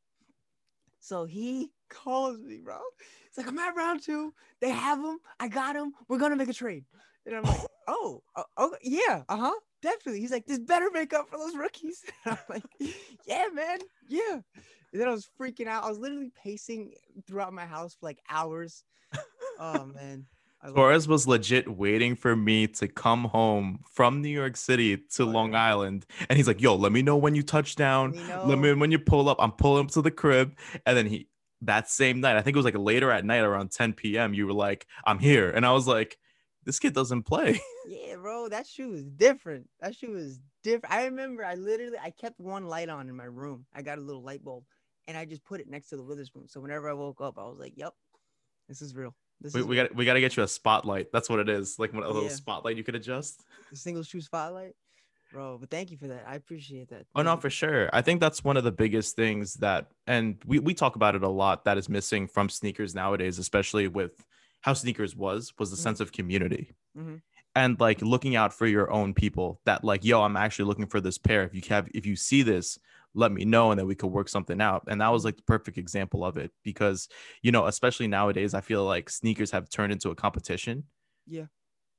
So 1.00 1.26
he 1.26 1.72
calls 1.90 2.40
me, 2.40 2.60
bro. 2.62 2.82
It's 3.28 3.38
like 3.38 3.48
I'm 3.48 3.58
at 3.60 3.76
round 3.76 4.02
two. 4.04 4.34
They 4.60 4.70
have 4.72 5.02
them. 5.02 5.20
I 5.40 5.48
got 5.48 5.74
them. 5.74 5.94
We're 6.08 6.20
gonna 6.20 6.36
make 6.36 6.50
a 6.50 6.54
trade. 6.54 6.86
And 7.28 7.36
I'm 7.36 7.44
like, 7.44 7.60
oh, 7.88 8.24
oh, 8.36 8.44
oh 8.58 8.76
yeah, 8.82 9.24
uh 9.30 9.38
huh, 9.38 9.54
definitely. 9.82 10.22
He's 10.22 10.32
like, 10.32 10.46
this 10.46 10.60
better 10.60 10.90
make 10.94 11.14
up 11.14 11.30
for 11.30 11.38
those 11.38 11.56
rookies. 11.56 12.04
And 12.26 12.38
I'm 12.50 12.62
like, 12.80 12.94
yeah, 13.28 13.48
man, 13.54 13.80
yeah. 14.08 14.40
And 14.94 15.02
then 15.02 15.08
I 15.08 15.12
was 15.12 15.30
freaking 15.40 15.68
out. 15.68 15.84
I 15.84 15.90
was 15.90 16.00
literally 16.00 16.32
pacing 16.42 16.94
throughout 17.28 17.52
my 17.54 17.66
house 17.66 17.96
for 18.00 18.06
like 18.06 18.20
hours. 18.30 18.84
oh 19.60 19.86
man. 19.96 20.26
Torres 20.74 21.08
was 21.08 21.28
legit 21.28 21.70
waiting 21.70 22.16
for 22.16 22.36
me 22.36 22.66
to 22.68 22.88
come 22.88 23.26
home 23.26 23.82
from 23.94 24.22
New 24.24 24.30
York 24.30 24.58
City 24.58 24.98
to 25.14 25.24
Oh, 25.24 25.26
Long. 25.28 25.54
Island. 25.54 26.06
And 26.30 26.36
he's 26.36 26.48
like, 26.48 26.62
yo, 26.62 26.76
let 26.76 26.92
me 26.92 27.04
know 27.04 27.16
when 27.16 27.36
you 27.36 27.44
touch 27.44 27.76
down. 27.76 28.14
Let 28.14 28.26
me 28.26 28.34
Let 28.50 28.60
me 28.60 28.70
know. 28.72 28.76
when 28.78 28.92
you 28.92 28.98
pull 29.00 29.30
up. 29.30 29.38
I'm 29.40 29.52
pulling 29.52 29.86
up 29.86 29.92
to 29.92 30.02
the 30.02 30.10
crib. 30.12 30.58
And 30.86 30.98
then 30.98 31.06
he 31.06 31.28
that 31.62 31.90
same 31.90 32.22
night, 32.22 32.38
I 32.38 32.42
think 32.42 32.56
it 32.56 32.58
was 32.58 32.66
like 32.66 32.78
later 32.78 33.12
at 33.12 33.24
night 33.24 33.42
around 33.44 33.72
10 33.72 33.94
p.m. 33.94 34.34
You 34.34 34.48
were 34.48 34.54
like, 34.54 34.88
I'm 35.06 35.20
here. 35.20 35.50
And 35.50 35.66
I 35.66 35.72
was 35.74 35.88
like, 35.88 36.18
this 36.68 36.78
kid 36.80 36.94
doesn't 36.94 37.24
play. 37.24 37.60
Yeah, 37.90 38.16
bro, 38.18 38.50
that 38.50 38.68
shoe 38.68 38.92
is 38.94 39.06
different. 39.06 39.70
That 39.80 39.96
shoe 39.96 40.18
is 40.18 40.42
different. 40.62 40.94
I 40.94 41.06
remember 41.06 41.46
I 41.46 41.54
literally 41.56 41.98
I 42.04 42.10
kept 42.10 42.38
one 42.38 42.68
light 42.68 42.90
on 42.90 43.08
in 43.08 43.16
my 43.16 43.24
room. 43.24 43.66
I 43.74 43.82
got 43.82 43.98
a 43.98 44.02
little 44.02 44.22
light 44.22 44.44
bulb 44.44 44.66
and 45.08 45.18
I 45.18 45.24
just 45.24 45.46
put 45.46 45.62
it 45.62 45.70
next 45.70 45.88
to 45.90 45.96
the 45.96 46.04
Wotherspoon. 46.04 46.50
So 46.50 46.60
whenever 46.60 46.90
I 46.90 46.94
woke 46.94 47.22
up, 47.22 47.40
I 47.40 47.44
was 47.44 47.58
like, 47.58 47.78
Yep, 47.78 47.94
this 48.68 48.82
is 48.82 48.94
real. 48.94 49.16
This 49.40 49.54
We, 49.54 49.62
is 49.62 49.66
we 49.68 49.76
got 49.78 49.96
we 49.96 50.04
got 50.04 50.16
to 50.16 50.20
get 50.20 50.36
you 50.36 50.44
a 50.44 50.48
spotlight. 50.50 51.14
That's 51.14 51.30
what 51.30 51.40
it 51.40 51.48
is. 51.48 51.80
Like 51.80 51.94
a 51.94 51.98
little 51.98 52.24
Yeah. 52.24 52.28
spotlight 52.30 52.76
you 52.76 52.84
could 52.84 52.96
adjust. 52.96 53.46
the 53.72 53.78
single 53.78 54.04
shoe 54.04 54.20
spotlight. 54.20 54.74
Bro, 55.32 55.60
but 55.60 55.70
thank 55.70 55.90
you 55.90 55.98
for 55.98 56.08
that. 56.08 56.26
I 56.28 56.36
appreciate 56.36 56.90
that. 56.90 57.06
Oh 57.16 57.22
no, 57.22 57.32
Thank 57.32 57.42
for 57.44 57.50
sure. 57.50 57.90
I 57.94 58.02
think 58.02 58.20
that's 58.20 58.44
one 58.44 58.58
of 58.58 58.66
the 58.66 58.72
biggest 58.74 59.16
things 59.16 59.54
that, 59.56 59.88
and 60.08 60.36
we 60.46 60.60
we 60.60 60.74
talk 60.74 60.98
about 60.98 61.16
it 61.16 61.24
a 61.24 61.30
lot. 61.30 61.64
That 61.64 61.78
is 61.78 61.88
missing 61.88 62.28
from 62.28 62.50
sneakers 62.50 62.94
nowadays, 62.94 63.40
especially 63.40 63.88
with 63.88 64.26
how 64.68 64.74
sneakers 64.74 65.16
was 65.16 65.54
was 65.58 65.72
the 65.72 65.78
Mhm. 65.78 65.84
sense 65.88 66.00
of 66.02 66.12
community, 66.12 66.74
Mhm. 66.98 67.22
and 67.56 67.80
like 67.80 68.02
looking 68.02 68.36
out 68.36 68.54
for 68.54 68.68
your 68.68 68.92
own 68.92 69.14
people. 69.14 69.62
That 69.66 69.84
like, 69.84 70.04
yo, 70.04 70.22
I'm 70.24 70.36
actually 70.38 70.66
looking 70.68 70.88
for 70.88 71.00
this 71.02 71.18
pair. 71.18 71.44
If 71.44 71.56
you 71.56 71.62
have, 71.70 71.88
if 71.96 72.06
you 72.06 72.16
see 72.18 72.44
this, 72.44 72.78
let 73.14 73.32
me 73.32 73.46
know, 73.46 73.72
and 73.72 73.80
then 73.80 73.88
we 73.88 73.96
could 73.96 74.12
work 74.12 74.30
something 74.30 74.60
out. 74.62 74.84
And 74.88 75.00
that 75.02 75.08
was 75.10 75.24
like 75.26 75.38
the 75.38 75.44
perfect 75.44 75.78
example 75.78 76.24
of 76.26 76.38
it 76.38 76.52
because 76.64 77.08
you 77.42 77.52
know, 77.54 77.66
especially 77.66 78.08
nowadays, 78.08 78.54
I 78.54 78.62
feel 78.62 78.84
like 78.86 79.10
sneakers 79.10 79.52
have 79.52 79.70
turned 79.70 79.94
into 79.94 80.10
a 80.12 80.16
competition. 80.16 80.84
Yeah. 81.26 81.48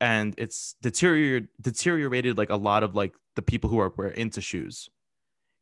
and 0.01 0.35
it's 0.39 0.77
deteriorated 0.81 1.49
deteriorated 1.61 2.39
like 2.39 2.51
a 2.51 2.57
lot 2.57 2.85
of 2.85 2.95
like 2.95 3.15
the 3.35 3.43
people 3.43 3.69
who 3.71 3.81
are 3.81 3.93
were 3.97 4.09
into 4.25 4.41
shoes 4.41 4.89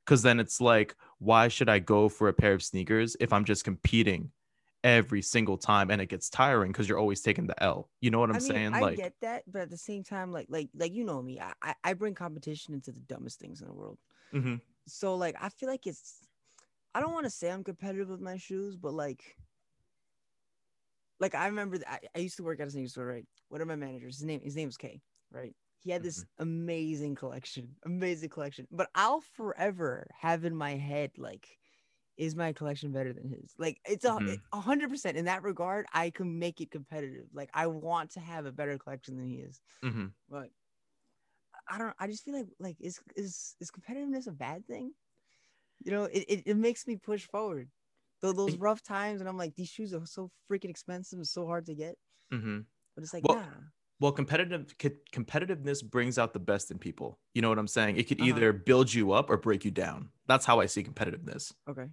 because 0.04 0.20
then 0.22 0.38
it's 0.40 0.60
like 0.60 0.94
why 1.18 1.48
should 1.48 1.70
i 1.70 1.78
go 1.78 2.08
for 2.10 2.28
a 2.28 2.34
pair 2.34 2.52
of 2.52 2.62
sneakers 2.62 3.16
if 3.18 3.32
i'm 3.32 3.46
just 3.46 3.64
competing 3.64 4.30
every 4.86 5.22
single 5.22 5.58
time 5.58 5.90
and 5.90 6.00
it 6.00 6.06
gets 6.06 6.30
tiring 6.30 6.72
because 6.72 6.88
you're 6.88 6.98
always 6.98 7.20
taking 7.22 7.46
the 7.48 7.62
l 7.62 7.90
you 8.00 8.10
know 8.10 8.20
what 8.20 8.30
i'm 8.30 8.36
I 8.36 8.40
mean, 8.40 8.52
saying 8.52 8.72
I 8.72 8.80
like 8.82 8.96
get 8.96 9.14
that, 9.22 9.44
but 9.46 9.62
at 9.62 9.70
the 9.70 9.76
same 9.78 10.04
time, 10.04 10.32
like, 10.32 10.46
like, 10.50 10.68
like 10.74 10.92
you 10.92 11.04
know 11.04 11.22
me, 11.22 11.40
I, 11.40 11.74
I, 11.84 11.94
bring 11.94 12.14
competition 12.14 12.74
into 12.74 12.92
the 12.92 13.00
dumbest 13.00 13.38
things 13.38 13.60
in 13.62 13.68
the 13.68 13.72
world. 13.74 13.98
mhm, 14.32 14.60
So 14.86 15.16
like, 15.16 15.36
I 15.40 15.48
feel 15.50 15.68
like 15.68 15.86
it's, 15.86 16.26
I 16.94 17.00
don't 17.00 17.14
want 17.14 17.26
to 17.26 17.30
say 17.30 17.50
I'm 17.50 17.64
competitive 17.64 18.08
with 18.08 18.20
my 18.20 18.38
shoes, 18.38 18.76
but 18.76 18.94
like, 18.94 19.36
like 21.20 21.34
I 21.34 21.46
remember 21.46 21.78
that 21.78 21.88
I, 21.90 22.00
I 22.14 22.18
used 22.18 22.36
to 22.36 22.42
work 22.44 22.60
at 22.60 22.68
a 22.68 22.70
sneaker 22.70 22.88
store, 22.88 23.06
right? 23.06 23.26
One 23.48 23.60
of 23.60 23.68
my 23.68 23.76
managers, 23.76 24.16
his 24.16 24.24
name, 24.24 24.40
his 24.42 24.56
name 24.56 24.68
was 24.68 24.76
Kay, 24.76 25.02
right? 25.30 25.54
He 25.80 25.90
had 25.90 26.02
this 26.02 26.24
amazing 26.38 27.14
collection, 27.14 27.76
amazing 27.84 28.30
collection. 28.30 28.66
But 28.70 28.90
I'll 28.94 29.20
forever 29.20 30.08
have 30.18 30.44
in 30.44 30.56
my 30.56 30.74
head 30.76 31.12
like, 31.16 31.58
is 32.16 32.36
my 32.36 32.52
collection 32.52 32.92
better 32.92 33.12
than 33.12 33.28
his? 33.28 33.54
Like 33.58 33.80
it's 33.86 34.04
a 34.04 34.18
Mhm. 34.18 34.42
a 34.52 34.60
hundred 34.60 34.90
percent 34.90 35.16
in 35.16 35.26
that 35.26 35.42
regard. 35.42 35.86
I 35.92 36.10
can 36.10 36.38
make 36.38 36.60
it 36.60 36.70
competitive. 36.70 37.28
Like 37.32 37.50
I 37.54 37.66
want 37.68 38.12
to 38.12 38.20
have 38.20 38.46
a 38.46 38.52
better 38.52 38.78
collection 38.78 39.16
than 39.16 39.26
he 39.26 39.36
is, 39.40 39.60
mhm. 39.82 40.14
but 40.28 40.50
I 41.68 41.78
don't. 41.78 41.94
I 41.98 42.06
just 42.06 42.24
feel 42.24 42.34
like 42.34 42.48
like 42.58 42.76
is 42.80 43.00
is 43.16 43.56
is 43.60 43.70
competitiveness 43.70 44.26
a 44.26 44.32
bad 44.32 44.66
thing? 44.66 44.92
You 45.84 45.92
know, 45.92 46.04
it 46.04 46.24
it, 46.28 46.42
it 46.46 46.56
makes 46.56 46.86
me 46.86 46.96
push 46.96 47.26
forward. 47.28 47.70
Though 48.22 48.32
those 48.34 48.56
rough 48.58 48.82
times, 48.82 49.20
and 49.20 49.28
I'm 49.30 49.38
like, 49.38 49.56
these 49.56 49.68
shoes 49.70 49.94
are 49.94 50.06
so 50.06 50.30
freaking 50.50 50.70
expensive 50.70 51.18
and 51.18 51.28
so 51.28 51.46
hard 51.46 51.66
to 51.66 51.74
get. 51.74 51.96
Mhm. 52.32 52.66
But 52.94 53.04
it's 53.04 53.14
like, 53.14 53.24
Well, 53.24 53.46
nah. 53.46 53.52
well 54.00 54.12
competitive 54.12 54.76
co- 54.78 54.90
competitiveness 55.12 55.84
brings 55.88 56.18
out 56.18 56.32
the 56.34 56.40
best 56.40 56.70
in 56.70 56.78
people 56.80 57.20
you 57.34 57.42
know 57.42 57.48
what 57.50 57.58
i'm 57.58 57.68
saying 57.68 57.96
it 57.96 58.08
could 58.08 58.20
Uh-huh. 58.20 58.42
either 58.42 58.52
build 58.52 58.92
you 58.94 59.12
up 59.12 59.30
or 59.30 59.36
break 59.38 59.64
you 59.64 59.70
down 59.70 60.10
that's 60.26 60.46
how 60.46 60.60
i 60.60 60.66
see 60.66 60.84
competitiveness 60.84 61.54
Okay. 61.68 61.88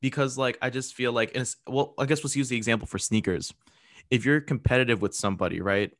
Because 0.00 0.38
like 0.38 0.58
I 0.62 0.70
just 0.70 0.94
feel 0.94 1.12
like 1.12 1.32
and 1.34 1.42
it's 1.42 1.56
well, 1.66 1.94
I 1.98 2.06
guess 2.06 2.22
let's 2.24 2.36
use 2.36 2.48
the 2.48 2.56
example 2.56 2.86
for 2.86 2.98
sneakers. 2.98 3.52
If 4.10 4.24
you're 4.24 4.40
competitive 4.40 5.02
with 5.02 5.14
somebody, 5.14 5.60
right? 5.60 5.92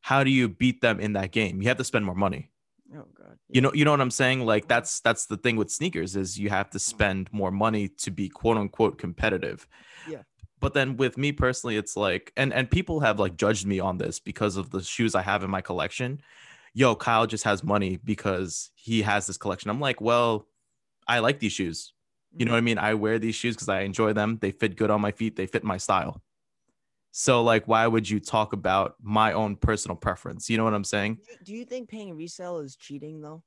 How 0.00 0.22
do 0.22 0.30
you 0.30 0.48
beat 0.48 0.80
them 0.80 1.00
in 1.00 1.14
that 1.14 1.32
game? 1.32 1.60
You 1.60 1.68
have 1.68 1.78
to 1.78 1.84
spend 1.84 2.04
more 2.04 2.14
money. 2.14 2.50
Oh 2.94 3.04
god. 3.14 3.38
You 3.48 3.60
know, 3.60 3.72
you 3.74 3.84
know 3.84 3.90
what 3.90 4.00
I'm 4.00 4.10
saying? 4.10 4.46
Like 4.46 4.68
that's 4.68 5.00
that's 5.00 5.26
the 5.26 5.36
thing 5.36 5.56
with 5.56 5.70
sneakers 5.70 6.16
is 6.16 6.38
you 6.38 6.50
have 6.50 6.70
to 6.70 6.78
mm-hmm. 6.78 6.96
spend 6.96 7.32
more 7.32 7.50
money 7.50 7.88
to 7.88 8.10
be 8.10 8.28
quote 8.28 8.56
unquote 8.56 8.98
competitive. 8.98 9.66
Yeah. 10.08 10.22
But 10.60 10.74
then 10.74 10.96
with 10.96 11.16
me 11.16 11.32
personally, 11.32 11.76
it's 11.76 11.96
like, 11.96 12.32
and 12.36 12.52
and 12.52 12.70
people 12.70 13.00
have 13.00 13.18
like 13.18 13.36
judged 13.36 13.66
me 13.66 13.80
on 13.80 13.98
this 13.98 14.18
because 14.18 14.56
of 14.56 14.70
the 14.70 14.82
shoes 14.82 15.14
I 15.14 15.22
have 15.22 15.44
in 15.44 15.50
my 15.50 15.60
collection. 15.60 16.20
Yo, 16.74 16.94
Kyle 16.94 17.26
just 17.26 17.44
has 17.44 17.64
money 17.64 17.98
because 18.04 18.70
he 18.74 19.02
has 19.02 19.26
this 19.26 19.36
collection. 19.36 19.70
I'm 19.70 19.80
like, 19.80 20.00
well, 20.00 20.46
I 21.06 21.20
like 21.20 21.38
these 21.40 21.52
shoes. 21.52 21.92
You 22.38 22.44
know 22.44 22.52
what 22.52 22.58
I 22.58 22.62
mean? 22.62 22.78
I 22.78 22.94
wear 22.94 23.18
these 23.18 23.34
shoes 23.34 23.56
because 23.56 23.68
I 23.68 23.80
enjoy 23.80 24.12
them. 24.12 24.38
They 24.40 24.52
fit 24.52 24.76
good 24.76 24.90
on 24.90 25.00
my 25.00 25.10
feet. 25.10 25.34
They 25.36 25.46
fit 25.46 25.64
my 25.64 25.76
style. 25.76 26.22
So, 27.10 27.42
like, 27.42 27.66
why 27.66 27.86
would 27.86 28.08
you 28.08 28.20
talk 28.20 28.52
about 28.52 28.94
my 29.02 29.32
own 29.32 29.56
personal 29.56 29.96
preference? 29.96 30.48
You 30.48 30.56
know 30.56 30.64
what 30.64 30.74
I'm 30.74 30.84
saying? 30.84 31.18
Do 31.42 31.52
you- 31.52 31.64
think 31.64 31.88
paying 31.88 32.14
resale 32.14 32.58
is 32.58 32.76
cheating 32.76 33.20
though? 33.20 33.42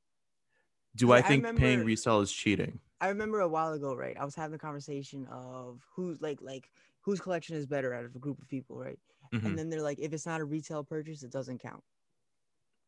Do 0.95 1.13
I 1.13 1.19
I 1.19 1.21
think 1.21 1.43
paying 1.45 1.55
remember- 1.55 1.85
resale 1.85 2.19
is 2.19 2.31
cheating? 2.33 2.79
I 2.99 3.07
remember 3.07 3.39
a 3.39 3.47
while 3.47 3.71
ago, 3.73 3.95
right? 3.95 4.17
I 4.19 4.25
was 4.25 4.35
having 4.35 4.55
a 4.55 4.59
conversation 4.59 5.25
of 5.27 5.81
who's 5.95 6.21
like 6.21 6.41
like 6.41 6.69
whose 6.99 7.19
collection 7.21 7.55
is 7.55 7.65
better 7.65 7.93
out 7.93 8.03
of 8.05 8.13
a 8.15 8.19
group 8.19 8.39
of 8.41 8.47
people, 8.49 8.77
right? 8.77 8.99
Mhm. 9.33 9.45
And 9.45 9.57
then 9.57 9.69
they're 9.69 9.81
like, 9.81 9.99
if 9.99 10.11
it's 10.13 10.25
not 10.25 10.41
a 10.41 10.45
retail 10.45 10.83
purchase, 10.83 11.23
it 11.23 11.31
doesn't 11.31 11.59
count. 11.59 11.83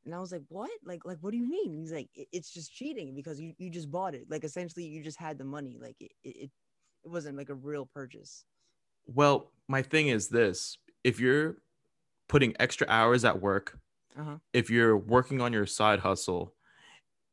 And 0.05 0.13
I 0.13 0.19
was 0.19 0.31
like, 0.31 0.43
what? 0.49 0.69
Like, 0.83 1.05
like, 1.05 1.17
what 1.21 1.31
do 1.31 1.37
you 1.37 1.47
mean? 1.49 1.73
He's 1.73 1.93
like, 1.93 2.09
it's 2.13 2.53
just 2.53 2.73
cheating 2.73 3.15
because 3.15 3.39
you, 3.39 3.53
you 3.57 3.69
just 3.69 3.89
bought 3.89 4.15
it. 4.15 4.25
Like, 4.29 4.43
essentially, 4.43 4.85
you 4.85 5.03
just 5.03 5.19
had 5.19 5.37
the 5.37 5.45
money. 5.45 5.77
Like, 5.79 5.95
it, 5.99 6.11
it, 6.23 6.51
it 7.03 7.09
wasn't 7.09 7.37
like 7.37 7.49
a 7.49 7.55
real 7.55 7.85
purchase. 7.85 8.43
Well, 9.05 9.51
my 9.67 9.81
thing 9.81 10.09
is 10.09 10.27
this 10.27 10.77
if 11.03 11.19
you're 11.19 11.57
putting 12.27 12.55
extra 12.59 12.87
hours 12.89 13.23
at 13.25 13.41
work, 13.41 13.77
Uh-huh. 14.17 14.37
if 14.53 14.69
you're 14.69 14.97
working 14.97 15.41
on 15.41 15.53
your 15.53 15.65
side 15.65 15.99
hustle, 15.99 16.53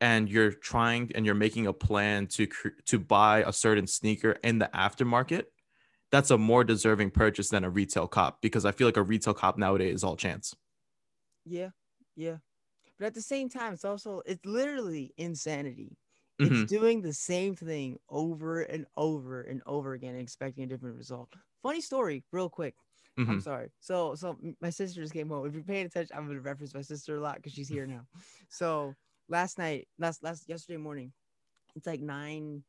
and 0.00 0.30
you're 0.30 0.52
trying 0.52 1.10
and 1.14 1.26
you're 1.26 1.34
making 1.34 1.66
a 1.66 1.72
plan 1.72 2.26
to 2.26 2.46
to 2.86 2.98
buy 2.98 3.44
a 3.46 3.52
certain 3.52 3.86
sneaker 3.86 4.32
in 4.42 4.58
the 4.58 4.70
aftermarket, 4.74 5.44
that's 6.10 6.30
a 6.30 6.38
more 6.38 6.64
deserving 6.64 7.10
purchase 7.10 7.50
than 7.50 7.64
a 7.64 7.70
retail 7.70 8.08
cop 8.08 8.40
because 8.40 8.64
I 8.64 8.72
feel 8.72 8.88
like 8.88 8.96
a 8.96 9.02
retail 9.02 9.34
cop 9.34 9.58
nowadays 9.58 9.96
is 9.96 10.04
all 10.04 10.16
chance. 10.16 10.54
Yeah, 11.44 11.70
yeah. 12.16 12.38
But 13.00 13.06
at 13.08 13.14
the 13.14 13.22
same 13.22 13.50
time, 13.50 13.74
it's 13.74 13.86
also 13.86 14.22
it's 14.26 14.46
literally 14.46 15.14
insanity. 15.18 15.98
Mhm. 16.38 16.60
It's 16.60 16.64
doing 16.64 17.02
the 17.02 17.14
same 17.14 17.56
thing 17.56 17.98
over 18.10 18.62
and 18.62 18.86
over 18.98 19.42
and 19.42 19.62
over 19.66 19.94
again, 19.94 20.14
and 20.14 20.22
expecting 20.22 20.64
a 20.64 20.68
different 20.68 20.98
result. 20.98 21.34
Funny 21.62 21.82
story, 21.82 22.26
real 22.32 22.50
quick. 22.50 22.76
I'm 23.26 23.40
Mhm. 23.40 23.40
sorry. 23.40 23.72
So, 23.80 24.14
so 24.16 24.38
my 24.60 24.70
sister 24.70 25.02
just 25.02 25.14
came 25.14 25.30
home. 25.30 25.46
If 25.46 25.54
you're 25.54 25.64
paying 25.64 25.86
attention, 25.86 26.16
I'm 26.16 26.28
gonna 26.28 26.40
reference 26.42 26.74
my 26.74 26.82
sister 26.82 27.16
a 27.16 27.20
lot 27.22 27.36
because 27.36 27.54
she's 27.54 27.68
here 27.70 27.86
now. 27.86 28.08
So 28.50 28.96
last 29.28 29.58
night, 29.58 29.88
last 29.98 30.22
last 30.24 30.48
yesterday 30.48 30.78
morning, 30.78 31.14
it's 31.76 31.86
like 31.86 32.00
nine. 32.02 32.64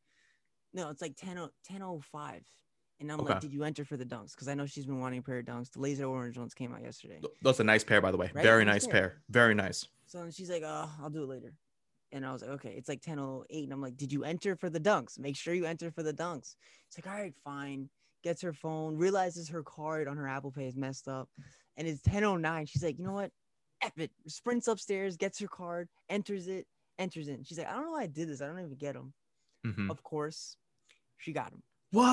No, 0.74 0.90
it's 0.90 1.02
like 1.02 1.16
10 1.18 1.50
10:05, 1.64 2.46
and 3.02 3.12
I'm 3.12 3.24
like, 3.24 3.40
"Did 3.42 3.52
you 3.52 3.64
enter 3.64 3.84
for 3.84 3.98
the 3.98 4.06
dunks?" 4.06 4.32
Because 4.32 4.48
I 4.48 4.54
know 4.54 4.66
she's 4.66 4.86
been 4.86 5.00
wanting 5.00 5.20
a 5.20 5.24
pair 5.24 5.40
of 5.40 5.46
dunks. 5.46 5.72
The 5.72 5.80
laser 5.80 6.06
orange 6.06 6.38
ones 6.38 6.54
came 6.54 6.74
out 6.74 6.82
yesterday. 6.84 7.20
That's 7.42 7.60
a 7.60 7.64
nice 7.64 7.84
pair, 7.84 8.00
by 8.02 8.12
the 8.12 8.18
way. 8.18 8.32
Right? 8.34 8.44
Very 8.44 8.64
Nice 8.64 8.76
nice 8.76 8.88
pair. 8.88 9.10
pair. 9.10 9.24
Very 9.30 9.56
nice. 9.56 9.88
So 10.06 10.20
then 10.20 10.32
she's 10.32 10.50
like, 10.50 10.64
"Oh, 10.66 10.90
I'll 11.02 11.10
do 11.10 11.24
it 11.24 11.28
later." 11.28 11.58
And 12.12 12.26
I 12.26 12.32
was 12.34 12.42
like, 12.42 12.52
"Okay." 12.52 12.76
It's 12.78 12.90
like 12.90 13.02
10:08, 13.02 13.64
and 13.64 13.74
I'm 13.74 13.82
like, 13.82 13.98
"Did 13.98 14.12
you 14.14 14.24
enter 14.24 14.56
for 14.56 14.70
the 14.70 14.80
dunks? 14.80 15.18
Make 15.20 15.36
sure 15.36 15.54
you 15.54 15.66
enter 15.66 15.92
for 15.92 16.04
the 16.04 16.14
dunks." 16.14 16.56
It's 16.88 16.98
like, 16.98 17.08
"All 17.08 17.20
right, 17.20 17.36
fine." 17.44 17.90
Gets 18.24 18.42
her 18.42 18.54
phone, 18.54 18.98
realizes 18.98 19.50
her 19.50 19.64
card 19.64 20.08
on 20.08 20.16
her 20.18 20.28
Apple 20.28 20.52
Pay 20.52 20.68
is 20.68 20.76
messed 20.78 21.08
up, 21.08 21.30
and 21.78 21.88
it's 21.88 22.02
10:09. 22.04 22.66
She's 22.68 22.84
like, 22.84 23.00
"You 23.00 23.06
know 23.06 23.14
what? 23.14 23.32
F 23.82 23.98
it." 23.98 24.12
Sprints 24.28 24.68
upstairs, 24.68 25.18
gets 25.18 25.40
her 25.40 25.48
card, 25.48 25.90
enters 26.10 26.48
it, 26.48 26.68
enters 27.00 27.28
in. 27.30 27.44
She's 27.44 27.58
like, 27.58 27.68
"I 27.68 27.74
don't 27.74 27.86
know 27.86 27.92
why 27.94 28.04
I 28.04 28.08
did 28.08 28.30
this. 28.30 28.42
I 28.42 28.48
don't 28.48 28.60
even 28.60 28.76
get 28.76 28.94
them." 28.94 29.14
Mhm. 29.66 29.90
Of 29.90 30.04
course, 30.04 30.58
she 31.18 31.34
got 31.34 31.52
them. 31.52 31.64
What? 31.92 32.06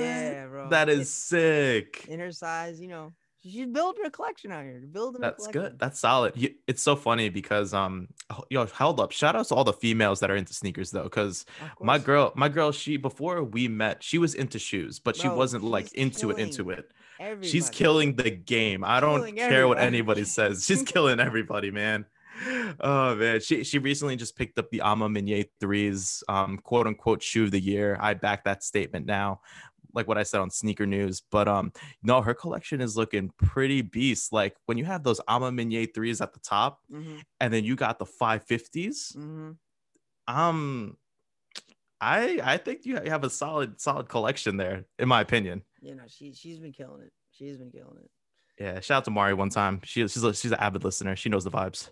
Yeah, 0.00 0.46
bro. 0.46 0.68
That 0.70 0.88
is 0.88 0.98
It- 0.98 1.02
is 1.02 1.10
sick. 1.12 2.06
in 2.08 2.20
her 2.20 2.32
size. 2.32 2.80
You 2.80 2.88
know, 2.88 3.12
she's 3.42 3.66
building 3.66 4.04
a 4.06 4.10
collection 4.10 4.52
out 4.52 4.62
here. 4.64 4.80
Building. 4.90 5.20
That's 5.20 5.46
good. 5.48 5.78
That's 5.78 5.98
solid. 5.98 6.34
You- 6.36 6.54
It's 6.66 6.82
so 6.82 6.94
funny 6.96 7.28
because 7.28 7.74
um, 7.74 8.08
oh, 8.30 8.44
yo, 8.50 8.66
hold 8.66 9.00
up. 9.00 9.12
Shout 9.12 9.34
out 9.36 9.46
to 9.48 9.54
all 9.54 9.64
the 9.64 9.72
females 9.72 10.20
that 10.20 10.30
are 10.30 10.36
into 10.36 10.54
sneakers 10.54 10.90
though, 10.92 11.04
because 11.04 11.46
my 11.80 11.98
girl, 11.98 12.32
my 12.36 12.48
girl, 12.48 12.70
she 12.72 12.96
before 12.96 13.42
we 13.42 13.66
met, 13.68 14.02
she 14.02 14.18
was 14.18 14.34
into 14.34 14.58
shoes, 14.58 14.98
but 15.00 15.16
she 15.16 15.28
wasn't 15.28 15.64
like 15.64 15.92
into 15.94 16.30
it. 16.30 16.38
Into 16.38 16.70
it. 16.70 16.90
She's 17.42 17.68
killing 17.70 18.14
the 18.14 18.30
game. 18.30 18.84
I 18.84 19.00
don't 19.00 19.18
Killing 19.18 19.34
care 19.36 19.66
what 19.66 19.78
anybody 19.78 20.22
says. 20.22 20.64
She's 20.66 20.84
killing 20.84 21.18
everybody, 21.18 21.72
man. 21.72 22.06
Oh 22.80 23.14
man, 23.16 23.40
she 23.40 23.64
she 23.64 23.78
recently 23.78 24.16
just 24.16 24.36
picked 24.36 24.58
up 24.58 24.70
the 24.70 24.80
A 24.84 24.94
Ma 24.94 25.08
Maniére 25.08 25.48
threes, 25.60 26.22
um, 26.28 26.58
quote 26.58 26.86
unquote 26.86 27.22
shoe 27.22 27.44
of 27.44 27.50
the 27.50 27.60
year. 27.60 27.96
I 28.00 28.14
back 28.14 28.44
that 28.44 28.62
statement 28.62 29.06
now, 29.06 29.40
like 29.94 30.06
what 30.06 30.18
I 30.18 30.22
said 30.22 30.40
on 30.40 30.50
Sneaker 30.50 30.86
News. 30.86 31.20
But 31.20 31.48
um, 31.48 31.72
no, 32.02 32.20
her 32.22 32.34
collection 32.34 32.80
is 32.80 32.96
looking 32.96 33.30
pretty 33.38 33.82
beast. 33.82 34.32
Like 34.32 34.56
when 34.66 34.78
you 34.78 34.84
have 34.84 35.02
those 35.02 35.20
A 35.28 35.40
Ma 35.40 35.50
Maniére 35.50 35.92
threes 35.92 36.20
at 36.20 36.32
the 36.32 36.40
top, 36.40 36.80
Mhm, 36.92 37.22
and 37.40 37.52
then 37.52 37.64
you 37.64 37.76
got 37.76 37.98
the 37.98 38.06
five 38.06 38.44
mhm. 38.46 39.56
Um, 40.26 40.96
I 42.00 42.40
I 42.42 42.56
think 42.58 42.84
you 42.84 42.96
have 42.96 43.24
a 43.24 43.30
solid 43.30 43.80
solid 43.80 44.08
collection 44.08 44.56
there, 44.56 44.84
in 44.98 45.08
my 45.08 45.20
opinion. 45.20 45.62
You 45.80 45.94
know, 45.94 46.04
she 46.06 46.32
she's 46.32 46.60
been 46.60 46.72
killing 46.72 47.02
it. 47.02 47.12
She's 47.32 47.56
been 47.56 47.70
killing 47.70 47.98
it. 47.98 48.10
Yeah, 48.58 48.80
shout 48.80 48.98
out 48.98 49.04
to 49.04 49.10
Mari 49.10 49.34
one 49.34 49.50
time. 49.50 49.80
She 49.84 50.06
she's 50.08 50.22
a, 50.22 50.34
she's 50.34 50.52
an 50.52 50.58
avid 50.58 50.84
listener. 50.84 51.16
She 51.16 51.28
knows 51.28 51.44
the 51.44 51.50
vibes. 51.50 51.90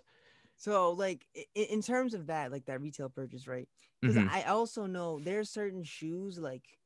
So 0.57 0.91
like 0.91 1.27
in 1.55 1.81
terms 1.81 2.13
of 2.13 2.27
that, 2.27 2.51
like 2.51 2.65
that 2.65 2.81
retail 2.81 3.09
purchase, 3.09 3.47
right? 3.47 3.69
Because 4.03 4.17
Mhm. 4.17 4.27
I 4.27 4.43
also 4.43 4.85
know 4.87 5.19
there 5.19 5.39
are 5.39 5.43
certain 5.45 5.83
shoes 5.83 6.39
like 6.39 6.79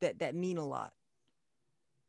that 0.00 0.20
that 0.20 0.34
mean 0.34 0.58
a 0.58 0.66
lot. 0.66 0.94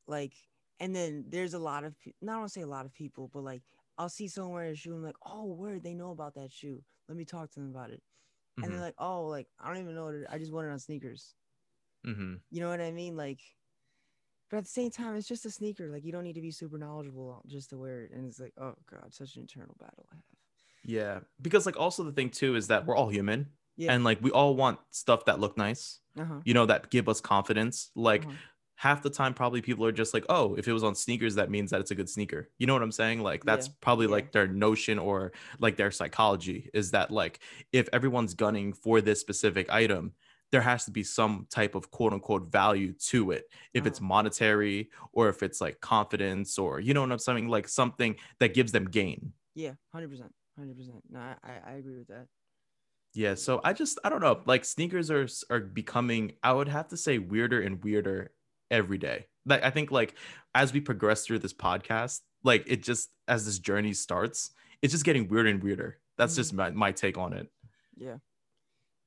Like, 0.07 0.35
and 0.79 0.95
then 0.95 1.25
there's 1.29 1.53
a 1.53 1.59
lot 1.59 1.83
of 1.83 1.95
not 2.21 2.39
want 2.39 2.49
to 2.49 2.53
say 2.53 2.61
a 2.61 2.67
lot 2.67 2.85
of 2.85 2.93
people, 2.93 3.27
but 3.27 3.43
like 3.43 3.63
I'll 3.97 4.09
see 4.09 4.27
someone 4.27 4.53
wearing 4.53 4.71
a 4.71 4.75
shoe 4.75 4.91
and 4.91 4.99
I'm 4.99 5.03
like, 5.05 5.17
oh, 5.25 5.45
word, 5.45 5.83
they 5.83 5.93
know 5.95 6.11
about 6.11 6.35
that 6.35 6.51
shoe. 6.51 6.83
Let 7.07 7.17
me 7.17 7.25
talk 7.25 7.51
to 7.51 7.59
them 7.59 7.69
about 7.69 7.91
it. 7.91 8.03
And 8.61 8.71
Mhm. 8.71 8.73
they're 8.73 8.81
like, 8.81 8.95
oh, 8.99 9.27
like 9.27 9.49
I 9.59 9.67
don't 9.69 9.81
even 9.83 9.95
know 9.95 10.05
what 10.05 10.15
it, 10.15 10.27
I 10.29 10.39
just 10.39 10.53
want 10.53 10.67
it 10.67 10.71
on 10.71 10.79
sneakers. 10.79 11.35
Mm-hmm. 12.05 12.35
You 12.49 12.61
know 12.61 12.69
what 12.69 12.81
I 12.81 12.91
mean? 12.91 13.15
Like, 13.17 13.41
but 14.49 14.57
at 14.57 14.63
the 14.63 14.69
same 14.69 14.91
time, 14.91 15.15
it's 15.15 15.27
just 15.27 15.45
a 15.45 15.51
sneaker. 15.51 15.89
Like 15.89 16.03
you 16.05 16.11
don't 16.11 16.23
need 16.23 16.33
to 16.35 16.41
be 16.41 16.51
super 16.51 16.77
knowledgeable 16.77 17.41
just 17.47 17.69
to 17.71 17.77
wear 17.77 18.03
it. 18.03 18.11
And 18.11 18.25
it's 18.25 18.39
like, 18.39 18.53
oh 18.57 18.75
god, 18.85 19.13
such 19.13 19.35
an 19.35 19.41
internal 19.41 19.75
battle 19.79 20.07
I 20.11 20.15
have. 20.15 20.23
Yeah, 20.87 21.19
because 21.41 21.65
like 21.67 21.77
also 21.79 22.03
the 22.03 22.11
thing 22.11 22.31
too 22.31 22.55
is 22.55 22.67
that 22.67 22.85
we're 22.87 22.95
all 22.95 23.09
human, 23.09 23.47
Yeah. 23.75 23.93
and 23.93 24.03
like 24.03 24.19
we 24.23 24.31
all 24.31 24.55
want 24.55 24.79
stuff 24.89 25.25
that 25.25 25.39
look 25.39 25.55
nice. 25.57 25.99
Uh 26.19 26.25
huh. 26.25 26.39
You 26.45 26.55
know, 26.55 26.65
that 26.65 26.89
give 26.89 27.07
us 27.07 27.21
confidence. 27.21 27.91
Like 27.93 28.23
Uh-huh. 28.25 28.33
half 28.77 29.01
the 29.03 29.09
time, 29.09 29.33
probably 29.33 29.61
people 29.61 29.85
are 29.85 29.91
just 29.91 30.13
like, 30.13 30.25
oh, 30.29 30.55
if 30.55 30.67
it 30.67 30.73
was 30.73 30.83
on 30.83 30.95
sneakers, 30.95 31.35
that 31.35 31.49
means 31.51 31.69
that 31.71 31.81
it's 31.81 31.91
a 31.91 31.95
good 31.95 32.09
sneaker. 32.09 32.49
You 32.57 32.65
know 32.67 32.73
what 32.73 32.81
I'm 32.83 32.91
saying? 32.91 33.21
Like 33.21 33.43
that's 33.43 33.67
Yeah, 33.67 33.73
probably 33.81 34.05
yeah. 34.07 34.13
like 34.13 34.31
their 34.31 34.47
notion 34.47 34.97
or 34.97 35.31
like 35.59 35.75
their 35.77 35.91
psychology 35.91 36.69
is 36.73 36.91
that 36.91 37.11
like 37.11 37.39
if 37.73 37.89
everyone's 37.93 38.33
gunning 38.33 38.73
for 38.73 39.01
this 39.01 39.19
specific 39.19 39.69
item. 39.69 40.13
There 40.49 40.61
has 40.61 40.85
to 40.85 40.91
be 40.91 41.03
some 41.03 41.45
type 41.49 41.75
of 41.75 41.91
quote 41.91 42.13
unquote 42.13 42.49
value 42.49 42.93
to 43.11 43.31
it. 43.31 43.51
If 43.73 43.85
it's 43.85 43.99
Uh-huh. 43.99 44.07
monetary 44.15 44.89
or 45.11 45.27
if 45.27 45.43
it's 45.43 45.59
like 45.59 45.81
confidence 45.81 46.57
or 46.57 46.79
you 46.79 46.93
know 46.93 47.01
what 47.01 47.11
I'm 47.11 47.19
saying, 47.19 47.49
like 47.49 47.67
something 47.67 48.15
that 48.39 48.53
gives 48.53 48.71
them 48.71 48.85
gain. 48.89 49.33
Yeah, 49.55 49.73
hundred 49.91 50.09
percent, 50.57 50.67
hundred 50.67 50.77
percent. 50.77 51.03
No, 51.09 51.19
I, 51.19 51.71
I 51.71 51.75
agree 51.75 51.97
with 51.97 52.07
that. 52.07 52.27
Yeah, 53.13 53.35
so 53.35 53.61
I 53.63 53.73
just 53.73 53.99
I 54.03 54.09
don't 54.09 54.21
know, 54.21 54.41
like 54.45 54.65
sneakers 54.65 55.09
are 55.09 55.27
are 55.49 55.59
becoming 55.59 56.33
I 56.43 56.53
would 56.53 56.67
have 56.67 56.89
to 56.89 56.97
say 56.97 57.17
weirder 57.17 57.61
and 57.61 57.83
weirder 57.83 58.31
every 58.69 58.97
day. 58.97 59.25
Like 59.45 59.63
I 59.63 59.69
think 59.69 59.91
like 59.91 60.15
as 60.53 60.73
we 60.73 60.81
progress 60.81 61.25
through 61.25 61.39
this 61.39 61.53
podcast, 61.53 62.21
like 62.43 62.65
it 62.67 62.83
just 62.83 63.09
as 63.27 63.45
this 63.45 63.59
journey 63.59 63.93
starts, 63.93 64.51
it's 64.81 64.91
just 64.91 65.05
getting 65.05 65.27
weirder 65.27 65.49
and 65.49 65.63
weirder. 65.63 65.97
That's 66.17 66.35
just 66.35 66.49
mm-hmm. 66.49 66.75
my, 66.77 66.87
my 66.87 66.91
take 66.91 67.17
on 67.17 67.33
it. 67.33 67.47
Yeah. 67.95 68.17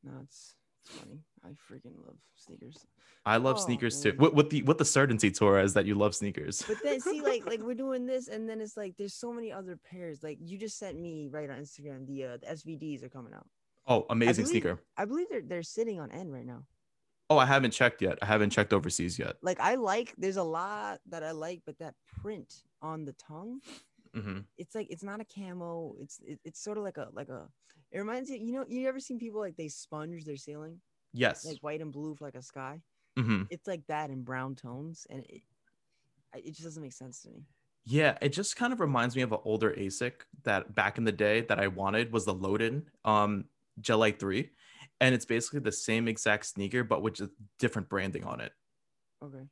No, 0.03 0.13
it's 0.23 0.55
it's 0.83 0.97
funny. 0.97 1.21
I 1.45 1.49
freaking 1.49 1.97
love 2.05 2.17
sneakers. 2.37 2.87
I 3.27 3.37
love 3.37 3.57
Oh, 3.59 3.65
sneakers 3.65 4.01
too. 4.03 4.15
with 4.19 4.49
the 4.51 4.63
with 4.63 4.79
the 4.79 4.85
certainty 4.85 5.31
Torres 5.31 5.75
that 5.75 5.85
you 5.87 5.95
love 5.95 6.15
sneakers. 6.15 6.63
But 6.67 6.79
then 6.83 7.01
see, 7.01 7.21
like 7.21 7.45
like 7.47 7.61
we're 7.61 7.75
doing 7.87 8.07
this, 8.07 8.29
and 8.29 8.49
then 8.49 8.61
it's 8.61 8.77
like 8.77 8.95
there's 8.97 9.15
so 9.15 9.33
many 9.33 9.53
other 9.53 9.77
pairs. 9.91 10.23
Like 10.23 10.39
you 10.41 10.57
just 10.59 10.79
sent 10.79 10.99
me 10.99 11.29
right 11.31 11.51
on 11.51 11.59
Instagram. 11.59 12.07
The 12.07 12.25
uh, 12.25 12.37
the 12.39 12.47
SVDs 12.47 13.03
are 13.05 13.09
coming 13.11 13.35
out. 13.35 13.47
oh, 13.87 14.07
amazing 14.11 14.45
believe- 14.45 14.63
sneaker. 14.63 14.81
I 14.97 15.05
believe 15.05 15.27
they're 15.31 15.43
they're 15.43 15.63
sitting 15.63 16.01
on 16.01 16.11
end 16.11 16.33
right 16.33 16.47
now. 16.47 16.65
Oh, 17.29 17.39
I 17.39 17.47
haven't 17.47 17.71
checked 17.71 18.03
yet. 18.03 18.19
I 18.23 18.27
haven't 18.27 18.51
checked 18.51 18.73
overseas 18.73 19.19
yet. 19.19 19.37
Like 19.43 19.61
I 19.61 19.75
like. 19.77 20.15
There's 20.19 20.39
a 20.39 20.43
lot 20.43 20.99
that 21.11 21.23
I 21.23 21.31
like, 21.33 21.61
but 21.67 21.79
that 21.79 21.95
print 22.23 22.53
on 22.83 23.05
the 23.05 23.13
tongue, 23.13 23.61
hmm 24.15 24.39
it's 24.59 24.75
like 24.75 24.89
it's 24.91 25.05
not 25.05 25.21
a 25.21 25.25
camo. 25.27 25.95
It's 26.01 26.19
it, 26.27 26.41
it's 26.45 26.61
sort 26.65 26.79
of 26.79 26.85
like 26.85 26.97
a 26.97 27.09
like 27.13 27.29
a. 27.29 27.47
It 27.93 27.99
reminds 27.99 28.31
you. 28.31 28.39
You 28.39 28.53
know, 28.55 28.65
you 28.67 28.89
ever 28.89 28.99
seen 28.99 29.19
people 29.19 29.41
like 29.41 29.57
they 29.57 29.69
sponge 29.69 30.25
their 30.25 30.37
ceiling 30.37 30.81
Yes. 31.13 31.45
like 31.45 31.59
white 31.61 31.81
and 31.83 31.93
blue 31.93 32.15
for 32.15 32.25
like 32.25 32.35
a 32.37 32.43
sky? 32.43 32.81
Hmm 33.17 33.43
It's 33.51 33.67
like 33.67 33.87
that 33.89 34.11
in 34.11 34.23
brown 34.23 34.55
tones, 34.55 35.07
and 35.11 35.25
it 35.29 35.43
it 36.35 36.51
just 36.53 36.63
doesn't 36.63 36.83
make 36.83 36.93
sense 36.93 37.23
to 37.23 37.31
me. 37.31 37.45
Yeah, 37.85 38.17
it 38.21 38.31
just 38.31 38.57
kind 38.57 38.73
of 38.73 38.81
reminds 38.81 39.17
me 39.17 39.23
of 39.23 39.33
an 39.33 39.39
older 39.45 39.73
ASIC 39.73 40.13
that 40.45 40.75
back 40.75 40.99
in 40.99 41.05
the 41.05 41.13
day 41.13 41.41
that 41.43 41.59
I 41.59 41.69
wanted 41.69 42.13
was 42.13 42.25
the 42.25 42.35
Loden 42.35 42.85
um 43.05 43.47
Gel-Lyte 43.81 44.19
3. 44.21 44.51
And 45.01 45.15
it's 45.15 45.25
basically 45.25 45.61
the 45.61 45.73
same 45.73 46.09
exact 46.09 46.47
sneaker, 46.47 46.85
but 46.85 47.03
with 47.03 47.15
just 47.15 47.33
different 47.59 47.89
branding 47.89 48.25
on 48.25 48.41
it. 48.41 48.53
Okay. 49.23 49.47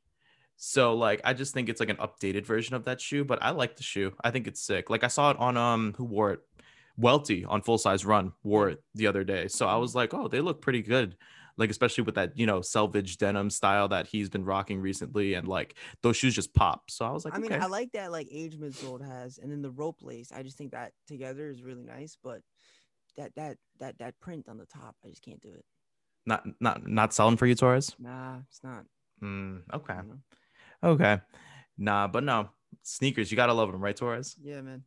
So 0.57 0.93
like 0.93 1.21
I 1.23 1.33
just 1.33 1.53
think 1.53 1.69
it's 1.69 1.79
like 1.79 1.89
an 1.89 1.97
updated 1.97 2.45
version 2.45 2.75
of 2.75 2.85
that 2.85 2.99
shoe, 2.99 3.23
but 3.23 3.41
I 3.41 3.51
like 3.51 3.75
the 3.77 3.83
shoe. 3.83 4.13
I 4.23 4.31
think 4.31 4.47
it's 4.47 4.61
sick. 4.61 4.89
Like 4.89 5.03
I 5.03 5.07
saw 5.07 5.31
it 5.31 5.37
on 5.37 5.57
um 5.57 5.93
who 5.97 6.05
wore 6.05 6.33
it? 6.33 6.41
Welty 6.97 7.45
on 7.45 7.61
full 7.61 7.77
size 7.77 8.05
run 8.05 8.33
wore 8.43 8.69
it 8.69 8.83
the 8.93 9.07
other 9.07 9.23
day. 9.23 9.47
So 9.47 9.67
I 9.67 9.77
was 9.77 9.95
like, 9.95 10.13
oh, 10.13 10.27
they 10.27 10.41
look 10.41 10.61
pretty 10.61 10.81
good. 10.81 11.15
Like 11.59 11.69
especially 11.69 12.05
with 12.05 12.15
that, 12.15 12.37
you 12.37 12.45
know, 12.45 12.61
selvage 12.61 13.17
denim 13.17 13.49
style 13.49 13.89
that 13.89 14.07
he's 14.07 14.29
been 14.29 14.45
rocking 14.45 14.79
recently, 14.81 15.35
and 15.35 15.47
like 15.47 15.75
those 16.01 16.17
shoes 16.17 16.33
just 16.33 16.53
pop. 16.53 16.89
So 16.89 17.05
I 17.05 17.11
was 17.11 17.25
like, 17.25 17.35
I 17.35 17.39
mean, 17.39 17.51
okay. 17.51 17.61
I 17.61 17.67
like 17.67 17.91
that 17.91 18.11
like 18.11 18.27
age 18.31 18.57
midsole 18.57 19.05
has, 19.05 19.37
and 19.37 19.51
then 19.51 19.61
the 19.61 19.69
rope 19.69 19.99
lace. 20.01 20.31
I 20.31 20.41
just 20.41 20.57
think 20.57 20.71
that 20.71 20.93
together 21.05 21.49
is 21.49 21.61
really 21.61 21.83
nice, 21.83 22.17
but 22.23 22.41
that 23.17 23.35
that 23.35 23.57
that 23.79 23.97
that 23.99 24.19
print 24.21 24.47
on 24.47 24.57
the 24.57 24.65
top, 24.65 24.95
I 25.05 25.09
just 25.09 25.21
can't 25.21 25.41
do 25.41 25.49
it. 25.49 25.65
not 26.25 26.45
not 26.59 26.87
not 26.87 27.13
selling 27.13 27.37
for 27.37 27.45
you, 27.45 27.55
Torres. 27.55 27.95
Nah, 27.99 28.37
it's 28.49 28.63
not. 28.63 28.85
Mm, 29.21 29.63
okay. 29.73 29.99
Okay. 30.83 31.19
Nah, 31.77 32.07
but 32.07 32.23
no. 32.23 32.49
Sneakers, 32.83 33.31
you 33.31 33.35
gotta 33.35 33.53
love 33.53 33.71
them, 33.71 33.81
right, 33.81 33.95
Torres? 33.95 34.35
Yeah, 34.41 34.61
man. 34.61 34.83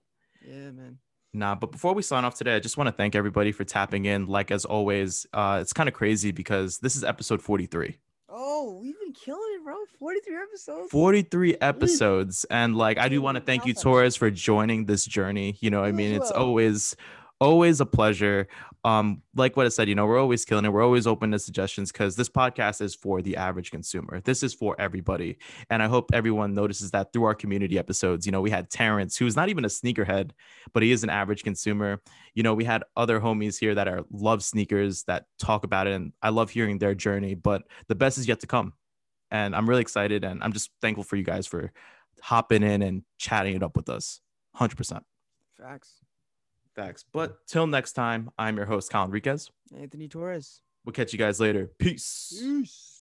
Yeah, 0.47 0.71
man. 0.71 0.99
Nah, 1.35 1.55
but 1.55 1.73
before 1.73 1.95
we 1.95 2.03
sign 2.03 2.25
off 2.25 2.35
today, 2.35 2.55
I 2.55 2.61
just 2.61 2.77
want 2.77 2.89
to 2.89 2.93
thank 2.93 3.15
everybody 3.15 3.53
for 3.53 3.65
tapping 3.65 4.05
in. 4.05 4.27
Like 4.27 4.51
as 4.51 4.65
always, 4.65 5.27
uh, 5.33 5.59
it's 5.63 5.73
kind 5.73 5.89
of 5.89 5.95
crazy 5.95 6.31
because 6.31 6.79
this 6.79 6.95
is 6.95 7.05
episode 7.05 7.41
43. 7.41 7.97
Oh, 8.29 8.79
we've 8.83 8.99
been 9.01 9.13
killing 9.13 9.41
it, 9.57 9.65
bro. 9.65 9.77
Forty-three 9.99 10.37
episodes. 10.37 10.91
43 10.91 11.57
episodes. 11.61 12.45
And 12.51 12.77
like 12.77 12.99
I 12.99 13.09
do 13.09 13.21
want 13.21 13.37
to 13.37 13.43
thank 13.43 13.67
you. 13.67 13.75
Torres, 13.75 14.17
for 14.17 14.31
joining 14.31 14.87
this 14.87 15.05
journey. 15.05 15.57
You 15.61 15.71
know, 15.71 15.85
I 15.85 15.93
mean, 15.93 16.15
it's 16.15 16.31
always 16.31 16.97
always 17.43 17.81
a 17.81 17.87
pleasure. 17.87 18.47
Um, 18.85 19.21
like 19.35 19.57
what 19.57 19.67
I 19.67 19.69
said, 19.69 19.89
you 19.89 19.97
know, 19.97 20.07
we're 20.07 20.21
always 20.21 20.45
killing 20.45 20.65
it. 20.65 20.73
We're 20.73 20.85
always 20.85 21.09
open 21.09 21.33
to 21.33 21.41
suggestions 21.41 21.91
because 21.91 22.15
this 22.15 22.29
podcast 22.29 22.81
is 22.81 22.95
for 22.95 23.21
the 23.21 23.37
average 23.37 23.73
consumer. 23.73 24.21
This 24.21 24.45
is 24.45 24.55
for 24.55 24.81
everybody. 24.81 25.39
And 25.69 25.83
I 25.83 25.89
hope 25.89 26.11
everyone 26.13 26.55
notices 26.55 26.93
that 26.93 27.13
through 27.13 27.25
our 27.25 27.35
community 27.35 27.81
episodes. 27.81 28.27
You 28.27 28.33
know, 28.33 28.41
we 28.41 28.51
had 28.51 28.71
Terrence, 28.71 29.17
who's 29.17 29.35
not 29.35 29.49
even 29.49 29.65
a 29.65 29.69
sneakerhead, 29.69 30.31
but 30.73 30.85
he 30.85 30.93
is 30.93 31.03
an 31.03 31.11
average 31.11 31.43
consumer. 31.43 32.01
You 32.35 32.45
know, 32.45 32.55
we 32.55 32.65
had 32.65 32.85
other 32.97 33.19
homies 33.19 33.59
here 33.59 33.75
that 33.75 33.89
are 33.89 34.05
love 34.13 34.45
sneakers 34.45 35.03
that 35.05 35.27
talk 35.41 35.65
about 35.65 35.89
it. 35.89 35.95
And 35.95 36.13
I 36.23 36.29
love 36.29 36.49
hearing 36.49 36.79
their 36.79 36.95
journey, 36.95 37.35
but 37.35 37.63
the 37.89 37.97
best 37.97 38.19
is 38.19 38.29
yet 38.29 38.39
to 38.41 38.47
come. 38.47 38.73
And 39.33 39.57
I'm 39.57 39.69
really 39.69 39.83
excited 39.83 40.23
and 40.23 40.45
I'm 40.45 40.53
just 40.53 40.71
thankful 40.81 41.03
for 41.03 41.17
you 41.17 41.25
guys 41.25 41.49
for 41.49 41.73
hopping 42.21 42.63
in 42.63 42.83
and 42.83 43.03
chatting 43.19 43.57
it 43.57 43.65
up 43.65 43.77
with 43.77 43.89
us. 43.89 44.21
100%. 44.57 45.01
Facts. 45.59 46.03
Facts. 46.75 47.05
But 47.13 47.47
till 47.47 47.67
next 47.67 47.93
time, 47.93 48.31
I'm 48.39 48.57
your 48.57 48.67
host, 48.67 48.91
Kyle 48.91 49.05
Enriquez. 49.05 49.51
Anthony 49.77 50.09
Torres. 50.09 50.61
We'll 50.85 50.93
catch 50.93 51.13
you 51.13 51.19
guys 51.19 51.39
later. 51.39 51.71
Peace. 51.79 52.35
Peace. 52.41 52.89